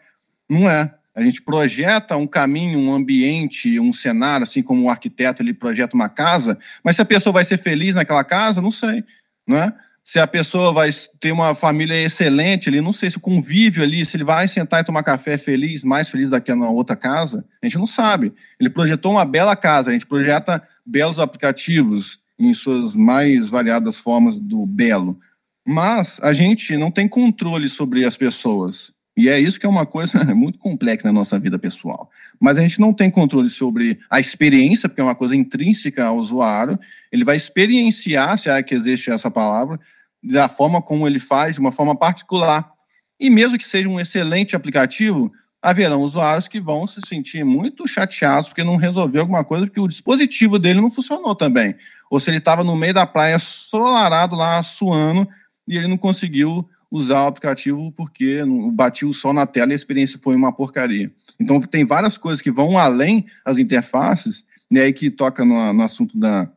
Não 0.50 0.70
é. 0.70 0.94
A 1.14 1.22
gente 1.24 1.42
projeta 1.42 2.16
um 2.16 2.28
caminho, 2.28 2.80
um 2.80 2.94
ambiente, 2.94 3.80
um 3.80 3.92
cenário, 3.92 4.44
assim 4.44 4.62
como 4.62 4.84
o 4.84 4.90
arquiteto 4.90 5.42
ele 5.42 5.54
projeta 5.54 5.96
uma 5.96 6.08
casa, 6.08 6.60
mas 6.84 6.96
se 6.96 7.02
a 7.02 7.06
pessoa 7.06 7.34
vai 7.34 7.44
ser 7.44 7.58
feliz 7.58 7.96
naquela 7.96 8.24
casa, 8.24 8.62
não 8.62 8.72
sei, 8.72 9.04
não 9.48 9.58
é? 9.58 9.74
Se 10.08 10.20
a 10.20 10.26
pessoa 10.26 10.72
vai 10.72 10.90
ter 11.20 11.34
uma 11.34 11.54
família 11.54 11.94
excelente 12.02 12.70
ali, 12.70 12.80
não 12.80 12.94
sei 12.94 13.12
se 13.12 13.18
o 13.18 13.20
convívio 13.20 13.84
ali, 13.84 14.06
se 14.06 14.16
ele 14.16 14.24
vai 14.24 14.48
sentar 14.48 14.80
e 14.80 14.86
tomar 14.86 15.04
café 15.04 15.38
feliz, 15.38 15.84
mais 15.84 16.08
feliz 16.08 16.30
do 16.30 16.42
que 16.42 16.56
na 16.56 16.70
outra 16.70 16.96
casa, 16.96 17.46
a 17.62 17.66
gente 17.68 17.78
não 17.78 17.86
sabe. 17.86 18.32
Ele 18.58 18.70
projetou 18.70 19.12
uma 19.12 19.26
bela 19.26 19.54
casa, 19.54 19.90
a 19.90 19.94
gente 19.94 20.06
projeta 20.06 20.66
belos 20.86 21.20
aplicativos 21.20 22.22
em 22.40 22.54
suas 22.54 22.96
mais 22.96 23.48
variadas 23.48 23.98
formas 23.98 24.38
do 24.38 24.66
belo. 24.66 25.20
Mas 25.68 26.18
a 26.22 26.32
gente 26.32 26.78
não 26.78 26.90
tem 26.90 27.06
controle 27.06 27.68
sobre 27.68 28.06
as 28.06 28.16
pessoas. 28.16 28.94
E 29.18 29.28
é 29.28 29.38
isso 29.38 29.60
que 29.60 29.66
é 29.66 29.70
uma 29.70 29.86
coisa 29.86 30.24
muito 30.34 30.58
complexa 30.58 31.06
na 31.06 31.12
nossa 31.12 31.38
vida 31.38 31.60
pessoal. 31.60 32.10
Mas 32.40 32.58
a 32.58 32.62
gente 32.62 32.80
não 32.80 32.94
tem 32.94 33.10
controle 33.10 33.50
sobre 33.50 34.00
a 34.10 34.22
experiência, 34.22 34.88
porque 34.88 35.02
é 35.02 35.04
uma 35.04 35.16
coisa 35.16 35.36
intrínseca 35.36 36.06
ao 36.06 36.16
usuário. 36.16 36.80
Ele 37.12 37.26
vai 37.26 37.36
experienciar, 37.36 38.38
se 38.38 38.50
é 38.50 38.64
que 38.64 38.74
existe 38.74 39.12
essa 39.12 39.30
palavra, 39.30 39.78
da 40.24 40.50
forma 40.50 40.82
como 40.82 41.08
ele 41.08 41.20
faz, 41.20 41.56
de 41.56 41.60
uma 41.60 41.72
forma 41.72 41.96
particular. 41.96 42.72
E 43.20 43.30
mesmo 43.30 43.58
que 43.58 43.64
seja 43.64 43.90
um 43.90 44.00
excelente 44.00 44.56
aplicativo, 44.56 45.32
haverão 45.62 46.02
usuários 46.02 46.48
que 46.48 46.62
vão 46.62 46.86
se 46.88 47.02
sentir 47.02 47.44
muito 47.44 47.88
chateados 47.88 48.50
porque 48.50 48.64
não 48.64 48.76
resolveu 48.76 49.22
alguma 49.22 49.44
coisa, 49.44 49.66
porque 49.66 49.80
o 49.80 49.88
dispositivo 49.88 50.60
dele 50.60 50.82
não 50.82 50.92
funcionou 50.92 51.36
também. 51.36 51.76
Ou 52.10 52.20
se 52.20 52.30
ele 52.30 52.38
estava 52.38 52.64
no 52.64 52.76
meio 52.76 52.94
da 52.94 53.06
praia 53.06 53.40
solarado 53.40 54.36
lá, 54.36 54.62
suando, 54.64 55.28
e 55.68 55.78
ele 55.78 55.88
não 55.88 55.98
conseguiu 55.98 56.68
usar 56.90 57.24
o 57.24 57.28
aplicativo 57.28 57.92
porque 57.92 58.42
batia 58.72 59.08
o 59.08 59.14
sol 59.14 59.34
na 59.34 59.46
tela 59.46 59.72
e 59.72 59.74
a 59.74 59.76
experiência 59.76 60.20
foi 60.22 60.36
uma 60.36 60.54
porcaria. 60.54 61.12
Então, 61.40 61.60
tem 61.62 61.84
várias 61.84 62.18
coisas 62.18 62.42
que 62.42 62.52
vão 62.52 62.78
além 62.78 63.26
as 63.44 63.58
interfaces, 63.58 64.46
e 64.72 64.80
aí 64.80 64.94
que 64.94 65.10
toca 65.10 65.44
no, 65.44 65.74
no 65.74 65.84
assunto 65.84 66.18
da, 66.18 66.50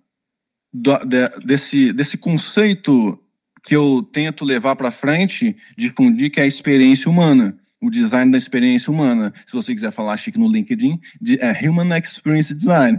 de, 0.73 1.29
desse, 1.45 1.93
desse 1.93 2.17
conceito 2.17 3.20
que 3.63 3.77
eu 3.77 4.03
tento 4.13 4.45
levar 4.45 4.77
para 4.77 4.91
frente, 4.91 5.57
difundir, 5.77 6.31
que 6.31 6.41
é 6.41 6.45
a 6.45 6.47
experiência 6.47 7.11
humana, 7.11 7.57
o 7.81 7.91
design 7.91 8.31
da 8.31 8.39
experiência 8.39 8.93
humana. 8.93 9.33
Se 9.47 9.55
você 9.55 9.75
quiser 9.75 9.91
falar 9.91 10.17
chique 10.17 10.39
no 10.39 10.49
LinkedIn, 10.49 11.01
é 11.39 11.69
Human 11.69 11.99
Experience 11.99 12.55
Design. 12.55 12.99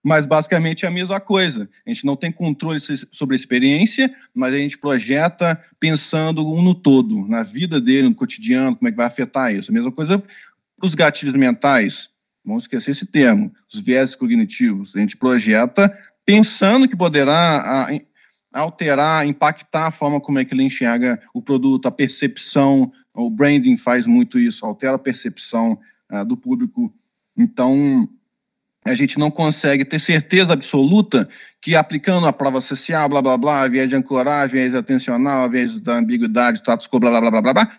mas 0.05 0.27
basicamente 0.27 0.85
é 0.85 0.89
a 0.89 0.91
mesma 0.91 1.19
coisa. 1.19 1.67
A 1.87 1.91
gente 1.91 2.05
não 2.05 2.15
tem 2.15 2.31
controle 2.31 2.79
sobre 3.11 3.35
a 3.35 3.39
experiência, 3.39 4.15
mas 4.35 4.53
a 4.53 4.59
gente 4.59 4.77
projeta 4.77 5.59
pensando 5.81 6.47
um 6.47 6.62
no 6.62 6.75
todo, 6.75 7.27
na 7.27 7.43
vida 7.43 7.81
dele, 7.81 8.09
no 8.09 8.15
cotidiano, 8.15 8.77
como 8.77 8.87
é 8.87 8.91
que 8.91 8.97
vai 8.99 9.07
afetar 9.07 9.55
isso. 9.55 9.71
A 9.71 9.75
mesma 9.75 9.91
coisa 9.91 10.19
para 10.19 10.87
os 10.87 10.95
gatilhos 10.95 11.35
mentais. 11.35 12.11
Vamos 12.45 12.65
esquecer 12.65 12.91
esse 12.91 13.07
termo, 13.07 13.51
os 13.73 13.81
viés 13.81 14.15
cognitivos. 14.15 14.95
A 14.95 14.99
gente 14.99 15.17
projeta 15.17 15.91
pensando 16.27 16.87
que 16.87 16.95
poderá 16.95 17.89
alterar, 18.55 19.26
impactar 19.26 19.88
a 19.88 19.90
forma 19.90 20.20
como 20.20 20.38
é 20.38 20.44
que 20.44 20.55
ele 20.55 20.62
enxerga 20.62 21.20
o 21.34 21.42
produto, 21.42 21.86
a 21.86 21.90
percepção. 21.90 22.92
O 23.12 23.28
branding 23.28 23.76
faz 23.76 24.07
muito 24.07 24.38
isso, 24.38 24.64
altera 24.64 24.94
a 24.94 24.98
percepção 24.98 25.78
uh, 26.11 26.24
do 26.24 26.36
público. 26.36 26.94
Então, 27.36 28.09
a 28.84 28.94
gente 28.94 29.18
não 29.18 29.30
consegue 29.30 29.84
ter 29.84 29.98
certeza 29.98 30.52
absoluta 30.52 31.28
que 31.61 31.74
aplicando 31.74 32.26
a 32.26 32.32
prova 32.32 32.61
social, 32.61 33.09
blá, 33.09 33.20
blá, 33.20 33.36
blá, 33.36 33.66
viés 33.66 33.88
de 33.88 33.96
ancoragem, 33.96 34.52
viés 34.52 34.74
atencional, 34.74 35.50
viés 35.50 35.80
da 35.80 35.96
ambiguidade, 35.96 36.59
status 36.59 36.86
quo, 36.86 37.00
blá, 37.00 37.11
blá, 37.11 37.30
blá, 37.30 37.42
blá, 37.42 37.55
blá, 37.55 37.78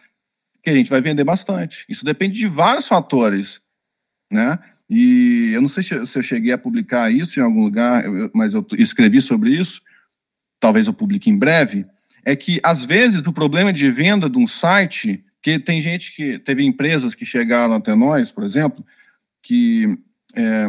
que 0.61 0.69
a 0.69 0.73
gente 0.73 0.89
vai 0.89 0.99
vender 0.99 1.23
bastante. 1.23 1.86
Isso 1.88 2.03
depende 2.03 2.38
de 2.38 2.47
vários 2.47 2.88
fatores, 2.88 3.61
né? 4.32 4.57
E 4.89 5.51
eu 5.53 5.61
não 5.61 5.69
sei 5.69 5.82
se 5.84 5.95
eu 5.95 6.21
cheguei 6.21 6.51
a 6.51 6.57
publicar 6.57 7.11
isso 7.11 7.39
em 7.39 7.43
algum 7.43 7.63
lugar, 7.63 8.03
mas 8.34 8.53
eu 8.53 8.65
escrevi 8.78 9.21
sobre 9.21 9.51
isso, 9.51 9.82
talvez 10.60 10.88
eu 10.88 10.93
publique 10.93 11.30
em 11.30 11.38
breve, 11.38 11.86
é 12.24 12.36
que 12.36 12.60
às 12.64 12.84
vezes 12.84 13.20
o 13.20 13.34
problema 13.34 13.72
de 13.72 13.89
venda 13.91 14.30
de 14.30 14.38
um 14.38 14.47
site, 14.47 15.24
que 15.41 15.60
tem 15.60 15.80
gente 15.80 16.16
que 16.16 16.39
teve 16.39 16.64
empresas 16.64 17.14
que 17.14 17.26
chegaram 17.26 17.76
até 17.76 17.93
nós, 17.93 18.32
por 18.32 18.43
exemplo, 18.43 18.84
que 19.43 19.97
é, 20.36 20.66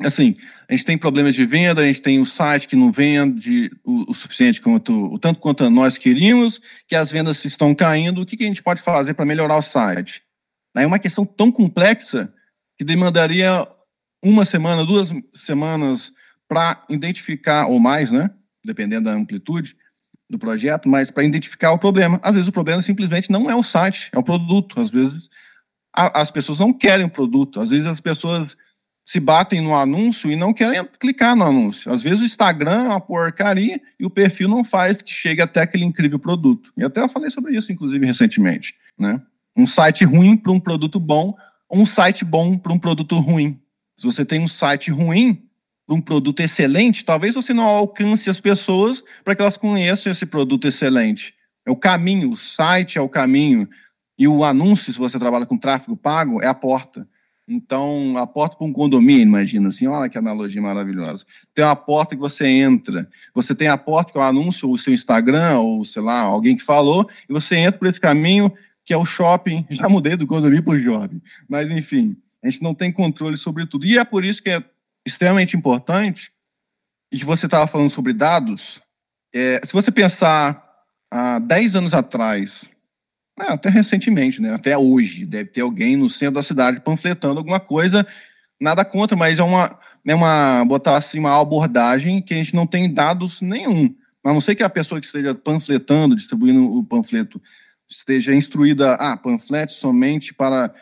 assim, 0.00 0.36
a 0.68 0.74
gente 0.74 0.84
tem 0.84 0.98
problemas 0.98 1.34
de 1.34 1.46
venda, 1.46 1.80
a 1.80 1.86
gente 1.86 2.02
tem 2.02 2.20
o 2.20 2.26
site 2.26 2.68
que 2.68 2.76
não 2.76 2.90
vende 2.90 3.70
o, 3.84 4.10
o 4.10 4.14
suficiente 4.14 4.60
quanto 4.60 4.92
o 5.14 5.18
tanto 5.18 5.40
quanto 5.40 5.68
nós 5.70 5.96
queríamos, 5.96 6.60
que 6.86 6.96
as 6.96 7.10
vendas 7.10 7.44
estão 7.44 7.74
caindo, 7.74 8.20
o 8.20 8.26
que, 8.26 8.36
que 8.36 8.44
a 8.44 8.48
gente 8.48 8.62
pode 8.62 8.82
fazer 8.82 9.14
para 9.14 9.24
melhorar 9.24 9.56
o 9.56 9.62
site? 9.62 10.22
É 10.76 10.86
uma 10.86 10.98
questão 10.98 11.24
tão 11.24 11.50
complexa 11.50 12.32
que 12.76 12.84
demandaria 12.84 13.66
uma 14.22 14.44
semana, 14.44 14.84
duas 14.84 15.10
semanas 15.34 16.12
para 16.48 16.84
identificar, 16.90 17.66
ou 17.66 17.78
mais, 17.78 18.10
né? 18.10 18.30
Dependendo 18.66 19.04
da 19.04 19.12
amplitude 19.12 19.76
do 20.28 20.38
projeto, 20.38 20.88
mas 20.88 21.10
para 21.10 21.24
identificar 21.24 21.72
o 21.72 21.78
problema. 21.78 22.18
Às 22.22 22.32
vezes 22.32 22.48
o 22.48 22.52
problema 22.52 22.82
simplesmente 22.82 23.30
não 23.30 23.48
é 23.48 23.54
o 23.54 23.62
site, 23.62 24.10
é 24.12 24.18
o 24.18 24.22
produto. 24.22 24.80
Às 24.80 24.90
vezes 24.90 25.30
a, 25.94 26.20
as 26.20 26.30
pessoas 26.30 26.58
não 26.58 26.72
querem 26.72 27.06
o 27.06 27.10
produto. 27.10 27.60
Às 27.60 27.70
vezes 27.70 27.86
as 27.86 28.00
pessoas 28.00 28.56
se 29.04 29.20
batem 29.20 29.60
no 29.60 29.72
anúncio 29.72 30.30
e 30.30 30.34
não 30.34 30.52
querem 30.52 30.84
clicar 30.98 31.36
no 31.36 31.44
anúncio. 31.44 31.92
Às 31.92 32.02
vezes 32.02 32.20
o 32.20 32.24
Instagram 32.24 32.84
é 32.84 32.88
uma 32.88 33.00
porcaria 33.00 33.80
e 34.00 34.04
o 34.04 34.10
perfil 34.10 34.48
não 34.48 34.64
faz 34.64 35.00
que 35.00 35.12
chegue 35.12 35.40
até 35.40 35.60
aquele 35.60 35.84
incrível 35.84 36.18
produto. 36.18 36.72
E 36.76 36.82
até 36.82 37.00
eu 37.00 37.08
falei 37.08 37.30
sobre 37.30 37.56
isso, 37.56 37.70
inclusive, 37.70 38.04
recentemente. 38.04 38.74
Né? 38.98 39.22
Um 39.56 39.66
site 39.66 40.04
ruim 40.04 40.36
para 40.36 40.50
um 40.50 40.58
produto 40.58 40.98
bom, 40.98 41.36
um 41.70 41.86
site 41.86 42.24
bom 42.24 42.58
para 42.58 42.72
um 42.72 42.78
produto 42.80 43.16
ruim. 43.18 43.60
Se 43.96 44.04
você 44.04 44.24
tem 44.24 44.40
um 44.40 44.48
site 44.48 44.90
ruim, 44.90 45.45
um 45.88 46.00
produto 46.00 46.40
excelente, 46.40 47.04
talvez 47.04 47.34
você 47.34 47.54
não 47.54 47.64
alcance 47.64 48.28
as 48.28 48.40
pessoas 48.40 49.02
para 49.24 49.34
que 49.34 49.42
elas 49.42 49.56
conheçam 49.56 50.10
esse 50.10 50.26
produto 50.26 50.66
excelente. 50.66 51.34
É 51.64 51.70
o 51.70 51.76
caminho, 51.76 52.30
o 52.30 52.36
site 52.36 52.98
é 52.98 53.00
o 53.00 53.08
caminho. 53.08 53.68
E 54.18 54.26
o 54.26 54.44
anúncio, 54.44 54.92
se 54.92 54.98
você 54.98 55.18
trabalha 55.18 55.46
com 55.46 55.58
tráfego 55.58 55.96
pago, 55.96 56.42
é 56.42 56.46
a 56.46 56.54
porta. 56.54 57.06
Então, 57.48 58.16
a 58.16 58.26
porta 58.26 58.56
para 58.56 58.66
um 58.66 58.72
condomínio, 58.72 59.22
imagina 59.22 59.68
assim, 59.68 59.86
olha 59.86 60.08
que 60.08 60.18
analogia 60.18 60.60
maravilhosa. 60.60 61.24
Tem 61.54 61.64
uma 61.64 61.76
porta 61.76 62.16
que 62.16 62.20
você 62.20 62.46
entra, 62.46 63.08
você 63.32 63.54
tem 63.54 63.68
a 63.68 63.78
porta 63.78 64.10
que 64.10 64.18
é 64.18 64.20
o 64.20 64.24
anúncio, 64.24 64.68
o 64.68 64.76
seu 64.76 64.92
Instagram, 64.92 65.58
ou 65.58 65.84
sei 65.84 66.02
lá, 66.02 66.20
alguém 66.22 66.56
que 66.56 66.62
falou, 66.62 67.08
e 67.28 67.32
você 67.32 67.56
entra 67.56 67.78
por 67.78 67.86
esse 67.86 68.00
caminho 68.00 68.52
que 68.84 68.92
é 68.92 68.96
o 68.96 69.04
shopping. 69.04 69.64
Já 69.70 69.88
mudei 69.88 70.16
do 70.16 70.26
condomínio 70.26 70.64
para 70.64 70.74
o 70.74 70.80
shopping. 70.80 71.20
Mas, 71.48 71.70
enfim, 71.70 72.16
a 72.42 72.48
gente 72.48 72.62
não 72.62 72.74
tem 72.74 72.90
controle 72.90 73.36
sobre 73.36 73.64
tudo. 73.64 73.86
E 73.86 73.96
é 73.96 74.04
por 74.04 74.24
isso 74.24 74.42
que 74.42 74.50
é 74.50 74.64
extremamente 75.06 75.56
importante, 75.56 76.32
e 77.12 77.18
que 77.18 77.24
você 77.24 77.46
estava 77.46 77.66
falando 77.66 77.88
sobre 77.88 78.12
dados, 78.12 78.80
é, 79.32 79.60
se 79.64 79.72
você 79.72 79.92
pensar 79.92 80.62
há 81.10 81.38
10 81.38 81.76
anos 81.76 81.94
atrás, 81.94 82.64
né, 83.38 83.46
até 83.48 83.68
recentemente, 83.68 84.42
né, 84.42 84.52
até 84.52 84.76
hoje, 84.76 85.24
deve 85.24 85.50
ter 85.50 85.60
alguém 85.60 85.96
no 85.96 86.10
centro 86.10 86.34
da 86.34 86.42
cidade 86.42 86.80
panfletando 86.80 87.38
alguma 87.38 87.60
coisa, 87.60 88.06
nada 88.60 88.84
contra, 88.84 89.16
mas 89.16 89.38
é 89.38 89.42
uma, 89.42 89.78
é 90.06 90.14
uma 90.14 90.64
botar 90.64 90.96
assim, 90.96 91.18
uma 91.18 91.40
abordagem 91.40 92.20
que 92.20 92.34
a 92.34 92.36
gente 92.36 92.54
não 92.54 92.66
tem 92.66 92.92
dados 92.92 93.40
nenhum. 93.40 93.94
A 94.24 94.32
não 94.32 94.40
ser 94.40 94.56
que 94.56 94.64
a 94.64 94.70
pessoa 94.70 95.00
que 95.00 95.06
esteja 95.06 95.34
panfletando, 95.34 96.16
distribuindo 96.16 96.64
o 96.64 96.82
panfleto, 96.82 97.40
esteja 97.88 98.34
instruída, 98.34 98.94
ah, 98.94 99.16
panflete 99.16 99.74
somente 99.74 100.34
para 100.34 100.74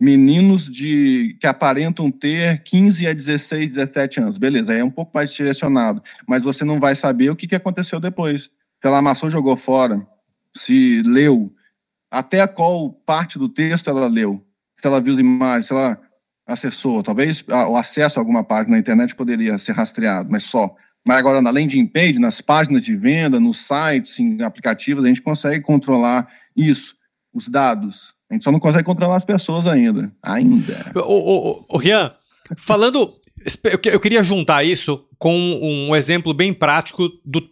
meninos 0.00 0.64
de 0.64 1.36
que 1.38 1.46
aparentam 1.46 2.10
ter 2.10 2.62
15 2.62 3.06
a 3.06 3.12
16, 3.12 3.68
17 3.68 4.20
anos. 4.20 4.38
Beleza, 4.38 4.72
aí 4.72 4.80
é 4.80 4.84
um 4.84 4.90
pouco 4.90 5.12
mais 5.14 5.30
direcionado, 5.32 6.02
mas 6.26 6.42
você 6.42 6.64
não 6.64 6.80
vai 6.80 6.96
saber 6.96 7.30
o 7.30 7.36
que, 7.36 7.46
que 7.46 7.54
aconteceu 7.54 8.00
depois. 8.00 8.44
Se 8.44 8.86
ela 8.86 8.98
amassou, 8.98 9.30
jogou 9.30 9.56
fora, 9.56 10.06
se 10.56 11.02
leu, 11.02 11.52
até 12.10 12.46
qual 12.46 12.90
parte 12.90 13.38
do 13.38 13.48
texto 13.48 13.90
ela 13.90 14.08
leu, 14.08 14.42
se 14.74 14.86
ela 14.86 15.00
viu 15.00 15.18
imagens, 15.20 15.66
se 15.66 15.72
ela 15.74 16.00
acessou, 16.46 17.02
talvez 17.02 17.44
o 17.46 17.76
acesso 17.76 18.18
a 18.18 18.22
alguma 18.22 18.42
página 18.42 18.72
na 18.72 18.80
internet 18.80 19.14
poderia 19.14 19.58
ser 19.58 19.72
rastreado, 19.72 20.30
mas 20.30 20.44
só. 20.44 20.74
Mas 21.06 21.18
agora 21.18 21.40
na 21.40 21.50
landing 21.50 21.86
page, 21.86 22.18
nas 22.18 22.40
páginas 22.40 22.84
de 22.84 22.96
venda, 22.96 23.38
nos 23.38 23.66
sites, 23.66 24.18
em 24.18 24.42
aplicativos, 24.42 25.04
a 25.04 25.08
gente 25.08 25.22
consegue 25.22 25.62
controlar 25.62 26.28
isso, 26.56 26.96
os 27.32 27.48
dados. 27.48 28.14
A 28.30 28.34
gente 28.34 28.44
só 28.44 28.52
não 28.52 28.60
consegue 28.60 28.84
controlar 28.84 29.16
as 29.16 29.24
pessoas 29.24 29.66
ainda. 29.66 30.12
Ainda. 30.22 30.92
O, 30.94 31.00
o, 31.00 31.64
o 31.68 31.76
Rian, 31.76 32.14
falando. 32.56 33.16
Eu 33.64 33.98
queria 33.98 34.22
juntar 34.22 34.62
isso 34.64 35.04
com 35.18 35.34
um 35.62 35.96
exemplo 35.96 36.32
bem 36.34 36.52
prático 36.52 37.08
do 37.24 37.42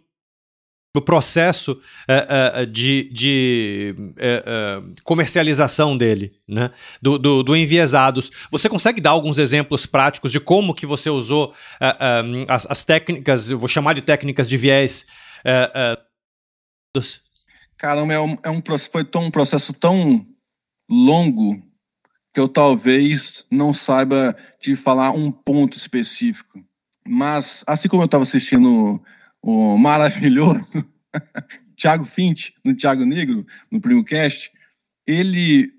o 0.95 1.01
processo 1.01 1.73
uh, 1.73 2.61
uh, 2.61 2.65
de, 2.65 3.09
de 3.13 3.95
uh, 3.99 4.93
comercialização 5.03 5.95
dele, 5.95 6.33
né? 6.47 6.71
Do, 7.01 7.19
do, 7.19 7.43
do, 7.43 7.55
enviesados. 7.55 8.31
Você 8.51 8.67
consegue 8.67 8.99
dar 8.99 9.11
alguns 9.11 9.37
exemplos 9.37 9.85
práticos 9.85 10.31
de 10.31 10.39
como 10.39 10.73
que 10.73 10.87
você 10.87 11.09
usou 11.09 11.53
as, 12.47 12.65
as, 12.69 12.83
técnicas, 12.83 13.51
eu 13.51 13.59
vou 13.59 13.67
chamar 13.67 13.93
de 13.93 14.01
técnicas 14.01 14.49
de 14.49 14.57
viés. 14.57 15.05
Caramba, 17.77 18.13
é 18.13 18.19
um, 18.19 18.37
é 18.43 18.49
um, 18.49 18.61
foi 18.91 19.05
tão, 19.05 19.25
um 19.25 19.31
processo 19.31 19.71
tão 19.73 20.25
longo 20.89 21.61
que 22.33 22.39
eu 22.39 22.47
talvez 22.47 23.45
não 23.49 23.73
saiba 23.73 24.35
te 24.59 24.75
falar 24.75 25.11
um 25.11 25.31
ponto 25.31 25.77
específico. 25.77 26.63
Mas, 27.07 27.63
assim 27.65 27.87
como 27.87 28.03
eu 28.03 28.05
estava 28.05 28.23
assistindo 28.23 29.01
o 29.41 29.77
maravilhoso 29.77 30.85
Thiago 31.77 32.05
Fint, 32.05 32.49
no 32.63 32.75
Thiago 32.75 33.05
Negro, 33.05 33.45
no 33.71 33.79
Primo 33.79 34.03
Cast, 34.03 34.51
ele. 35.07 35.73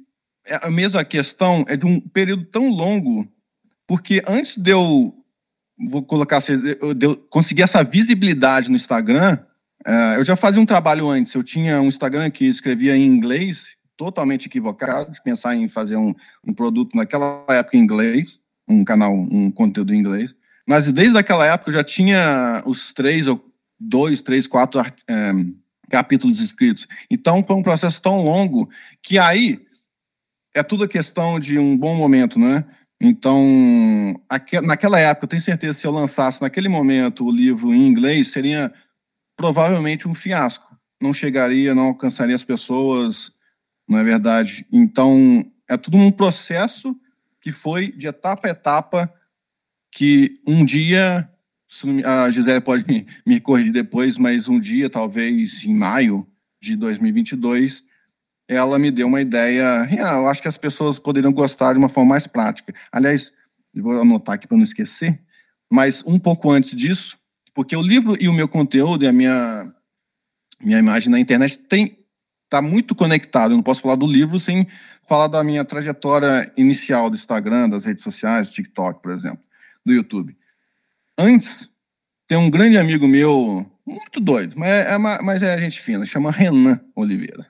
É 0.46 0.66
a 0.66 0.70
mesma 0.70 1.04
questão 1.04 1.64
é 1.68 1.76
de 1.76 1.84
um 1.84 2.00
período 2.00 2.46
tão 2.46 2.70
longo, 2.70 3.30
porque 3.86 4.22
antes 4.26 4.56
de 4.56 4.70
eu. 4.70 5.14
Vou 5.88 6.02
colocar 6.02 6.38
assim, 6.38 6.58
de 6.60 7.06
eu 7.06 7.16
conseguir 7.30 7.62
essa 7.62 7.82
visibilidade 7.82 8.68
no 8.68 8.76
Instagram, 8.76 9.38
uh, 9.86 10.18
eu 10.18 10.24
já 10.26 10.36
fazia 10.36 10.60
um 10.60 10.66
trabalho 10.66 11.08
antes. 11.08 11.32
Eu 11.32 11.42
tinha 11.42 11.80
um 11.80 11.88
Instagram 11.88 12.30
que 12.30 12.44
escrevia 12.44 12.94
em 12.94 13.06
inglês, 13.06 13.76
totalmente 14.00 14.46
equivocado, 14.46 15.12
de 15.12 15.22
pensar 15.22 15.54
em 15.54 15.68
fazer 15.68 15.96
um, 15.96 16.14
um 16.42 16.54
produto 16.54 16.96
naquela 16.96 17.44
época 17.50 17.76
em 17.76 17.80
inglês, 17.80 18.40
um 18.66 18.82
canal, 18.82 19.12
um 19.12 19.50
conteúdo 19.50 19.94
em 19.94 19.98
inglês. 19.98 20.34
Mas 20.66 20.90
desde 20.90 21.18
aquela 21.18 21.44
época 21.44 21.68
eu 21.68 21.74
já 21.74 21.84
tinha 21.84 22.62
os 22.64 22.94
três 22.94 23.26
ou 23.26 23.44
dois, 23.78 24.22
três, 24.22 24.46
quatro 24.46 24.80
é, 24.80 25.32
capítulos 25.90 26.40
escritos. 26.40 26.88
Então 27.10 27.44
foi 27.44 27.54
um 27.54 27.62
processo 27.62 28.00
tão 28.00 28.24
longo 28.24 28.70
que 29.02 29.18
aí 29.18 29.60
é 30.54 30.62
tudo 30.62 30.84
a 30.84 30.88
questão 30.88 31.38
de 31.38 31.58
um 31.58 31.76
bom 31.76 31.94
momento, 31.94 32.38
né? 32.38 32.64
Então, 33.02 33.38
naquela 34.62 34.98
época, 34.98 35.24
eu 35.24 35.28
tenho 35.28 35.42
certeza 35.42 35.74
se 35.74 35.86
eu 35.86 35.90
lançasse 35.90 36.40
naquele 36.40 36.70
momento 36.70 37.26
o 37.26 37.30
livro 37.30 37.74
em 37.74 37.86
inglês, 37.86 38.28
seria 38.28 38.72
provavelmente 39.36 40.08
um 40.08 40.14
fiasco. 40.14 40.74
Não 41.00 41.12
chegaria, 41.12 41.74
não 41.74 41.84
alcançaria 41.84 42.34
as 42.34 42.44
pessoas, 42.44 43.32
não 43.90 43.98
é 43.98 44.04
verdade? 44.04 44.64
Então, 44.72 45.44
é 45.68 45.76
tudo 45.76 45.96
um 45.96 46.12
processo 46.12 46.96
que 47.40 47.50
foi 47.50 47.90
de 47.90 48.06
etapa 48.06 48.46
a 48.46 48.50
etapa, 48.52 49.12
que 49.90 50.40
um 50.46 50.64
dia 50.64 51.28
a 52.04 52.30
Gisele 52.30 52.60
pode 52.60 52.84
me, 53.26 53.40
corrigir 53.40 53.72
depois, 53.72 54.16
mas 54.16 54.48
um 54.48 54.60
dia, 54.60 54.88
talvez 54.88 55.64
em 55.64 55.74
maio 55.74 56.26
de 56.60 56.76
2022, 56.76 57.82
ela 58.46 58.78
me 58.78 58.92
deu 58.92 59.08
uma 59.08 59.20
ideia. 59.20 59.88
Eu 59.90 60.28
acho 60.28 60.42
que 60.42 60.48
as 60.48 60.58
pessoas 60.58 60.98
poderiam 61.00 61.32
gostar 61.32 61.72
de 61.72 61.78
uma 61.78 61.88
forma 61.88 62.10
mais 62.10 62.26
prática. 62.26 62.72
Aliás, 62.92 63.32
vou 63.74 64.00
anotar 64.00 64.36
aqui 64.36 64.46
para 64.46 64.56
não 64.56 64.64
esquecer, 64.64 65.20
mas 65.68 66.02
um 66.06 66.18
pouco 66.18 66.50
antes 66.50 66.74
disso, 66.74 67.18
porque 67.52 67.74
o 67.74 67.82
livro 67.82 68.16
e 68.20 68.28
o 68.28 68.32
meu 68.32 68.46
conteúdo 68.46 69.04
e 69.04 69.08
a 69.08 69.12
minha, 69.12 69.72
minha 70.60 70.78
imagem 70.78 71.08
na 71.08 71.18
internet 71.18 71.58
tem 71.58 71.99
está 72.50 72.60
muito 72.60 72.96
conectado. 72.96 73.52
Eu 73.52 73.56
não 73.56 73.62
posso 73.62 73.80
falar 73.80 73.94
do 73.94 74.06
livro 74.06 74.40
sem 74.40 74.66
falar 75.08 75.28
da 75.28 75.42
minha 75.44 75.64
trajetória 75.64 76.52
inicial 76.56 77.08
do 77.08 77.14
Instagram, 77.14 77.68
das 77.68 77.84
redes 77.84 78.02
sociais, 78.02 78.50
TikTok, 78.50 79.00
por 79.00 79.12
exemplo, 79.12 79.42
do 79.86 79.92
YouTube. 79.92 80.36
Antes, 81.16 81.70
tem 82.26 82.36
um 82.36 82.50
grande 82.50 82.76
amigo 82.76 83.06
meu, 83.06 83.64
muito 83.86 84.20
doido, 84.20 84.58
mas 84.58 84.68
é, 84.68 84.94
é 84.94 84.98
mas 84.98 85.42
é 85.42 85.58
gente 85.58 85.80
fina, 85.80 86.04
chama 86.04 86.32
Renan 86.32 86.80
Oliveira. 86.94 87.46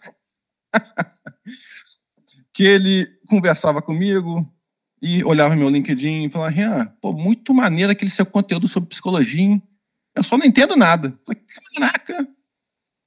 que 2.52 2.62
ele 2.62 3.06
conversava 3.26 3.80
comigo 3.80 4.46
e 5.00 5.24
olhava 5.24 5.56
meu 5.56 5.70
LinkedIn 5.70 6.24
e 6.24 6.30
falava, 6.30 6.50
Renan, 6.50 6.86
pô, 7.00 7.12
muito 7.14 7.54
maneiro 7.54 7.90
aquele 7.90 8.10
seu 8.10 8.26
conteúdo 8.26 8.68
sobre 8.68 8.90
psicologia, 8.90 9.40
hein? 9.40 9.62
Eu 10.14 10.24
só 10.24 10.36
não 10.36 10.44
entendo 10.44 10.76
nada. 10.76 11.18
Falei, 11.24 11.42
caraca. 11.74 12.28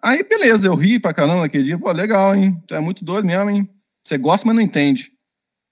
Aí, 0.03 0.21
beleza, 0.21 0.67
eu 0.67 0.75
ri 0.75 0.99
pra 0.99 1.13
caramba 1.13 1.43
naquele 1.43 1.63
dia. 1.63 1.79
Pô, 1.79 1.89
legal, 1.93 2.35
hein? 2.35 2.61
Tu 2.67 2.75
é 2.75 2.79
muito 2.81 3.05
doido 3.05 3.25
mesmo, 3.25 3.49
hein? 3.49 3.69
Você 4.05 4.17
gosta, 4.17 4.45
mas 4.45 4.53
não 4.53 4.61
entende. 4.61 5.13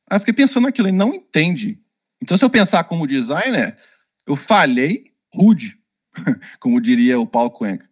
Aí 0.09 0.15
eu 0.15 0.19
fiquei 0.21 0.33
pensando 0.33 0.63
naquilo, 0.63 0.87
ele 0.87 0.95
não 0.95 1.13
entende. 1.13 1.77
Então, 2.23 2.37
se 2.37 2.45
eu 2.45 2.49
pensar 2.49 2.85
como 2.85 3.05
designer, 3.05 3.77
eu 4.25 4.37
falhei 4.37 5.11
rude, 5.33 5.77
como 6.61 6.79
diria 6.79 7.19
o 7.19 7.27
Paulo 7.27 7.51
Cuenca. 7.51 7.89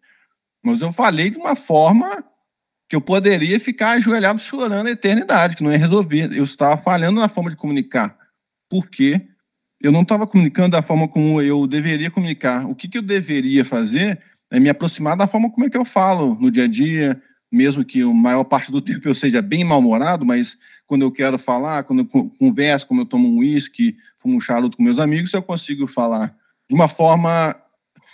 Mas 0.64 0.82
eu 0.82 0.94
falei 0.94 1.30
de 1.30 1.38
uma 1.38 1.58
forma 1.58 2.24
que 2.88 2.96
eu 2.96 3.02
poderia 3.02 3.60
ficar 3.60 3.92
ajoelhado 3.92 4.40
chorando 4.40 4.88
a 4.88 4.92
eternidade, 4.92 5.58
que 5.58 5.64
não 5.64 5.72
ia 5.72 5.78
resolver. 5.78 6.32
Eu 6.32 6.46
estava 6.46 6.80
falhando 6.80 7.20
na 7.20 7.28
forma 7.28 7.50
de 7.50 7.58
comunicar. 7.58 8.18
Porque 8.70 9.28
eu 9.82 9.92
não 9.92 10.04
estava 10.04 10.26
comunicando 10.26 10.70
da 10.70 10.82
forma 10.82 11.06
como 11.06 11.42
eu 11.42 11.68
deveria 11.68 12.10
comunicar. 12.10 12.66
O 12.66 12.76
que, 12.76 12.88
que 12.88 12.98
eu 12.98 13.02
deveria 13.02 13.66
fazer 13.66 14.22
é 14.52 14.60
me 14.60 14.70
aproximar 14.70 15.16
da 15.16 15.28
forma 15.28 15.50
como 15.52 15.66
é 15.66 15.70
que 15.70 15.78
eu 15.78 15.86
falo 15.86 16.36
no 16.40 16.50
dia 16.50 16.64
a 16.64 16.68
dia, 16.68 17.22
mesmo 17.52 17.84
que 17.84 18.02
a 18.02 18.08
maior 18.08 18.44
parte 18.44 18.72
do 18.72 18.82
tempo 18.82 19.08
eu 19.08 19.16
seja 19.16 19.42
bem 19.42 19.64
mal-humorado, 19.64 20.26
mas 20.26 20.58
quando 20.86 21.04
eu 21.04 21.12
quero 21.12 21.38
falar, 21.38 21.84
quando 21.84 22.00
eu 22.00 22.30
converso, 22.38 22.88
como 22.88 23.02
eu 23.02 23.06
tomo 23.06 23.28
um 23.28 23.40
uísque, 23.40 23.96
fumo 24.18 24.38
um 24.38 24.42
charuto 24.42 24.78
com 24.78 24.84
meus 24.84 25.00
amigos, 25.00 25.34
eu 25.34 25.42
consigo 25.42 25.88
falar 25.88 26.36
de 26.70 26.76
uma 26.76 26.88
forma 26.88 27.56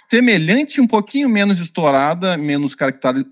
semelhante, 0.09 0.81
um 0.81 0.87
pouquinho 0.87 1.29
menos 1.29 1.59
estourada, 1.59 2.37
menos 2.37 2.75
caricatura. 2.75 3.25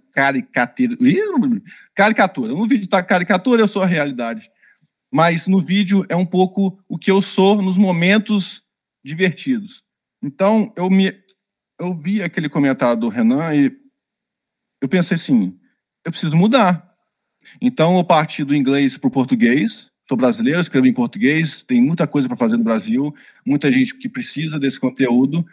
Caricatura. 1.96 2.54
No 2.54 2.68
vídeo 2.68 2.84
está 2.84 3.02
caricatura, 3.02 3.62
eu 3.62 3.68
sou 3.68 3.82
a 3.82 3.88
realidade. 3.88 4.50
Mas 5.12 5.48
no 5.48 5.60
vídeo 5.60 6.06
é 6.10 6.16
um 6.16 6.26
pouco 6.26 6.80
o 6.88 6.98
que 6.98 7.12
eu 7.12 7.22
sou 7.22 7.62
nos 7.62 7.78
momentos 7.78 8.64
divertidos. 9.04 9.84
Então, 10.22 10.72
eu 10.76 10.90
me 10.90 11.12
eu 11.80 11.94
vi 11.94 12.22
aquele 12.22 12.50
comentário 12.50 13.00
do 13.00 13.10
Renan 13.10 13.54
e 13.56 13.76
eu 14.82 14.88
pensei 14.88 15.16
assim, 15.16 15.58
eu 16.06 16.12
preciso 16.12 16.36
mudar. 16.36 16.94
Então, 17.62 17.98
eu 17.98 18.04
parti 18.04 18.44
do 18.44 18.56
inglês 18.56 18.98
para 18.98 19.08
o 19.08 19.12
português. 19.12 19.90
Sou 20.08 20.18
brasileiro, 20.18 20.60
escrevo 20.60 20.86
em 20.86 20.94
português, 20.94 21.64
tem 21.64 21.82
muita 21.82 22.06
coisa 22.06 22.28
para 22.28 22.38
fazer 22.38 22.58
no 22.58 22.64
Brasil, 22.64 23.14
muita 23.46 23.72
gente 23.72 23.96
que 23.96 24.10
precisa 24.10 24.60
desse 24.60 24.80
conteúdo. 24.80 25.46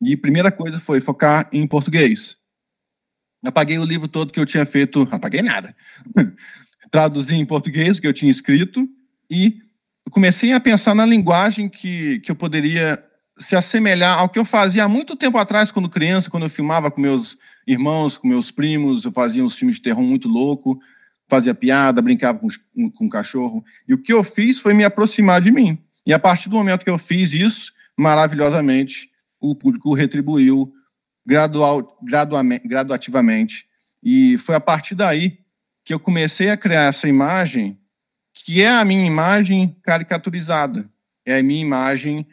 E 0.00 0.14
a 0.14 0.18
primeira 0.18 0.52
coisa 0.52 0.78
foi 0.78 1.00
focar 1.00 1.48
em 1.52 1.66
português. 1.66 2.36
Apaguei 3.44 3.78
o 3.78 3.84
livro 3.84 4.08
todo 4.08 4.32
que 4.32 4.40
eu 4.40 4.46
tinha 4.46 4.64
feito, 4.64 5.08
apaguei 5.10 5.42
nada. 5.42 5.74
Traduzi 6.90 7.34
em 7.34 7.44
português 7.44 7.98
o 7.98 8.00
que 8.00 8.06
eu 8.06 8.12
tinha 8.12 8.30
escrito 8.30 8.88
e 9.30 9.60
comecei 10.10 10.52
a 10.52 10.60
pensar 10.60 10.94
na 10.94 11.04
linguagem 11.04 11.68
que, 11.68 12.20
que 12.20 12.30
eu 12.30 12.36
poderia 12.36 13.02
se 13.38 13.54
assemelhar 13.54 14.18
ao 14.18 14.28
que 14.28 14.38
eu 14.38 14.44
fazia 14.44 14.84
há 14.84 14.88
muito 14.88 15.16
tempo 15.16 15.36
atrás, 15.38 15.70
quando 15.70 15.88
criança, 15.88 16.30
quando 16.30 16.44
eu 16.44 16.50
filmava 16.50 16.90
com 16.90 17.00
meus 17.00 17.36
irmãos, 17.66 18.16
com 18.16 18.28
meus 18.28 18.50
primos, 18.50 19.04
eu 19.04 19.12
fazia 19.12 19.44
uns 19.44 19.56
filmes 19.56 19.76
de 19.76 19.82
terror 19.82 20.02
muito 20.02 20.28
louco, 20.28 20.80
fazia 21.28 21.54
piada, 21.54 22.00
brincava 22.00 22.38
com, 22.38 22.90
com, 22.90 23.08
cachorro. 23.08 23.64
E 23.86 23.92
o 23.92 23.98
que 23.98 24.12
eu 24.12 24.22
fiz 24.22 24.58
foi 24.58 24.72
me 24.72 24.84
aproximar 24.84 25.40
de 25.40 25.50
mim. 25.50 25.78
E 26.06 26.14
a 26.14 26.18
partir 26.18 26.48
do 26.48 26.56
momento 26.56 26.84
que 26.84 26.90
eu 26.90 26.98
fiz 26.98 27.32
isso, 27.34 27.72
maravilhosamente, 27.96 29.10
o 29.40 29.54
público 29.54 29.92
retribuiu 29.92 30.72
gradual, 31.26 31.98
graduativamente. 32.64 33.66
E 34.02 34.38
foi 34.38 34.54
a 34.54 34.60
partir 34.60 34.94
daí 34.94 35.40
que 35.84 35.92
eu 35.92 35.98
comecei 35.98 36.50
a 36.50 36.56
criar 36.56 36.84
essa 36.84 37.08
imagem, 37.08 37.78
que 38.32 38.62
é 38.62 38.68
a 38.68 38.84
minha 38.84 39.06
imagem 39.06 39.76
caricaturizada. 39.82 40.88
É 41.24 41.38
a 41.38 41.42
minha 41.42 41.60
imagem, 41.60 42.24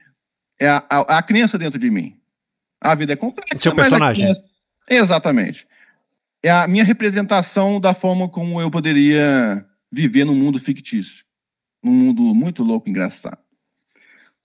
é 0.64 0.70
a, 0.70 0.84
a, 0.89 1.18
a 1.18 1.24
criança 1.24 1.57
dentro 1.57 1.78
de 1.78 1.91
mim. 1.91 2.16
A 2.80 2.95
vida 2.95 3.14
é 3.14 3.16
complexa. 3.16 3.59
Seu 3.59 3.76
personagem. 3.76 4.24
Criança, 4.24 4.43
exatamente. 4.89 5.68
É 6.41 6.49
a 6.49 6.68
minha 6.68 6.84
representação 6.84 7.80
da 7.80 7.93
forma 7.93 8.30
como 8.30 8.59
eu 8.59 8.72
poderia 8.72 9.66
viver 9.91 10.26
num 10.26 10.36
mundo 10.36 10.59
fictício. 10.59 11.24
Num 11.84 11.91
mundo 11.91 12.22
muito 12.34 12.64
louco, 12.64 12.89
engraçado. 12.89 13.38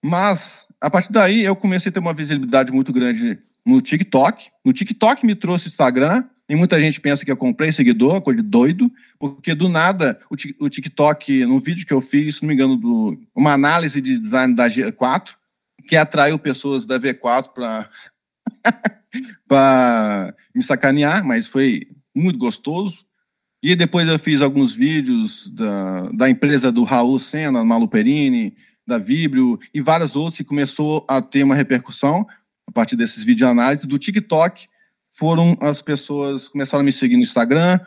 Mas, 0.02 0.66
a 0.80 0.90
partir 0.90 1.12
daí, 1.12 1.44
eu 1.44 1.54
comecei 1.56 1.90
a 1.90 1.92
ter 1.92 2.00
uma 2.00 2.14
visibilidade 2.14 2.72
muito 2.72 2.92
grande 2.92 3.38
no 3.64 3.80
TikTok. 3.80 4.50
No 4.64 4.72
TikTok 4.72 5.24
me 5.24 5.34
trouxe 5.34 5.68
Instagram, 5.68 6.24
e 6.48 6.56
muita 6.56 6.80
gente 6.80 7.00
pensa 7.00 7.24
que 7.24 7.30
eu 7.30 7.36
comprei 7.36 7.70
seguidor, 7.70 8.22
coisa 8.22 8.42
de 8.42 8.48
doido, 8.48 8.90
porque 9.18 9.54
do 9.54 9.68
nada 9.68 10.18
o 10.58 10.68
TikTok, 10.68 11.44
no 11.44 11.60
vídeo 11.60 11.86
que 11.86 11.92
eu 11.92 12.00
fiz, 12.00 12.36
se 12.36 12.42
não 12.42 12.48
me 12.48 12.54
engano, 12.54 12.76
do, 12.76 13.20
uma 13.34 13.52
análise 13.52 14.00
de 14.00 14.18
design 14.18 14.54
da 14.54 14.66
G4, 14.68 15.38
que 15.89 15.97
atraiu 15.97 16.39
pessoas 16.39 16.84
da 16.84 17.01
V4 17.01 17.89
para 19.49 20.34
me 20.55 20.62
sacanear, 20.62 21.24
mas 21.24 21.47
foi 21.47 21.89
muito 22.14 22.39
gostoso. 22.39 23.07
E 23.62 23.74
depois 23.74 24.07
eu 24.07 24.18
fiz 24.18 24.41
alguns 24.41 24.74
vídeos 24.74 25.49
da, 25.49 26.03
da 26.12 26.30
empresa 26.30 26.70
do 26.70 26.84
Raul 26.84 27.18
Senna, 27.18 27.64
Malu 27.64 27.89
Perini, 27.89 28.55
da 28.86 28.99
Vibrio 28.99 29.59
e 29.72 29.80
vários 29.80 30.14
outros, 30.14 30.39
e 30.39 30.45
começou 30.45 31.05
a 31.09 31.20
ter 31.20 31.43
uma 31.43 31.55
repercussão 31.55 32.26
a 32.66 32.70
partir 32.70 32.95
desses 32.95 33.24
vídeos 33.24 33.39
de 33.39 33.45
análise. 33.45 33.86
Do 33.86 33.99
TikTok 33.99 34.68
foram 35.11 35.57
as 35.61 35.82
pessoas 35.82 36.49
começaram 36.49 36.82
a 36.82 36.84
me 36.84 36.93
seguir 36.93 37.16
no 37.16 37.22
Instagram, 37.22 37.80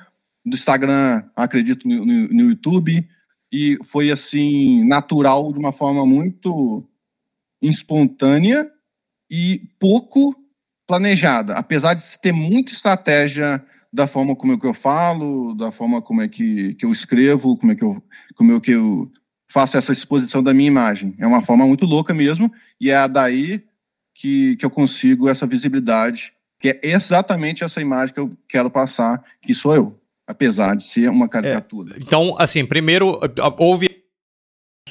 do 0.44 0.56
Instagram, 0.56 1.24
acredito, 1.36 1.88
no, 1.88 2.06
no, 2.06 2.28
no 2.28 2.50
YouTube, 2.50 3.08
e 3.52 3.78
foi 3.84 4.10
assim, 4.10 4.84
natural, 4.88 5.54
de 5.54 5.60
uma 5.60 5.72
forma 5.72 6.06
muito 6.06 6.86
espontânea 7.62 8.70
e 9.30 9.62
pouco 9.80 10.36
planejada, 10.88 11.54
apesar 11.54 11.94
de 11.94 12.04
ter 12.20 12.34
muita 12.34 12.74
estratégia 12.74 13.64
da 13.94 14.08
forma 14.08 14.36
como 14.36 14.54
é 14.54 14.58
que 14.58 14.66
eu 14.66 14.74
falo, 14.74 15.54
da 15.56 15.72
forma 15.72 16.02
como 16.02 16.22
é 16.22 16.28
que, 16.28 16.74
que 16.76 16.86
eu 16.86 16.92
escrevo, 16.92 17.58
como 17.58 17.72
é 17.72 17.76
que 17.76 17.84
eu, 17.84 18.04
como 18.36 18.54
é 18.56 18.60
que 18.60 18.72
eu 18.72 19.12
faço 19.50 19.78
essa 19.78 19.92
exposição 19.92 20.42
da 20.42 20.54
minha 20.54 20.68
imagem. 20.68 21.14
É 21.20 21.28
uma 21.28 21.44
forma 21.44 21.66
muito 21.66 21.86
louca 21.86 22.14
mesmo, 22.14 22.52
e 22.80 22.90
é 22.90 23.08
daí 23.08 23.64
que, 24.16 24.56
que 24.56 24.66
eu 24.66 24.70
consigo 24.70 25.28
essa 25.28 25.46
visibilidade, 25.46 26.34
que 26.60 26.70
é 26.70 26.80
exatamente 26.84 27.64
essa 27.64 27.82
imagem 27.82 28.14
que 28.14 28.20
eu 28.20 28.38
quero 28.48 28.70
passar, 28.70 29.22
que 29.42 29.54
sou 29.54 29.76
eu, 29.76 30.00
apesar 30.26 30.76
de 30.76 30.84
ser 30.84 31.10
uma 31.10 31.28
caricatura. 31.28 31.96
É, 31.96 32.00
então, 32.00 32.36
assim, 32.38 32.66
primeiro, 32.66 33.20
houve 33.58 33.90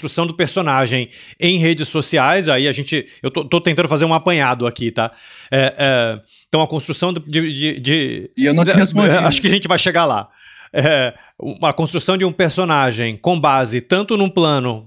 construção 0.00 0.26
do 0.26 0.34
personagem 0.34 1.10
em 1.38 1.58
redes 1.58 1.88
sociais, 1.88 2.48
aí 2.48 2.66
a 2.66 2.72
gente. 2.72 3.06
Eu 3.22 3.30
tô, 3.30 3.44
tô 3.44 3.60
tentando 3.60 3.88
fazer 3.88 4.06
um 4.06 4.14
apanhado 4.14 4.66
aqui, 4.66 4.90
tá? 4.90 5.12
É, 5.50 5.74
é, 5.76 6.20
então 6.48 6.62
a 6.62 6.66
construção 6.66 7.12
de, 7.12 7.20
de, 7.20 7.80
de, 7.80 8.30
E 8.36 8.46
eu 8.46 8.54
não 8.54 8.64
te 8.64 8.72
respondi. 8.72 9.10
Acho 9.10 9.40
que 9.40 9.46
a 9.48 9.50
gente 9.50 9.68
vai 9.68 9.78
chegar 9.78 10.06
lá. 10.06 10.28
É, 10.72 11.14
uma 11.38 11.72
construção 11.72 12.16
de 12.16 12.24
um 12.24 12.32
personagem 12.32 13.16
com 13.16 13.38
base 13.38 13.80
tanto 13.80 14.16
num 14.16 14.30
plano 14.30 14.86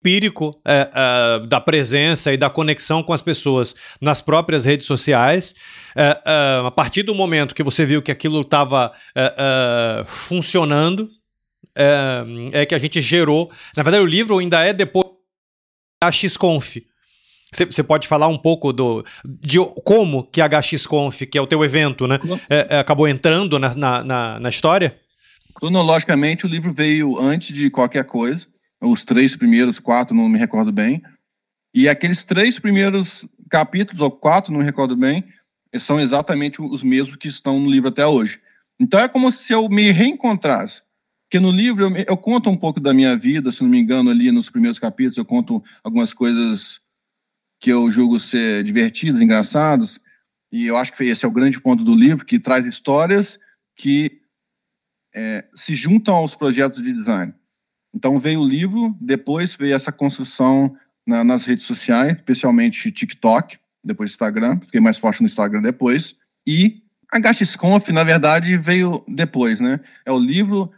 empírico 0.00 0.60
é, 0.64 0.88
é, 0.94 1.46
da 1.46 1.60
presença 1.60 2.32
e 2.32 2.36
da 2.36 2.48
conexão 2.48 3.02
com 3.02 3.12
as 3.12 3.20
pessoas 3.20 3.74
nas 4.00 4.20
próprias 4.20 4.64
redes 4.64 4.86
sociais. 4.86 5.54
É, 5.96 6.20
é 6.24 6.66
a 6.66 6.70
partir 6.70 7.02
do 7.02 7.14
momento 7.14 7.54
que 7.54 7.62
você 7.62 7.84
viu 7.84 8.00
que 8.00 8.12
aquilo 8.12 8.42
estava 8.42 8.92
é, 9.16 9.34
é, 9.36 10.04
funcionando, 10.06 11.10
é, 11.76 12.62
é, 12.62 12.66
que 12.66 12.74
a 12.74 12.78
gente 12.78 13.00
gerou. 13.00 13.50
Na 13.76 13.82
verdade, 13.82 14.02
o 14.02 14.06
livro 14.06 14.38
ainda 14.38 14.64
é 14.64 14.72
depois 14.72 15.06
da 16.02 16.10
XConf. 16.10 16.78
Você 17.52 17.82
pode 17.82 18.08
falar 18.08 18.28
um 18.28 18.36
pouco 18.36 18.72
do, 18.72 19.04
de 19.24 19.58
como 19.84 20.24
que 20.24 20.40
a 20.40 20.48
HXConf, 20.48 21.22
que 21.22 21.38
é 21.38 21.40
o 21.40 21.46
teu 21.46 21.64
evento, 21.64 22.06
né, 22.06 22.18
é, 22.50 22.66
é, 22.70 22.78
acabou 22.78 23.06
entrando 23.06 23.58
na, 23.58 23.74
na, 23.74 24.40
na, 24.40 24.48
história? 24.48 24.98
Cronologicamente, 25.54 26.44
o 26.44 26.48
livro 26.48 26.72
veio 26.72 27.18
antes 27.18 27.56
de 27.56 27.70
qualquer 27.70 28.04
coisa. 28.04 28.46
Os 28.80 29.04
três 29.04 29.36
primeiros, 29.36 29.78
quatro, 29.78 30.14
não 30.14 30.28
me 30.28 30.38
recordo 30.38 30.72
bem. 30.72 31.02
E 31.72 31.88
aqueles 31.88 32.24
três 32.24 32.58
primeiros 32.58 33.26
capítulos, 33.48 34.00
ou 34.00 34.10
quatro, 34.10 34.52
não 34.52 34.60
me 34.60 34.66
recordo 34.66 34.96
bem, 34.96 35.24
são 35.78 36.00
exatamente 36.00 36.60
os 36.60 36.82
mesmos 36.82 37.16
que 37.16 37.28
estão 37.28 37.60
no 37.60 37.70
livro 37.70 37.88
até 37.88 38.06
hoje. 38.06 38.40
Então 38.78 39.00
é 39.00 39.08
como 39.08 39.30
se 39.32 39.52
eu 39.52 39.68
me 39.68 39.90
reencontrasse. 39.90 40.82
Porque 41.26 41.40
no 41.40 41.50
livro 41.50 41.84
eu, 41.84 41.96
eu, 42.08 42.16
conto 42.16 42.48
um 42.48 42.56
pouco 42.56 42.78
da 42.78 42.94
minha 42.94 43.16
vida, 43.16 43.50
se 43.50 43.62
não 43.62 43.68
me 43.68 43.78
engano, 43.78 44.10
ali 44.10 44.30
nos 44.30 44.48
primeiros 44.48 44.78
capítulos 44.78 45.16
eu 45.16 45.24
conto 45.24 45.62
algumas 45.82 46.14
coisas 46.14 46.80
que 47.60 47.70
eu 47.70 47.90
julgo 47.90 48.20
ser 48.20 48.62
divertidas, 48.62 49.20
engraçadas, 49.20 50.00
e 50.52 50.66
eu 50.66 50.76
acho 50.76 50.92
que 50.92 51.02
esse 51.04 51.24
é 51.24 51.28
o 51.28 51.32
grande 51.32 51.60
ponto 51.60 51.82
do 51.82 51.94
livro, 51.94 52.24
que 52.24 52.38
traz 52.38 52.64
histórias 52.64 53.38
que 53.74 54.20
é, 55.14 55.44
se 55.54 55.74
juntam 55.74 56.14
aos 56.14 56.36
projetos 56.36 56.82
de 56.82 56.92
design. 56.92 57.34
Então 57.92 58.18
veio 58.20 58.40
o 58.40 58.48
livro, 58.48 58.96
depois 59.00 59.56
veio 59.56 59.74
essa 59.74 59.90
construção 59.90 60.76
na, 61.06 61.24
nas 61.24 61.44
redes 61.44 61.64
sociais, 61.64 62.14
especialmente 62.14 62.92
TikTok, 62.92 63.58
depois 63.82 64.10
Instagram, 64.10 64.60
fiquei 64.60 64.80
mais 64.80 64.98
forte 64.98 65.20
no 65.22 65.26
Instagram 65.26 65.62
depois, 65.62 66.14
e 66.46 66.82
a 67.10 67.18
GaxConf, 67.18 67.88
na 67.90 68.04
verdade, 68.04 68.56
veio 68.56 69.04
depois, 69.08 69.60
né? 69.60 69.80
É 70.04 70.12
o 70.12 70.18
livro 70.18 70.70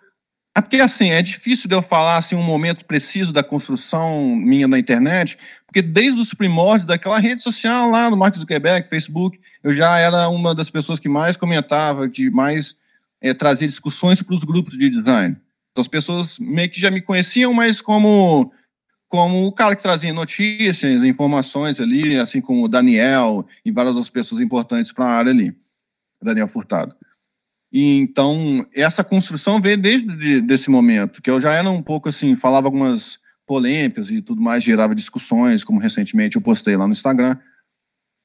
é 0.58 0.60
porque, 0.60 0.80
assim, 0.80 1.10
é 1.10 1.22
difícil 1.22 1.68
de 1.68 1.76
eu 1.76 1.80
falar 1.80 2.16
assim, 2.16 2.34
um 2.34 2.42
momento 2.42 2.84
preciso 2.84 3.32
da 3.32 3.44
construção 3.44 4.34
minha 4.34 4.66
na 4.66 4.76
internet, 4.76 5.38
porque 5.64 5.80
desde 5.80 6.20
os 6.20 6.34
primórdios 6.34 6.88
daquela 6.88 7.20
rede 7.20 7.42
social 7.42 7.88
lá 7.90 8.10
no 8.10 8.16
Marcos 8.16 8.40
do 8.40 8.46
Quebec, 8.46 8.88
Facebook, 8.88 9.38
eu 9.62 9.72
já 9.72 9.98
era 9.98 10.28
uma 10.28 10.56
das 10.56 10.68
pessoas 10.68 10.98
que 10.98 11.08
mais 11.08 11.36
comentava, 11.36 12.08
que 12.08 12.28
mais 12.28 12.74
é, 13.20 13.32
trazia 13.32 13.68
discussões 13.68 14.20
para 14.20 14.34
os 14.34 14.42
grupos 14.42 14.76
de 14.76 14.90
design. 14.90 15.36
Então, 15.70 15.80
as 15.80 15.86
pessoas 15.86 16.36
meio 16.40 16.68
que 16.68 16.80
já 16.80 16.90
me 16.90 17.00
conheciam, 17.00 17.54
mas 17.54 17.80
como, 17.80 18.52
como 19.08 19.46
o 19.46 19.52
cara 19.52 19.76
que 19.76 19.82
trazia 19.82 20.12
notícias, 20.12 21.04
informações 21.04 21.80
ali, 21.80 22.18
assim 22.18 22.40
como 22.40 22.64
o 22.64 22.68
Daniel 22.68 23.46
e 23.64 23.70
várias 23.70 23.94
outras 23.94 24.10
pessoas 24.10 24.40
importantes 24.40 24.90
para 24.90 25.04
a 25.04 25.10
área 25.10 25.30
ali. 25.30 25.56
Daniel 26.20 26.48
Furtado. 26.48 26.96
E 27.72 27.98
então, 27.98 28.66
essa 28.74 29.04
construção 29.04 29.60
veio 29.60 29.76
desde 29.76 30.40
desse 30.40 30.70
momento, 30.70 31.20
que 31.20 31.30
eu 31.30 31.40
já 31.40 31.52
era 31.52 31.70
um 31.70 31.82
pouco 31.82 32.08
assim, 32.08 32.34
falava 32.34 32.66
algumas 32.66 33.18
polêmicas 33.46 34.10
e 34.10 34.22
tudo 34.22 34.40
mais, 34.40 34.64
gerava 34.64 34.94
discussões, 34.94 35.64
como 35.64 35.80
recentemente 35.80 36.36
eu 36.36 36.42
postei 36.42 36.76
lá 36.76 36.86
no 36.86 36.92
Instagram, 36.92 37.36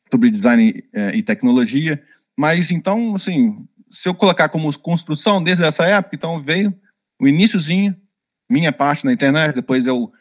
sobre 0.10 0.30
design 0.30 0.84
é, 0.94 1.16
e 1.16 1.24
tecnologia. 1.24 2.02
Mas 2.38 2.72
então, 2.72 3.16
assim, 3.16 3.66
se 3.90 4.08
eu 4.08 4.14
colocar 4.14 4.50
como 4.50 4.78
construção 4.80 5.44
desde 5.44 5.64
essa 5.64 5.86
época, 5.86 6.16
então 6.16 6.42
veio 6.42 6.74
o 7.20 7.28
iníciozinho, 7.28 7.96
minha 8.50 8.72
parte 8.72 9.06
na 9.06 9.14
internet, 9.14 9.56
depois 9.56 9.86
eu 9.86 10.12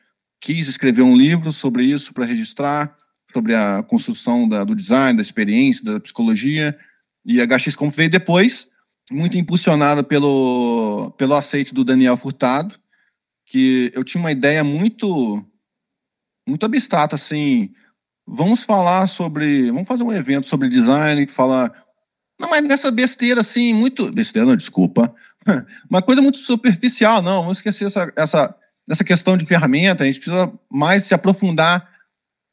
quis 0.40 0.68
escrever 0.68 1.02
um 1.02 1.16
livro 1.16 1.52
sobre 1.52 1.84
isso 1.84 2.12
para 2.12 2.24
registrar, 2.24 2.96
sobre 3.32 3.54
a 3.54 3.82
construção 3.82 4.48
da, 4.48 4.64
do 4.64 4.74
design, 4.74 5.16
da 5.16 5.22
experiência, 5.22 5.84
da 5.84 6.00
psicologia, 6.00 6.76
e 7.24 7.40
a 7.40 7.44
HXConf 7.44 7.96
veio 7.96 8.10
depois, 8.10 8.68
muito 9.10 9.36
impulsionada 9.36 10.02
pelo, 10.02 11.12
pelo 11.18 11.34
aceite 11.34 11.74
do 11.74 11.84
Daniel 11.84 12.16
Furtado, 12.16 12.78
que 13.46 13.90
eu 13.94 14.04
tinha 14.04 14.20
uma 14.20 14.32
ideia 14.32 14.62
muito 14.62 15.44
muito 16.48 16.66
abstrata 16.66 17.14
assim, 17.14 17.72
vamos 18.26 18.64
falar 18.64 19.06
sobre, 19.06 19.70
vamos 19.70 19.86
fazer 19.86 20.02
um 20.02 20.12
evento 20.12 20.48
sobre 20.48 20.68
design 20.68 21.24
que 21.24 21.32
fala 21.32 21.72
não, 22.40 22.50
mas 22.50 22.62
nessa 22.62 22.90
besteira 22.90 23.40
assim, 23.40 23.72
muito 23.72 24.10
besteira, 24.10 24.46
não, 24.46 24.56
desculpa, 24.56 25.14
uma 25.88 26.02
coisa 26.02 26.20
muito 26.20 26.38
superficial, 26.38 27.22
não, 27.22 27.42
vamos 27.42 27.58
esquecer 27.58 27.86
essa 27.86 28.12
essa 28.16 28.56
essa 28.90 29.04
questão 29.04 29.36
de 29.36 29.46
ferramenta, 29.46 30.02
a 30.02 30.06
gente 30.06 30.18
precisa 30.18 30.52
mais 30.68 31.04
se 31.04 31.14
aprofundar 31.14 31.88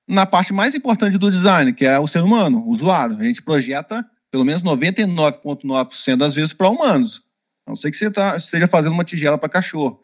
na 0.07 0.25
parte 0.25 0.53
mais 0.53 0.73
importante 0.73 1.17
do 1.17 1.29
design, 1.29 1.73
que 1.73 1.85
é 1.85 1.99
o 1.99 2.07
ser 2.07 2.23
humano, 2.23 2.59
o 2.59 2.71
usuário. 2.71 3.17
A 3.19 3.23
gente 3.23 3.41
projeta 3.43 4.03
pelo 4.31 4.45
menos 4.45 4.63
99,9% 4.63 6.15
das 6.15 6.35
vezes 6.35 6.53
para 6.53 6.69
humanos. 6.69 7.23
A 7.65 7.71
não 7.71 7.75
sei 7.75 7.91
que 7.91 7.97
você 7.97 8.09
tá, 8.09 8.37
esteja 8.37 8.67
fazendo 8.67 8.93
uma 8.93 9.03
tigela 9.03 9.37
para 9.37 9.49
cachorro. 9.49 10.01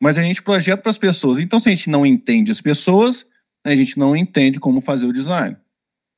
Mas 0.00 0.16
a 0.16 0.22
gente 0.22 0.42
projeta 0.42 0.82
para 0.82 0.90
as 0.90 0.98
pessoas. 0.98 1.40
Então, 1.40 1.58
se 1.58 1.68
a 1.68 1.74
gente 1.74 1.90
não 1.90 2.06
entende 2.06 2.50
as 2.50 2.60
pessoas, 2.60 3.26
a 3.64 3.74
gente 3.74 3.98
não 3.98 4.16
entende 4.16 4.60
como 4.60 4.80
fazer 4.80 5.06
o 5.06 5.12
design. 5.12 5.56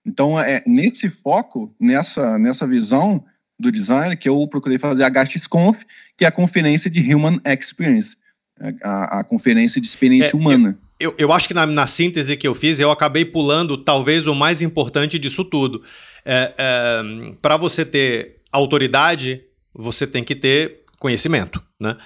Então, 0.04 0.38
é 0.38 0.62
nesse 0.66 1.08
foco, 1.08 1.74
nessa, 1.78 2.38
nessa 2.38 2.66
visão 2.66 3.24
do 3.58 3.70
design, 3.70 4.16
que 4.16 4.28
eu 4.28 4.46
procurei 4.48 4.78
fazer 4.78 5.04
a 5.04 5.08
HXConf, 5.08 5.82
que 6.16 6.24
é 6.24 6.28
a 6.28 6.32
conferência 6.32 6.90
de 6.90 7.14
Human 7.14 7.38
Experience, 7.44 8.16
a, 8.82 9.20
a 9.20 9.24
conferência 9.24 9.80
de 9.80 9.86
experiência 9.86 10.34
é, 10.34 10.36
humana. 10.36 10.78
Eu, 10.80 10.89
eu 11.18 11.32
acho 11.32 11.48
que 11.48 11.54
na, 11.54 11.66
na 11.66 11.86
síntese 11.86 12.36
que 12.36 12.46
eu 12.46 12.54
fiz, 12.54 12.78
eu 12.78 12.90
acabei 12.90 13.24
pulando 13.24 13.76
talvez 13.78 14.26
o 14.26 14.34
mais 14.34 14.60
importante 14.60 15.18
disso 15.18 15.44
tudo 15.44 15.82
é, 16.24 16.54
é, 16.56 17.02
para 17.40 17.56
você 17.56 17.84
ter 17.84 18.40
autoridade 18.52 19.42
você 19.74 20.06
tem 20.06 20.24
que 20.24 20.34
ter 20.34 20.80
conhecimento, 20.98 21.62
né? 21.80 21.96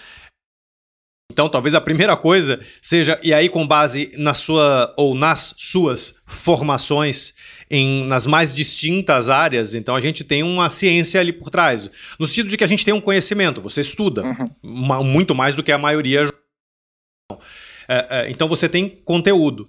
Então, 1.33 1.49
talvez 1.49 1.75
a 1.75 1.81
primeira 1.81 2.17
coisa 2.17 2.61
seja, 2.83 3.19
e 3.23 3.33
aí 3.33 3.49
com 3.49 3.67
base 3.67 4.13
na 4.17 4.35
sua 4.35 4.95
ou 4.97 5.15
nas 5.15 5.55
suas 5.57 6.23
formações 6.27 7.35
em, 7.71 8.05
nas 8.07 8.27
mais 8.27 8.55
distintas 8.55 9.29
áreas, 9.29 9.75
então 9.75 9.97
a 9.97 10.01
gente 10.01 10.23
tem 10.23 10.43
uma 10.43 10.69
ciência 10.69 11.19
ali 11.19 11.33
por 11.33 11.51
trás. 11.51 11.91
No 12.21 12.27
sentido 12.27 12.49
de 12.49 12.57
que 12.57 12.63
a 12.63 12.67
gente 12.67 12.85
tem 12.85 12.95
um 12.95 13.01
conhecimento, 13.01 13.61
você 13.61 13.81
estuda 13.81 14.23
uhum. 14.63 15.03
muito 15.03 15.35
mais 15.35 15.55
do 15.55 15.63
que 15.63 15.73
a 15.73 15.79
maioria. 15.79 16.31
É, 17.89 18.07
é, 18.11 18.31
então 18.31 18.49
você 18.49 18.69
tem 18.69 18.89
conteúdo. 19.05 19.69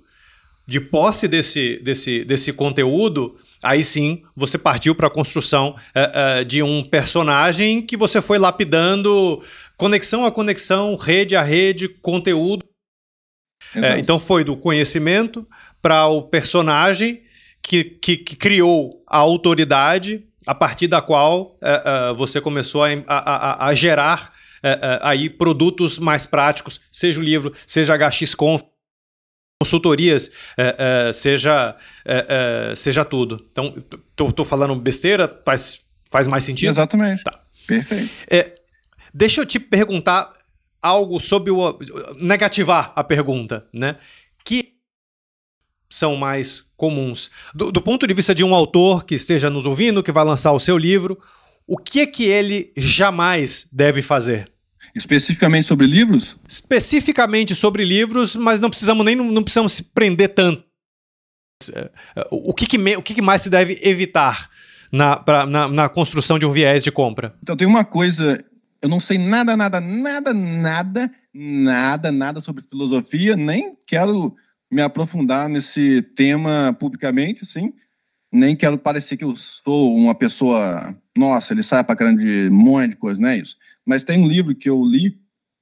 De 0.68 0.80
posse 0.80 1.28
desse, 1.28 1.80
desse, 1.84 2.26
desse 2.26 2.52
conteúdo, 2.52 3.38
aí 3.62 3.84
sim 3.84 4.24
você 4.36 4.58
partiu 4.58 4.96
para 4.96 5.08
a 5.08 5.12
construção 5.12 5.76
é, 5.94 6.40
é, 6.40 6.44
de 6.44 6.64
um 6.64 6.84
personagem 6.84 7.84
que 7.84 7.96
você 7.96 8.20
foi 8.20 8.40
lapidando 8.40 9.44
conexão 9.78 10.26
a 10.26 10.32
conexão, 10.32 10.96
rede 10.96 11.36
a 11.36 11.44
rede, 11.44 11.88
conteúdo. 11.88 12.66
É, 13.76 14.00
então 14.00 14.20
foi 14.20 14.44
do 14.44 14.58
conhecimento 14.58 15.48
para 15.82 16.08
o 16.08 16.24
personagem 16.24 17.22
que, 17.62 17.84
que, 17.84 18.18
que, 18.18 18.36
criou 18.36 19.04
a 19.08 19.18
autoridade 19.18 20.24
a 20.48 20.56
partir 20.56 20.88
da 20.88 21.02
qual 21.02 21.58
é, 21.62 22.14
você 22.16 22.42
começou 22.42 22.84
a, 22.84 22.90
a, 23.08 23.68
a 23.68 23.74
gerar 23.76 24.32
é, 24.32 24.34
é, 24.34 24.45
aí 25.02 25.30
produtos 25.30 26.00
mais 26.00 26.26
práticos, 26.26 26.82
seja 26.92 27.20
o 27.20 27.24
livro, 27.24 27.54
seja 27.66 27.96
HXConf, 27.96 28.64
consultorias, 29.62 30.32
é, 30.58 31.12
seja, 31.14 31.76
seja 32.76 33.06
tudo. 33.06 33.48
Então, 33.52 33.76
estou 34.28 34.46
falando 34.46 34.76
besteira, 34.76 35.42
faz, 35.46 35.80
faz 36.12 36.28
mais 36.28 36.44
sentido? 36.44 36.70
Exatamente. 36.70 37.24
Tá. 37.24 37.42
Perfeito. 37.68 38.10
Deixa 39.14 39.42
eu 39.42 39.46
te 39.46 39.60
perguntar 39.60 40.30
algo 40.86 41.20
sobre 41.20 41.52
o. 41.52 41.80
negativar 42.18 42.94
a 42.96 43.04
pergunta, 43.04 43.66
né? 43.74 43.98
Que 44.44 44.76
são 45.90 46.16
mais 46.16 46.62
comuns. 46.78 47.32
Do, 47.54 47.72
do, 47.72 47.82
ponto 47.82 48.06
de 48.06 48.14
vista 48.14 48.36
de 48.36 48.44
um 48.44 48.54
autor 48.54 49.04
que 49.06 49.16
esteja 49.16 49.50
nos 49.50 49.66
ouvindo, 49.66 50.04
que 50.04 50.12
vai 50.12 50.24
lançar 50.24 50.52
o 50.52 50.60
seu 50.60 50.78
livro, 50.78 51.20
o 51.66 51.78
que 51.78 52.02
é 52.02 52.06
que 52.06 52.26
ele 52.26 52.72
jamais 52.78 53.68
deve 53.72 54.02
fazer? 54.02 54.52
Especificamente 54.96 55.68
sobre 55.68 55.86
livros? 55.86 56.38
Especificamente 56.48 57.54
sobre 57.54 57.84
livros, 57.84 58.36
mas 58.36 58.62
não 58.62 58.70
precisamos 58.70 59.06
nem 59.06 59.16
não 59.16 59.44
precisamos 59.44 59.74
se 59.74 59.84
prender 59.84 60.34
tanto. 60.34 60.64
O 62.32 62.54
que, 62.54 62.66
que, 62.66 62.78
me, 62.78 62.96
o 62.96 63.02
que, 63.02 63.14
que 63.14 63.22
mais 63.22 63.42
se 63.42 63.50
deve 63.50 63.80
evitar 63.82 64.50
na, 64.92 65.18
pra, 65.18 65.46
na, 65.46 65.68
na 65.68 65.90
construção 65.90 66.40
de 66.40 66.46
um 66.46 66.52
viés 66.52 66.84
de 66.84 66.92
compra? 66.92 67.36
Então, 67.42 67.58
tem 67.58 67.68
uma 67.68 67.84
coisa 67.84 68.44
eu 68.86 68.90
não 68.90 69.00
sei 69.00 69.18
nada, 69.18 69.58
nada, 69.58 69.82
nada, 69.82 70.32
nada, 70.32 71.12
nada, 71.34 72.12
nada 72.12 72.40
sobre 72.40 72.62
filosofia, 72.62 73.36
nem 73.36 73.76
quero 73.88 74.36
me 74.72 74.80
aprofundar 74.80 75.50
nesse 75.50 76.04
tema 76.16 76.76
publicamente, 76.80 77.44
assim. 77.44 77.74
Nem 78.32 78.56
quero 78.56 78.78
parecer 78.78 79.18
que 79.18 79.24
eu 79.24 79.36
sou 79.36 79.96
uma 79.96 80.14
pessoa, 80.14 80.96
nossa, 81.18 81.52
ele 81.52 81.64
sai 81.64 81.84
para 81.84 81.96
grande 81.96 82.48
monte 82.52 82.92
de 82.92 82.96
coisa, 82.96 83.20
não 83.20 83.30
é 83.30 83.38
isso. 83.40 83.58
Mas 83.86 84.04
tem 84.04 84.20
um 84.20 84.28
livro 84.28 84.56
que 84.56 84.70
eu 84.70 84.84
li, 84.84 85.18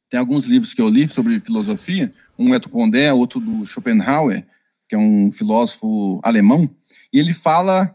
tem 0.09 0.19
alguns 0.19 0.45
livros 0.45 0.73
que 0.73 0.81
eu 0.81 0.87
li 0.87 1.09
sobre 1.09 1.39
filosofia, 1.39 2.13
um 2.37 2.53
é 2.53 2.59
do 2.59 2.69
Pondé, 2.69 3.11
outro 3.11 3.39
do 3.39 3.65
Schopenhauer, 3.65 4.45
que 4.87 4.95
é 4.95 4.97
um 4.97 5.31
filósofo 5.31 6.19
alemão, 6.23 6.69
e 7.11 7.19
ele 7.19 7.33
fala, 7.33 7.93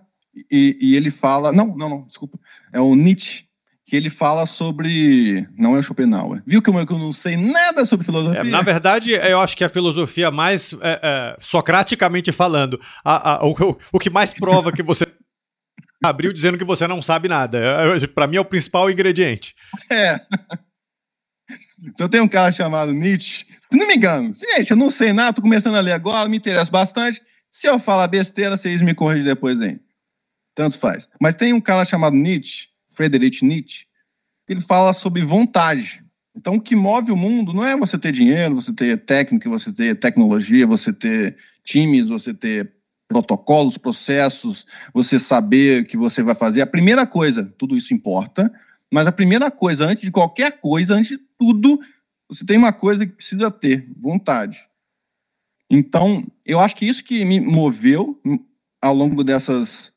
e, 0.50 0.76
e 0.80 0.96
ele 0.96 1.10
fala, 1.10 1.52
não, 1.52 1.76
não, 1.76 1.88
não, 1.88 2.06
desculpa, 2.06 2.38
é 2.72 2.80
o 2.80 2.94
Nietzsche, 2.94 3.48
que 3.88 3.96
ele 3.96 4.10
fala 4.10 4.44
sobre. 4.44 5.48
Não 5.58 5.74
é 5.74 5.78
o 5.78 5.82
Schopenhauer. 5.82 6.42
Viu 6.46 6.60
como 6.60 6.78
eu 6.78 6.84
não 6.98 7.10
sei 7.10 7.38
nada 7.38 7.86
sobre 7.86 8.04
filosofia? 8.04 8.40
É, 8.40 8.44
na 8.44 8.60
verdade, 8.60 9.12
eu 9.12 9.40
acho 9.40 9.56
que 9.56 9.64
a 9.64 9.68
filosofia 9.70 10.30
mais 10.30 10.74
é, 10.82 11.00
é, 11.02 11.36
socraticamente 11.40 12.30
falando, 12.30 12.78
a, 13.02 13.36
a, 13.36 13.46
o, 13.46 13.54
o 13.90 13.98
que 13.98 14.10
mais 14.10 14.34
prova 14.34 14.70
que 14.72 14.82
você 14.82 15.06
abriu 16.02 16.32
dizendo 16.32 16.58
que 16.58 16.64
você 16.64 16.86
não 16.86 17.02
sabe 17.02 17.28
nada. 17.28 17.58
É, 17.58 18.06
Para 18.06 18.26
mim 18.26 18.36
é 18.36 18.40
o 18.40 18.44
principal 18.44 18.90
ingrediente. 18.90 19.54
É. 19.90 20.18
Então 21.86 22.08
tem 22.08 22.20
um 22.20 22.28
cara 22.28 22.50
chamado 22.52 22.92
Nietzsche. 22.92 23.46
Se 23.62 23.76
não 23.76 23.86
me 23.86 23.96
engano, 23.96 24.32
gente, 24.34 24.70
eu 24.70 24.76
não 24.76 24.90
sei 24.90 25.12
nada, 25.12 25.34
tô 25.34 25.42
começando 25.42 25.76
a 25.76 25.80
ler 25.80 25.92
agora, 25.92 26.28
me 26.28 26.36
interessa 26.36 26.70
bastante. 26.70 27.22
Se 27.50 27.66
eu 27.66 27.78
falar 27.78 28.08
besteira, 28.08 28.56
vocês 28.56 28.80
me 28.80 28.94
corrigem 28.94 29.24
depois 29.24 29.60
aí. 29.60 29.80
Tanto 30.54 30.78
faz. 30.78 31.08
Mas 31.20 31.36
tem 31.36 31.52
um 31.52 31.60
cara 31.60 31.84
chamado 31.84 32.16
Nietzsche 32.16 32.68
Friedrich 32.98 33.44
Nietzsche, 33.44 33.86
ele 34.48 34.60
fala 34.60 34.92
sobre 34.92 35.22
vontade. 35.22 36.02
Então, 36.34 36.56
o 36.56 36.60
que 36.60 36.74
move 36.74 37.12
o 37.12 37.16
mundo 37.16 37.52
não 37.52 37.64
é 37.64 37.76
você 37.76 37.96
ter 37.96 38.10
dinheiro, 38.10 38.56
você 38.56 38.72
ter 38.72 38.96
técnica, 38.98 39.48
você 39.48 39.72
ter 39.72 39.94
tecnologia, 39.94 40.66
você 40.66 40.92
ter 40.92 41.36
times, 41.62 42.06
você 42.06 42.34
ter 42.34 42.72
protocolos, 43.08 43.78
processos, 43.78 44.66
você 44.92 45.18
saber 45.18 45.82
o 45.82 45.86
que 45.86 45.96
você 45.96 46.22
vai 46.22 46.34
fazer. 46.34 46.60
A 46.60 46.66
primeira 46.66 47.06
coisa, 47.06 47.44
tudo 47.56 47.76
isso 47.76 47.94
importa, 47.94 48.52
mas 48.92 49.06
a 49.06 49.12
primeira 49.12 49.50
coisa, 49.50 49.86
antes 49.86 50.04
de 50.04 50.10
qualquer 50.10 50.60
coisa, 50.60 50.94
antes 50.94 51.16
de 51.16 51.18
tudo, 51.38 51.80
você 52.28 52.44
tem 52.44 52.58
uma 52.58 52.72
coisa 52.72 53.06
que 53.06 53.12
precisa 53.12 53.50
ter: 53.50 53.88
vontade. 53.96 54.68
Então, 55.70 56.26
eu 56.44 56.60
acho 56.60 56.76
que 56.76 56.86
isso 56.86 57.02
que 57.02 57.24
me 57.24 57.40
moveu 57.40 58.20
ao 58.80 58.94
longo 58.94 59.24
dessas 59.24 59.92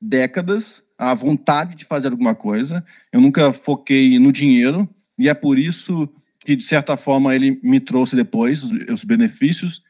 décadas 0.00 0.82
a 0.98 1.14
vontade 1.14 1.74
de 1.74 1.84
fazer 1.84 2.08
alguma 2.08 2.34
coisa. 2.34 2.84
Eu 3.12 3.20
nunca 3.20 3.52
foquei 3.52 4.18
no 4.18 4.32
dinheiro 4.32 4.88
e 5.18 5.28
é 5.28 5.34
por 5.34 5.58
isso 5.58 6.08
que, 6.40 6.54
de 6.54 6.64
certa 6.64 6.96
forma, 6.96 7.34
ele 7.34 7.58
me 7.62 7.80
trouxe 7.80 8.14
depois 8.14 8.62
os, 8.62 8.70
os 8.90 9.04
benefícios. 9.04 9.82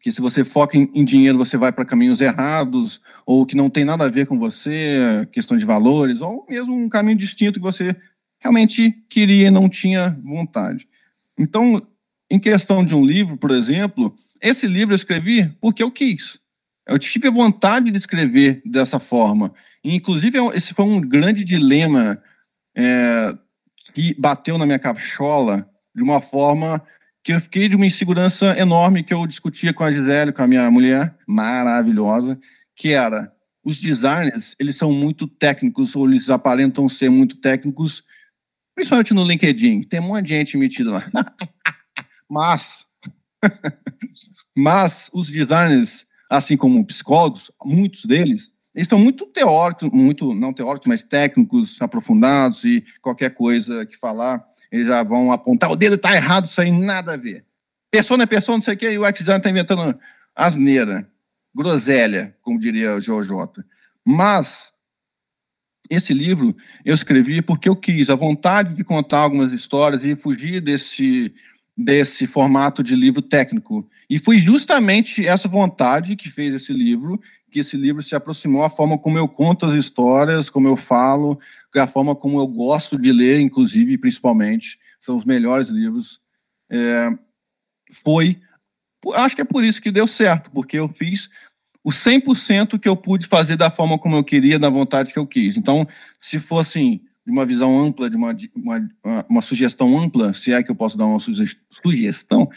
Que 0.00 0.10
se 0.10 0.20
você 0.20 0.44
foca 0.44 0.76
em, 0.76 0.90
em 0.94 1.04
dinheiro, 1.04 1.38
você 1.38 1.56
vai 1.56 1.70
para 1.70 1.84
caminhos 1.84 2.20
errados, 2.20 3.00
ou 3.24 3.46
que 3.46 3.56
não 3.56 3.70
tem 3.70 3.84
nada 3.84 4.04
a 4.04 4.10
ver 4.10 4.26
com 4.26 4.38
você, 4.38 5.26
questão 5.32 5.56
de 5.56 5.64
valores, 5.64 6.20
ou 6.20 6.44
mesmo 6.48 6.74
um 6.74 6.88
caminho 6.88 7.16
distinto 7.16 7.60
que 7.60 7.64
você 7.64 7.94
realmente 8.40 8.90
queria 9.08 9.48
e 9.48 9.50
não 9.50 9.68
tinha 9.68 10.18
vontade. 10.24 10.88
Então, 11.38 11.80
em 12.30 12.38
questão 12.38 12.84
de 12.84 12.94
um 12.94 13.04
livro, 13.04 13.36
por 13.36 13.50
exemplo, 13.50 14.16
esse 14.40 14.66
livro 14.66 14.92
eu 14.92 14.96
escrevi 14.96 15.48
porque 15.60 15.82
eu 15.82 15.90
quis. 15.90 16.38
Eu 16.86 16.98
tive 16.98 17.28
a 17.28 17.32
vontade 17.32 17.90
de 17.90 17.96
escrever 17.96 18.62
dessa 18.64 19.00
forma. 19.00 19.52
Inclusive, 19.82 20.38
é 20.38 20.56
esse 20.56 20.72
foi 20.72 20.84
um 20.84 21.00
grande 21.00 21.42
dilema 21.42 22.22
é, 22.76 23.36
que 23.76 24.14
bateu 24.14 24.56
na 24.56 24.66
minha 24.66 24.78
cachola 24.78 25.68
de 25.94 26.02
uma 26.02 26.20
forma 26.20 26.82
que 27.26 27.32
eu 27.32 27.40
fiquei 27.40 27.68
de 27.68 27.74
uma 27.74 27.84
insegurança 27.84 28.56
enorme 28.56 29.02
que 29.02 29.12
eu 29.12 29.26
discutia 29.26 29.74
com 29.74 29.82
a 29.82 29.90
Gisele, 29.90 30.32
com 30.32 30.42
a 30.42 30.46
minha 30.46 30.70
mulher 30.70 31.12
maravilhosa, 31.26 32.38
que 32.72 32.92
era 32.92 33.34
os 33.64 33.80
designers, 33.80 34.54
eles 34.60 34.76
são 34.76 34.92
muito 34.92 35.26
técnicos, 35.26 35.96
ou 35.96 36.08
eles 36.08 36.30
aparentam 36.30 36.88
ser 36.88 37.10
muito 37.10 37.36
técnicos, 37.38 38.04
principalmente 38.76 39.12
no 39.12 39.26
LinkedIn. 39.26 39.82
Tem 39.82 39.98
um 39.98 40.04
monte 40.04 40.26
de 40.26 40.34
gente 40.34 40.56
metida 40.56 40.92
lá. 40.92 41.10
mas, 42.30 42.86
mas 44.56 45.10
os 45.12 45.26
designers, 45.26 46.06
assim 46.30 46.56
como 46.56 46.86
psicólogos, 46.86 47.50
muitos 47.64 48.04
deles, 48.04 48.52
eles 48.72 48.86
são 48.86 49.00
muito 49.00 49.26
teóricos, 49.26 49.90
muito, 49.92 50.32
não 50.32 50.52
teóricos, 50.52 50.86
mas 50.86 51.02
técnicos, 51.02 51.82
aprofundados, 51.82 52.62
e 52.62 52.84
qualquer 53.02 53.30
coisa 53.30 53.84
que 53.84 53.96
falar, 53.96 54.46
eles 54.70 54.86
já 54.86 55.02
vão 55.02 55.32
apontar, 55.32 55.70
o 55.70 55.76
dedo 55.76 55.96
está 55.96 56.14
errado, 56.14 56.46
isso 56.46 56.60
aí 56.60 56.70
nada 56.70 57.14
a 57.14 57.16
ver. 57.16 57.44
Pessoa 57.90 58.22
é 58.22 58.26
pessoa, 58.26 58.56
não 58.56 58.62
sei 58.62 58.74
o 58.74 58.76
quê, 58.76 58.92
e 58.92 58.98
o 58.98 59.06
X-Design 59.06 59.38
está 59.38 59.50
inventando 59.50 59.98
asneira, 60.34 61.08
groselha, 61.54 62.36
como 62.42 62.60
diria 62.60 62.94
o 62.96 63.00
Jota. 63.00 63.64
Mas 64.04 64.72
esse 65.90 66.12
livro 66.12 66.54
eu 66.84 66.94
escrevi 66.94 67.40
porque 67.40 67.68
eu 67.68 67.76
quis, 67.76 68.10
a 68.10 68.14
vontade 68.14 68.74
de 68.74 68.84
contar 68.84 69.20
algumas 69.20 69.52
histórias 69.52 70.04
e 70.04 70.16
fugir 70.16 70.60
desse, 70.60 71.32
desse 71.76 72.26
formato 72.26 72.82
de 72.82 72.94
livro 72.94 73.22
técnico. 73.22 73.88
E 74.08 74.18
foi 74.18 74.38
justamente 74.38 75.26
essa 75.26 75.48
vontade 75.48 76.16
que 76.16 76.30
fez 76.30 76.54
esse 76.54 76.72
livro 76.72 77.20
que 77.50 77.60
esse 77.60 77.76
livro 77.76 78.02
se 78.02 78.14
aproximou 78.14 78.64
à 78.64 78.70
forma 78.70 78.98
como 78.98 79.18
eu 79.18 79.28
conto 79.28 79.66
as 79.66 79.74
histórias, 79.74 80.50
como 80.50 80.68
eu 80.68 80.76
falo, 80.76 81.38
a 81.74 81.86
forma 81.86 82.14
como 82.14 82.40
eu 82.40 82.46
gosto 82.46 82.98
de 82.98 83.12
ler, 83.12 83.40
inclusive, 83.40 83.98
principalmente, 83.98 84.78
são 85.00 85.16
os 85.16 85.24
melhores 85.24 85.68
livros. 85.68 86.20
É, 86.70 87.08
foi, 87.92 88.40
acho 89.14 89.36
que 89.36 89.42
é 89.42 89.44
por 89.44 89.62
isso 89.62 89.80
que 89.80 89.90
deu 89.90 90.08
certo, 90.08 90.50
porque 90.50 90.78
eu 90.78 90.88
fiz 90.88 91.28
o 91.84 91.90
100% 91.90 92.80
que 92.80 92.88
eu 92.88 92.96
pude 92.96 93.28
fazer 93.28 93.56
da 93.56 93.70
forma 93.70 93.96
como 93.98 94.16
eu 94.16 94.24
queria, 94.24 94.58
da 94.58 94.68
vontade 94.68 95.12
que 95.12 95.18
eu 95.18 95.26
quis. 95.26 95.56
Então, 95.56 95.86
se 96.18 96.40
fosse 96.40 96.78
assim, 96.78 97.00
de 97.24 97.30
uma 97.30 97.46
visão 97.46 97.78
ampla, 97.78 98.10
de 98.10 98.16
uma, 98.16 98.36
uma, 98.54 99.26
uma 99.28 99.42
sugestão 99.42 99.98
ampla, 99.98 100.32
se 100.32 100.52
é 100.52 100.62
que 100.62 100.70
eu 100.70 100.74
posso 100.74 100.98
dar 100.98 101.06
uma 101.06 101.20
sugestão, 101.20 102.48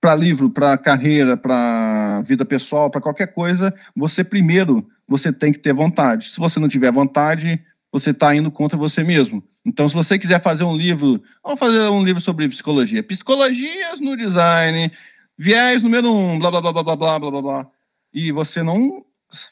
para 0.00 0.14
livro, 0.14 0.50
para 0.50 0.78
carreira, 0.78 1.36
para 1.36 2.22
vida 2.22 2.44
pessoal, 2.44 2.90
para 2.90 3.00
qualquer 3.00 3.28
coisa, 3.28 3.74
você 3.94 4.24
primeiro 4.24 4.88
você 5.06 5.32
tem 5.32 5.52
que 5.52 5.58
ter 5.58 5.72
vontade. 5.72 6.30
Se 6.30 6.38
você 6.38 6.60
não 6.60 6.68
tiver 6.68 6.92
vontade, 6.92 7.60
você 7.92 8.10
está 8.10 8.34
indo 8.34 8.50
contra 8.50 8.78
você 8.78 9.02
mesmo. 9.02 9.42
Então, 9.66 9.88
se 9.88 9.94
você 9.94 10.18
quiser 10.18 10.40
fazer 10.40 10.64
um 10.64 10.76
livro, 10.76 11.20
vamos 11.42 11.58
fazer 11.58 11.80
um 11.88 12.02
livro 12.02 12.22
sobre 12.22 12.48
psicologia. 12.48 13.02
Psicologias 13.02 14.00
no 14.00 14.16
design, 14.16 14.90
viés 15.36 15.82
número 15.82 16.14
um, 16.14 16.38
blá, 16.38 16.50
blá, 16.50 16.60
blá, 16.62 16.72
blá, 16.72 16.82
blá, 16.82 16.96
blá, 16.96 17.30
blá, 17.30 17.42
blá. 17.42 17.66
E 18.14 18.30
você 18.30 18.62
não 18.62 19.04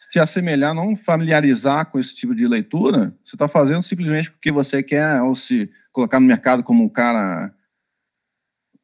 se 0.09 0.19
assemelhar, 0.19 0.75
não 0.75 0.97
familiarizar 0.97 1.87
com 1.87 1.99
esse 1.99 2.15
tipo 2.15 2.35
de 2.35 2.47
leitura, 2.47 3.15
você 3.25 3.37
está 3.37 3.49
fazendo 3.49 3.83
simplesmente 3.83 4.31
porque 4.31 4.51
você 4.51 4.83
quer 4.83 5.21
ou 5.23 5.35
se 5.35 5.71
colocar 5.93 6.19
no 6.21 6.27
mercado 6.27 6.63
como 6.63 6.85
um 6.85 6.89
cara. 6.89 7.53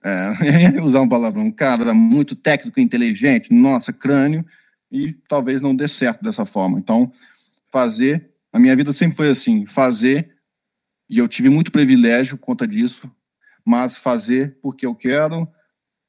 É, 0.05 0.81
usar 0.83 1.01
uma 1.01 1.09
palavra, 1.09 1.41
um 1.41 1.51
cara 1.51 1.95
muito 1.95 2.37
técnico, 2.37 2.79
inteligente, 2.79 3.53
nossa, 3.53 3.93
crânio, 3.93 4.45
e 4.93 5.15
talvez 5.29 5.61
não 5.61 5.75
dê 5.75 5.89
certo 5.89 6.23
dessa 6.23 6.45
forma. 6.45 6.79
Então, 6.79 7.11
fazer. 7.73 8.31
A 8.53 8.59
minha 8.59 8.77
vida 8.77 8.93
sempre 8.93 9.17
foi 9.17 9.31
assim: 9.31 9.67
fazer, 9.67 10.31
e 11.09 11.19
eu 11.19 11.27
tive 11.27 11.49
muito 11.49 11.73
privilégio 11.73 12.37
por 12.37 12.47
conta 12.47 12.69
disso, 12.69 13.11
mas 13.65 13.97
fazer 13.97 14.59
porque 14.63 14.87
eu 14.87 14.95
quero, 14.95 15.49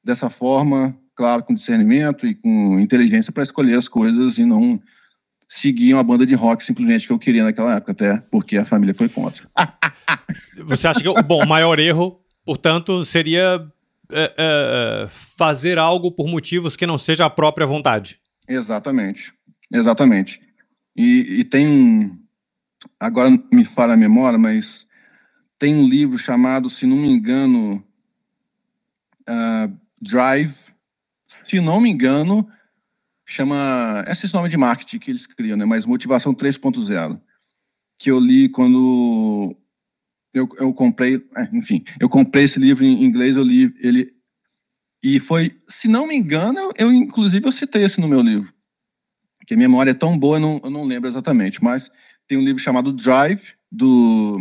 dessa 0.04 0.30
forma, 0.30 0.96
claro, 1.14 1.42
com 1.42 1.54
discernimento 1.54 2.26
e 2.26 2.34
com 2.34 2.78
inteligência 2.78 3.32
para 3.32 3.42
escolher 3.42 3.78
as 3.78 3.88
coisas 3.88 4.38
e 4.38 4.44
não 4.44 4.80
seguir 5.48 5.94
uma 5.94 6.02
banda 6.02 6.26
de 6.26 6.34
rock 6.34 6.62
simplesmente 6.62 7.06
que 7.06 7.12
eu 7.12 7.18
queria 7.18 7.44
naquela 7.44 7.76
época, 7.76 7.92
até 7.92 8.18
porque 8.30 8.56
a 8.56 8.64
família 8.64 8.94
foi 8.94 9.08
contra. 9.08 9.48
Você 10.66 10.86
acha 10.86 11.00
que, 11.00 11.22
bom, 11.22 11.42
o 11.42 11.48
maior 11.48 11.78
erro, 11.78 12.20
portanto, 12.44 13.04
seria 13.04 13.66
é, 14.10 14.34
é, 14.36 15.08
fazer 15.36 15.78
algo 15.78 16.10
por 16.10 16.28
motivos 16.28 16.76
que 16.76 16.86
não 16.86 16.98
seja 16.98 17.26
a 17.26 17.30
própria 17.30 17.66
vontade? 17.66 18.20
Exatamente, 18.48 19.32
exatamente. 19.72 20.40
E, 20.96 21.40
e 21.40 21.44
tem, 21.44 22.18
agora 22.98 23.30
me 23.52 23.64
fala 23.64 23.94
a 23.94 23.96
memória, 23.96 24.38
mas 24.38 24.86
tem 25.58 25.74
um 25.74 25.88
livro 25.88 26.18
chamado, 26.18 26.70
se 26.70 26.86
não 26.86 26.96
me 26.96 27.08
engano, 27.08 27.84
uh, 29.28 29.76
Drive, 30.00 30.54
se 31.26 31.60
não 31.60 31.80
me 31.80 31.90
engano, 31.90 32.48
chama. 33.24 34.04
Esse 34.06 34.32
nome 34.32 34.48
de 34.48 34.56
marketing 34.56 34.98
que 34.98 35.10
eles 35.10 35.26
criam, 35.26 35.56
né? 35.56 35.64
Mas 35.64 35.84
Motivação 35.84 36.34
3.0. 36.34 37.20
Que 37.98 38.10
eu 38.10 38.20
li 38.20 38.48
quando 38.48 39.56
eu, 40.38 40.48
eu 40.58 40.72
comprei. 40.72 41.16
É, 41.36 41.48
enfim, 41.52 41.84
eu 42.00 42.08
comprei 42.08 42.44
esse 42.44 42.58
livro 42.58 42.84
em 42.84 43.04
inglês, 43.04 43.36
eu 43.36 43.42
li 43.42 43.74
ele. 43.80 44.12
E 45.02 45.20
foi, 45.20 45.56
se 45.68 45.88
não 45.88 46.06
me 46.06 46.16
engano, 46.16 46.58
eu, 46.58 46.72
eu 46.78 46.92
inclusive 46.92 47.46
eu 47.46 47.52
citei 47.52 47.84
esse 47.84 48.00
no 48.00 48.08
meu 48.08 48.20
livro. 48.20 48.52
Que 49.46 49.54
a 49.54 49.56
memória 49.56 49.92
é 49.92 49.94
tão 49.94 50.18
boa, 50.18 50.36
eu 50.36 50.40
não, 50.40 50.60
eu 50.64 50.70
não 50.70 50.84
lembro 50.84 51.08
exatamente. 51.08 51.62
Mas 51.62 51.90
tem 52.26 52.36
um 52.36 52.44
livro 52.44 52.60
chamado 52.60 52.92
Drive, 52.92 53.42
do 53.70 54.38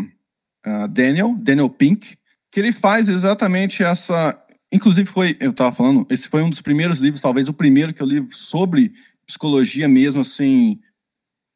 uh, 0.66 0.88
Daniel, 0.90 1.36
Daniel 1.38 1.70
Pink, 1.70 2.18
que 2.52 2.60
ele 2.60 2.72
faz 2.72 3.08
exatamente 3.08 3.84
essa 3.84 4.42
Inclusive, 4.76 5.08
foi, 5.08 5.38
eu 5.40 5.52
estava 5.52 5.74
falando, 5.74 6.06
esse 6.10 6.28
foi 6.28 6.42
um 6.42 6.50
dos 6.50 6.62
primeiros 6.62 6.98
livros, 6.98 7.22
talvez 7.22 7.48
o 7.48 7.54
primeiro 7.54 7.94
que 7.94 8.02
eu 8.02 8.08
li 8.08 8.28
sobre 8.32 8.94
psicologia 9.26 9.88
mesmo, 9.88 10.20
assim. 10.20 10.82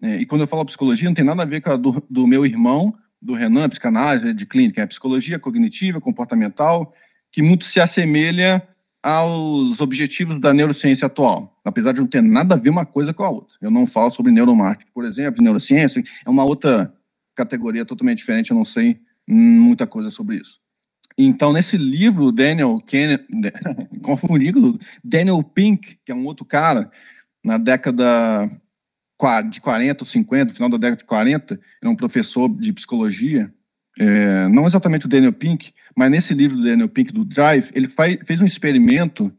É, 0.02 0.22
e 0.22 0.26
quando 0.26 0.42
eu 0.42 0.48
falo 0.48 0.64
psicologia, 0.64 1.10
não 1.10 1.14
tem 1.14 1.26
nada 1.26 1.44
a 1.44 1.46
ver 1.46 1.60
com 1.60 1.70
a 1.70 1.76
do, 1.76 2.02
do 2.10 2.26
meu 2.26 2.46
irmão, 2.46 2.96
do 3.22 3.34
Renan, 3.34 3.68
psicanálise 3.70 4.34
de 4.34 4.46
clínica, 4.46 4.82
é 4.82 4.88
psicologia 4.88 5.38
cognitiva, 5.38 6.00
comportamental, 6.00 6.94
que 7.32 7.42
muito 7.42 7.66
se 7.66 7.80
assemelha 7.80 8.66
aos 9.02 9.80
objetivos 9.80 10.40
da 10.40 10.54
neurociência 10.54 11.06
atual, 11.06 11.58
apesar 11.64 11.94
de 11.94 12.02
não 12.02 12.08
ter 12.08 12.22
nada 12.22 12.56
a 12.56 12.58
ver 12.58 12.70
uma 12.70 12.86
coisa 12.86 13.14
com 13.14 13.24
a 13.24 13.30
outra. 13.30 13.56
Eu 13.62 13.72
não 13.72 13.88
falo 13.88 14.12
sobre 14.12 14.32
neuromarketing, 14.32 14.92
por 14.94 15.06
exemplo, 15.06 15.42
neurociência, 15.42 16.04
é 16.26 16.30
uma 16.30 16.44
outra 16.44 16.94
categoria 17.36 17.86
totalmente 17.86 18.18
diferente, 18.18 18.52
eu 18.52 18.58
não 18.58 18.66
sei 18.66 19.00
muita 19.28 19.88
coisa 19.88 20.10
sobre 20.10 20.38
isso. 20.38 20.60
Então, 21.18 21.54
nesse 21.54 21.78
livro, 21.78 22.32
Daniel 22.32 22.82
Kennedy, 22.86 23.26
confundi 24.02 24.52
Daniel 25.04 25.44
Pink, 25.44 26.00
que 26.06 26.12
é 26.12 26.16
um 26.16 26.26
outro 26.26 26.46
cara, 26.46 26.92
na 27.44 27.58
década 27.58 28.50
de 29.50 29.60
40 29.60 30.04
ou 30.04 30.08
50, 30.08 30.54
final 30.54 30.70
da 30.70 30.78
década 30.78 30.98
de 30.98 31.06
40, 31.06 31.60
era 31.82 31.92
um 31.92 31.96
professor 31.96 32.50
de 32.50 32.72
psicologia, 32.74 33.54
é, 34.00 34.48
não 34.48 34.66
exatamente 34.66 35.06
o 35.06 35.10
Daniel 35.10 35.34
Pink, 35.34 35.74
mas 35.96 36.10
nesse 36.10 36.34
livro 36.34 36.58
do 36.58 36.64
Daniel 36.64 36.88
Pink, 36.88 37.12
do 37.12 37.26
Drive, 37.26 37.70
ele 37.74 37.90
faz, 37.90 38.18
fez 38.26 38.40
um 38.40 38.46
experimento, 38.46 39.32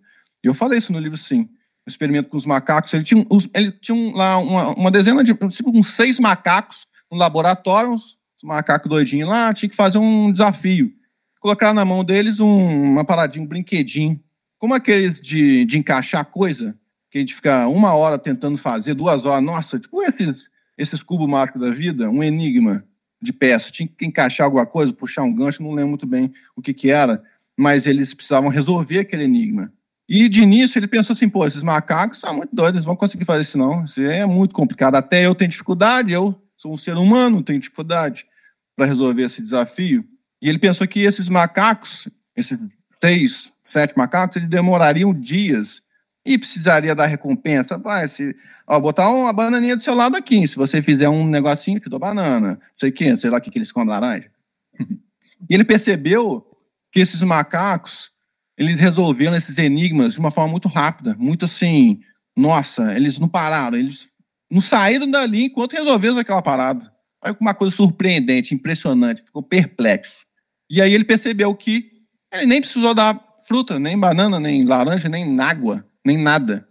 e 0.44 0.48
eu 0.48 0.54
falei 0.54 0.78
isso 0.78 0.92
no 0.92 0.98
livro 0.98 1.16
sim, 1.16 1.48
um 1.86 1.90
experimento 1.90 2.28
com 2.28 2.36
os 2.36 2.44
macacos, 2.44 2.92
ele 2.92 3.04
tinha, 3.04 3.24
ele 3.54 3.72
tinha 3.72 4.14
lá 4.14 4.38
uma, 4.38 4.74
uma 4.74 4.90
dezena 4.90 5.24
de, 5.24 5.32
tipo, 5.32 5.70
uns 5.76 5.88
seis 5.88 6.20
macacos 6.20 6.86
no 7.10 7.16
laboratório, 7.16 7.92
uns 7.92 8.18
macacos 8.42 8.88
doidinhos 8.88 9.28
lá, 9.28 9.52
tinha 9.54 9.68
que 9.68 9.76
fazer 9.76 9.98
um 9.98 10.30
desafio 10.30 10.92
colocar 11.40 11.72
na 11.72 11.84
mão 11.84 12.04
deles 12.04 12.38
um, 12.38 12.92
uma 12.92 13.04
paradinha, 13.04 13.42
um 13.42 13.48
brinquedinho, 13.48 14.20
como 14.58 14.74
aqueles 14.74 15.20
de, 15.20 15.64
de 15.64 15.78
encaixar 15.78 16.24
coisa, 16.26 16.76
que 17.10 17.18
a 17.18 17.20
gente 17.20 17.34
fica 17.34 17.66
uma 17.66 17.94
hora 17.94 18.18
tentando 18.18 18.56
fazer, 18.56 18.94
duas 18.94 19.24
horas, 19.24 19.44
nossa, 19.44 19.78
tipo 19.78 20.02
esses, 20.02 20.48
esses 20.78 21.02
cubos 21.02 21.26
mágicos 21.26 21.60
da 21.60 21.70
vida, 21.70 22.08
um 22.08 22.22
enigma 22.22 22.84
de 23.20 23.32
peça, 23.32 23.70
tinha 23.70 23.88
que 23.88 24.06
encaixar 24.06 24.46
alguma 24.46 24.64
coisa, 24.64 24.92
puxar 24.92 25.22
um 25.22 25.34
gancho, 25.34 25.62
não 25.62 25.72
lembro 25.72 25.90
muito 25.90 26.06
bem 26.06 26.32
o 26.56 26.62
que 26.62 26.72
que 26.72 26.90
era, 26.90 27.22
mas 27.56 27.86
eles 27.86 28.14
precisavam 28.14 28.48
resolver 28.48 29.00
aquele 29.00 29.24
enigma. 29.24 29.72
E 30.08 30.28
de 30.28 30.42
início 30.42 30.78
ele 30.78 30.88
pensou 30.88 31.12
assim, 31.12 31.28
pô, 31.28 31.46
esses 31.46 31.62
macacos 31.62 32.18
são 32.18 32.34
muito 32.34 32.54
doidos, 32.54 32.78
eles 32.78 32.84
vão 32.84 32.96
conseguir 32.96 33.24
fazer 33.24 33.42
isso 33.42 33.58
não, 33.58 33.84
isso 33.84 34.00
é 34.00 34.24
muito 34.24 34.54
complicado, 34.54 34.94
até 34.94 35.26
eu 35.26 35.34
tenho 35.34 35.50
dificuldade, 35.50 36.12
eu 36.12 36.40
sou 36.56 36.72
um 36.72 36.76
ser 36.76 36.96
humano, 36.96 37.42
tenho 37.42 37.60
dificuldade 37.60 38.26
para 38.74 38.86
resolver 38.86 39.24
esse 39.24 39.42
desafio. 39.42 40.04
E 40.40 40.48
ele 40.48 40.58
pensou 40.58 40.86
que 40.86 41.00
esses 41.00 41.28
macacos, 41.28 42.08
esses 42.34 42.60
seis, 43.00 43.52
sete 43.72 43.96
macacos, 43.96 44.36
eles 44.36 44.48
demorariam 44.48 45.12
dias 45.12 45.82
e 46.24 46.38
precisaria 46.38 46.94
dar 46.94 47.06
recompensa. 47.06 47.78
Vai, 47.78 48.08
se, 48.08 48.36
ó, 48.66 48.78
botar 48.78 49.08
uma 49.10 49.32
bananinha 49.32 49.76
do 49.76 49.82
seu 49.82 49.94
lado 49.94 50.16
aqui. 50.16 50.46
Se 50.46 50.56
você 50.56 50.82
fizer 50.82 51.08
um 51.08 51.26
negocinho, 51.26 51.80
te 51.80 51.88
dou 51.88 51.98
banana. 51.98 52.52
Não 52.52 52.58
sei 52.76 52.90
o 52.90 53.16
sei 53.16 53.30
lá 53.30 53.38
o 53.38 53.40
que, 53.40 53.50
que 53.50 53.58
eles 53.58 53.72
comem 53.72 53.88
laranja. 53.88 54.30
e 54.78 55.54
ele 55.54 55.64
percebeu 55.64 56.46
que 56.92 57.00
esses 57.00 57.22
macacos, 57.22 58.10
eles 58.56 58.78
resolveram 58.78 59.36
esses 59.36 59.58
enigmas 59.58 60.14
de 60.14 60.20
uma 60.20 60.30
forma 60.30 60.50
muito 60.50 60.68
rápida, 60.68 61.16
muito 61.18 61.44
assim, 61.44 62.00
nossa, 62.36 62.94
eles 62.94 63.18
não 63.18 63.28
pararam, 63.28 63.78
eles 63.78 64.08
não 64.50 64.60
saíram 64.60 65.10
dali 65.10 65.44
enquanto 65.44 65.72
resolveram 65.72 66.18
aquela 66.18 66.42
parada. 66.42 66.90
Olha 67.22 67.36
uma 67.40 67.54
coisa 67.54 67.74
surpreendente, 67.74 68.54
impressionante, 68.54 69.22
ficou 69.22 69.42
perplexo. 69.42 70.24
E 70.68 70.80
aí 70.80 70.92
ele 70.92 71.04
percebeu 71.04 71.54
que 71.54 71.90
ele 72.32 72.46
nem 72.46 72.60
precisou 72.60 72.94
dar 72.94 73.20
fruta, 73.42 73.78
nem 73.78 73.98
banana, 73.98 74.38
nem 74.40 74.64
laranja, 74.64 75.08
nem 75.08 75.38
água, 75.40 75.84
nem 76.04 76.16
nada. 76.16 76.68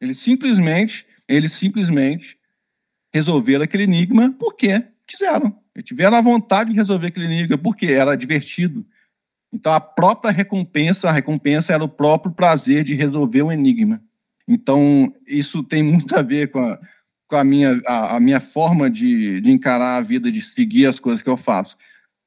Ele 0.00 0.14
simplesmente, 0.14 1.06
eles 1.26 1.52
simplesmente 1.52 2.38
resolveram 3.12 3.64
aquele 3.64 3.84
enigma 3.84 4.34
porque 4.38 4.84
quiseram. 5.06 5.58
Eles 5.74 5.86
tiveram 5.86 6.16
a 6.16 6.20
vontade 6.20 6.70
de 6.70 6.76
resolver 6.76 7.08
aquele 7.08 7.26
enigma 7.26 7.58
porque 7.58 7.86
era 7.86 8.16
divertido. 8.16 8.86
Então 9.52 9.72
a 9.72 9.80
própria 9.80 10.30
recompensa, 10.30 11.08
a 11.08 11.12
recompensa 11.12 11.72
era 11.72 11.82
o 11.82 11.88
próprio 11.88 12.32
prazer 12.32 12.84
de 12.84 12.94
resolver 12.94 13.42
o 13.42 13.52
enigma. 13.52 14.02
Então 14.46 15.12
isso 15.26 15.62
tem 15.62 15.82
muito 15.82 16.16
a 16.16 16.22
ver 16.22 16.50
com 16.50 16.60
a, 16.60 16.78
com 17.26 17.36
a 17.36 17.44
minha, 17.44 17.80
a, 17.86 18.16
a 18.16 18.20
minha 18.20 18.40
forma 18.40 18.90
de, 18.90 19.40
de 19.40 19.50
encarar 19.50 19.96
a 19.96 20.00
vida, 20.00 20.30
de 20.30 20.40
seguir 20.40 20.86
as 20.86 21.00
coisas 21.00 21.22
que 21.22 21.30
eu 21.30 21.36
faço 21.36 21.76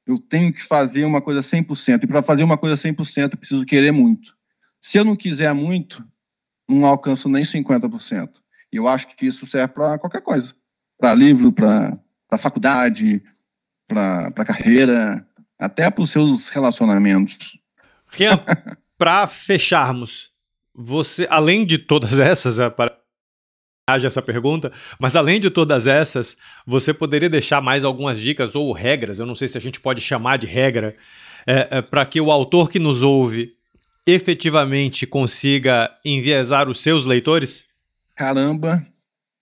eu 0.06 0.18
tenho 0.18 0.52
que 0.52 0.62
fazer 0.62 1.04
uma 1.04 1.20
coisa 1.20 1.40
100%. 1.40 2.04
E 2.04 2.06
para 2.06 2.22
fazer 2.22 2.42
uma 2.42 2.58
coisa 2.58 2.76
100%, 2.76 3.32
eu 3.32 3.38
preciso 3.38 3.64
querer 3.64 3.92
muito. 3.92 4.36
Se 4.80 4.98
eu 4.98 5.04
não 5.04 5.14
quiser 5.14 5.52
muito, 5.54 6.04
não 6.68 6.86
alcanço 6.86 7.28
nem 7.28 7.42
50%. 7.42 8.30
E 8.72 8.76
eu 8.76 8.88
acho 8.88 9.08
que 9.08 9.26
isso 9.26 9.46
serve 9.46 9.74
para 9.74 9.98
qualquer 9.98 10.22
coisa. 10.22 10.54
Para 10.98 11.14
livro, 11.14 11.52
para 11.52 11.98
faculdade, 12.38 13.22
para 13.86 14.44
carreira, 14.44 15.26
até 15.58 15.90
para 15.90 16.02
os 16.02 16.10
seus 16.10 16.48
relacionamentos. 16.48 17.58
Rian, 18.08 18.40
para 18.96 19.26
fecharmos, 19.26 20.32
você, 20.74 21.26
além 21.30 21.66
de 21.66 21.78
todas 21.78 22.18
essas, 22.18 22.58
é, 22.58 22.70
para 22.70 22.96
haja 23.88 24.06
essa 24.06 24.22
pergunta, 24.22 24.72
mas 24.98 25.16
além 25.16 25.40
de 25.40 25.50
todas 25.50 25.86
essas, 25.86 26.36
você 26.64 26.94
poderia 26.94 27.28
deixar 27.28 27.60
mais 27.60 27.84
algumas 27.84 28.18
dicas 28.18 28.54
ou 28.54 28.72
regras, 28.72 29.18
eu 29.18 29.26
não 29.26 29.34
sei 29.34 29.48
se 29.48 29.58
a 29.58 29.60
gente 29.60 29.80
pode 29.80 30.00
chamar 30.00 30.38
de 30.38 30.46
regra, 30.46 30.96
é, 31.46 31.78
é, 31.78 31.82
para 31.82 32.06
que 32.06 32.20
o 32.20 32.30
autor 32.30 32.70
que 32.70 32.78
nos 32.78 33.02
ouve 33.02 33.56
efetivamente 34.06 35.06
consiga 35.06 35.90
enviesar 36.04 36.68
os 36.68 36.80
seus 36.80 37.04
leitores? 37.04 37.64
Caramba, 38.14 38.86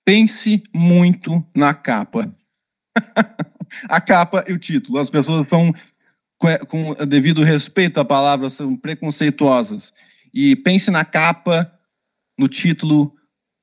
pense 0.05 0.63
muito 0.75 1.45
na 1.55 1.75
capa. 1.75 2.31
a 3.89 4.01
capa 4.01 4.45
e 4.49 4.53
o 4.53 4.59
título. 4.59 4.99
As 4.99 5.11
pessoas 5.11 5.49
são, 5.49 5.73
com, 6.39 6.49
com 6.67 6.95
devido 7.07 7.43
respeito 7.43 7.99
à 7.99 8.05
palavra, 8.05 8.51
são 8.51 8.77
preconceituosas. 8.77 9.93
E 10.33 10.55
pense 10.57 10.91
na 10.91 11.05
capa, 11.05 11.71
no 12.39 12.49
título, 12.49 13.15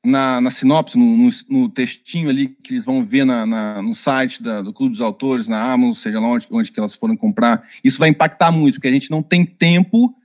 na, 0.05 0.39
na 0.41 0.51
sinopse, 0.51 0.97
no, 0.97 1.17
no, 1.17 1.29
no, 1.49 1.69
textinho 1.69 2.29
ali 2.29 2.49
que 2.49 2.73
eles 2.73 2.85
vão 2.85 3.03
ver 3.05 3.25
na, 3.25 3.45
na, 3.45 3.81
no 3.81 3.93
site 3.93 4.41
da, 4.41 4.61
do 4.61 4.73
Clube 4.73 4.91
dos 4.91 5.01
Autores, 5.01 5.47
na 5.47 5.71
Amazon, 5.71 5.93
seja 5.93 6.19
lá 6.19 6.27
onde, 6.27 6.47
onde 6.49 6.71
que 6.71 6.79
elas 6.79 6.95
foram 6.95 7.15
comprar, 7.15 7.67
isso 7.83 7.99
vai 7.99 8.09
impactar 8.09 8.51
muito, 8.51 8.75
porque 8.75 8.87
a 8.87 8.91
gente 8.91 9.11
não 9.11 9.21
tem 9.21 9.45
tempo 9.45 10.15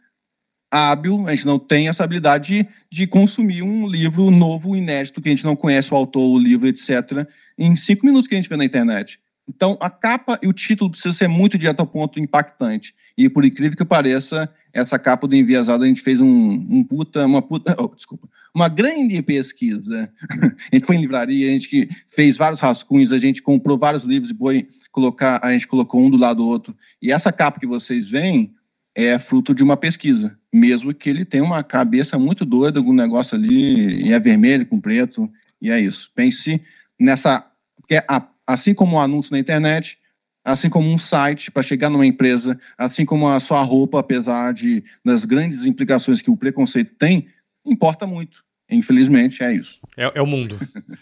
hábil, 0.73 1.29
a 1.29 1.35
gente 1.35 1.45
não 1.45 1.59
tem 1.59 1.89
essa 1.89 2.03
habilidade 2.03 2.63
de, 2.63 2.69
de 2.91 3.07
consumir 3.07 3.63
um 3.63 3.87
livro 3.87 4.31
novo, 4.31 4.75
inédito, 4.75 5.21
que 5.21 5.29
a 5.29 5.33
gente 5.33 5.45
não 5.45 5.55
conhece 5.55 5.93
o 5.93 5.97
autor, 5.97 6.23
o 6.23 6.39
livro, 6.39 6.67
etc., 6.67 7.29
em 7.59 7.77
cinco 7.77 8.07
minutos 8.07 8.27
que 8.27 8.35
a 8.35 8.39
gente 8.39 8.49
vê 8.49 8.57
na 8.57 8.65
internet. 8.65 9.21
Então, 9.47 9.77
a 9.81 9.91
capa 9.91 10.39
e 10.43 10.47
o 10.47 10.53
título 10.53 10.91
precisam 10.91 11.13
ser 11.13 11.29
muito 11.29 11.59
direto 11.59 11.81
ao 11.81 11.87
ponto, 11.87 12.19
impactante. 12.19 12.95
E, 13.19 13.29
por 13.29 13.45
incrível 13.45 13.77
que 13.77 13.85
pareça, 13.85 14.49
essa 14.73 14.99
capa 14.99 15.29
do 15.29 15.37
Enviesado, 15.37 15.85
a 15.85 15.87
gente 15.87 16.01
fez 16.01 16.19
um, 16.21 16.27
um 16.27 16.83
puta, 16.83 17.27
uma 17.27 17.43
puta, 17.43 17.77
oh, 17.79 17.89
desculpa, 17.95 18.27
uma 18.55 18.69
grande 18.69 19.21
pesquisa. 19.21 20.11
a 20.73 20.75
gente 20.75 20.87
foi 20.87 20.97
em 20.97 21.01
livraria, 21.01 21.49
a 21.49 21.53
gente 21.53 21.89
fez 22.11 22.37
vários 22.37 22.61
rascunhos, 22.61 23.13
a 23.13 23.19
gente 23.19 23.43
comprou 23.43 23.77
vários 23.77 24.05
livros 24.05 24.33
boi, 24.33 24.67
colocar, 24.91 25.41
a 25.43 25.53
gente 25.53 25.69
colocou 25.69 26.03
um 26.03 26.09
do 26.09 26.17
lado 26.17 26.39
do 26.39 26.49
outro. 26.49 26.75
E 27.01 27.13
essa 27.13 27.31
capa 27.31 27.61
que 27.61 27.67
vocês 27.67 28.09
veem 28.09 28.55
é 28.95 29.19
fruto 29.19 29.55
de 29.55 29.63
uma 29.63 29.77
pesquisa, 29.77 30.39
mesmo 30.53 30.93
que 30.93 31.09
ele 31.09 31.25
tenha 31.25 31.43
uma 31.43 31.63
cabeça 31.63 32.19
muito 32.19 32.45
doida, 32.45 32.79
algum 32.79 32.93
negócio 32.93 33.37
ali, 33.37 34.05
e 34.05 34.13
é 34.13 34.21
vermelho 34.21 34.67
com 34.67 34.81
preto, 34.81 35.31
e 35.61 35.71
é 35.71 35.81
isso. 35.81 36.11
Pense 36.15 36.61
nessa, 37.01 37.47
porque 37.77 38.03
assim 38.47 38.75
como 38.75 38.97
o 38.97 38.99
um 38.99 39.01
anúncio 39.01 39.33
na 39.33 39.39
internet, 39.39 39.99
assim 40.45 40.69
como 40.69 40.91
um 40.91 40.99
site 40.99 41.51
para 41.51 41.63
chegar 41.63 41.89
numa 41.89 42.07
empresa, 42.07 42.59
assim 42.77 43.05
como 43.05 43.29
a 43.29 43.41
sua 43.41 43.63
roupa, 43.63 44.01
apesar 44.01 44.53
de 44.53 44.85
das 45.05 45.25
grandes 45.25 45.65
implicações 45.65 46.21
que 46.21 46.31
o 46.31 46.37
preconceito 46.37 46.93
tem, 46.99 47.29
importa 47.65 48.07
muito. 48.07 48.45
Infelizmente, 48.69 49.43
é 49.43 49.55
isso. 49.55 49.81
É, 49.97 50.13
é 50.15 50.23
o 50.23 50.27
mundo. 50.27 50.59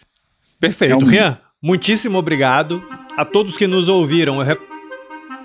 Perfeito. 0.60 0.92
É 0.92 0.96
o 0.96 1.00
mundo. 1.00 1.10
Rian, 1.10 1.38
muitíssimo 1.62 2.18
obrigado. 2.18 2.82
A 3.16 3.24
todos 3.24 3.56
que 3.56 3.66
nos 3.66 3.88
ouviram, 3.88 4.40
eu 4.40 4.42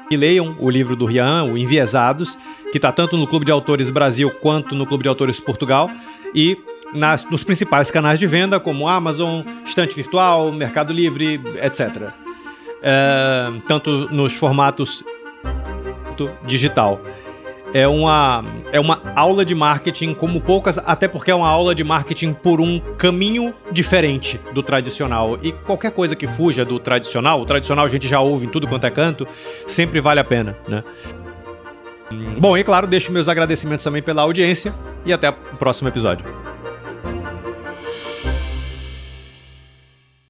que 0.09 0.17
leiam 0.17 0.55
o 0.59 0.69
livro 0.69 0.95
do 0.95 1.05
Rian, 1.05 1.43
o 1.43 1.57
Enviesados, 1.57 2.37
que 2.71 2.77
está 2.77 2.91
tanto 2.91 3.17
no 3.17 3.27
Clube 3.27 3.45
de 3.45 3.51
Autores 3.51 3.89
Brasil 3.89 4.29
quanto 4.29 4.75
no 4.75 4.85
Clube 4.85 5.03
de 5.03 5.09
Autores 5.09 5.39
Portugal. 5.39 5.89
E 6.33 6.57
nas, 6.93 7.25
nos 7.25 7.43
principais 7.43 7.89
canais 7.89 8.19
de 8.19 8.27
venda, 8.27 8.59
como 8.59 8.87
Amazon, 8.87 9.43
Estante 9.65 9.95
Virtual, 9.95 10.51
Mercado 10.51 10.93
Livre, 10.93 11.41
etc 11.61 12.13
é, 12.85 13.51
tanto 13.67 14.07
nos 14.13 14.33
formatos 14.33 15.03
digital. 16.45 17.01
É 17.77 17.85
uma, 17.85 18.45
é 18.71 18.79
uma 18.79 19.01
aula 19.17 19.43
de 19.43 19.53
marketing 19.53 20.13
como 20.13 20.39
poucas, 20.39 20.77
até 20.77 21.09
porque 21.09 21.29
é 21.29 21.35
uma 21.35 21.49
aula 21.49 21.75
de 21.75 21.83
marketing 21.83 22.31
por 22.31 22.61
um 22.61 22.79
caminho 22.97 23.53
diferente 23.69 24.39
do 24.53 24.63
tradicional. 24.63 25.37
E 25.43 25.51
qualquer 25.51 25.91
coisa 25.91 26.15
que 26.15 26.25
fuja 26.25 26.63
do 26.63 26.79
tradicional, 26.79 27.41
o 27.41 27.45
tradicional 27.45 27.85
a 27.85 27.89
gente 27.89 28.07
já 28.07 28.21
ouve 28.21 28.45
em 28.45 28.49
tudo 28.49 28.65
quanto 28.65 28.87
é 28.87 28.89
canto, 28.89 29.27
sempre 29.67 29.99
vale 29.99 30.21
a 30.21 30.23
pena, 30.23 30.57
né? 30.69 30.85
Bom, 32.39 32.57
e 32.57 32.63
claro, 32.63 32.87
deixo 32.87 33.11
meus 33.11 33.27
agradecimentos 33.27 33.83
também 33.83 34.01
pela 34.01 34.21
audiência 34.21 34.73
e 35.05 35.11
até 35.11 35.29
o 35.29 35.57
próximo 35.57 35.89
episódio. 35.89 36.54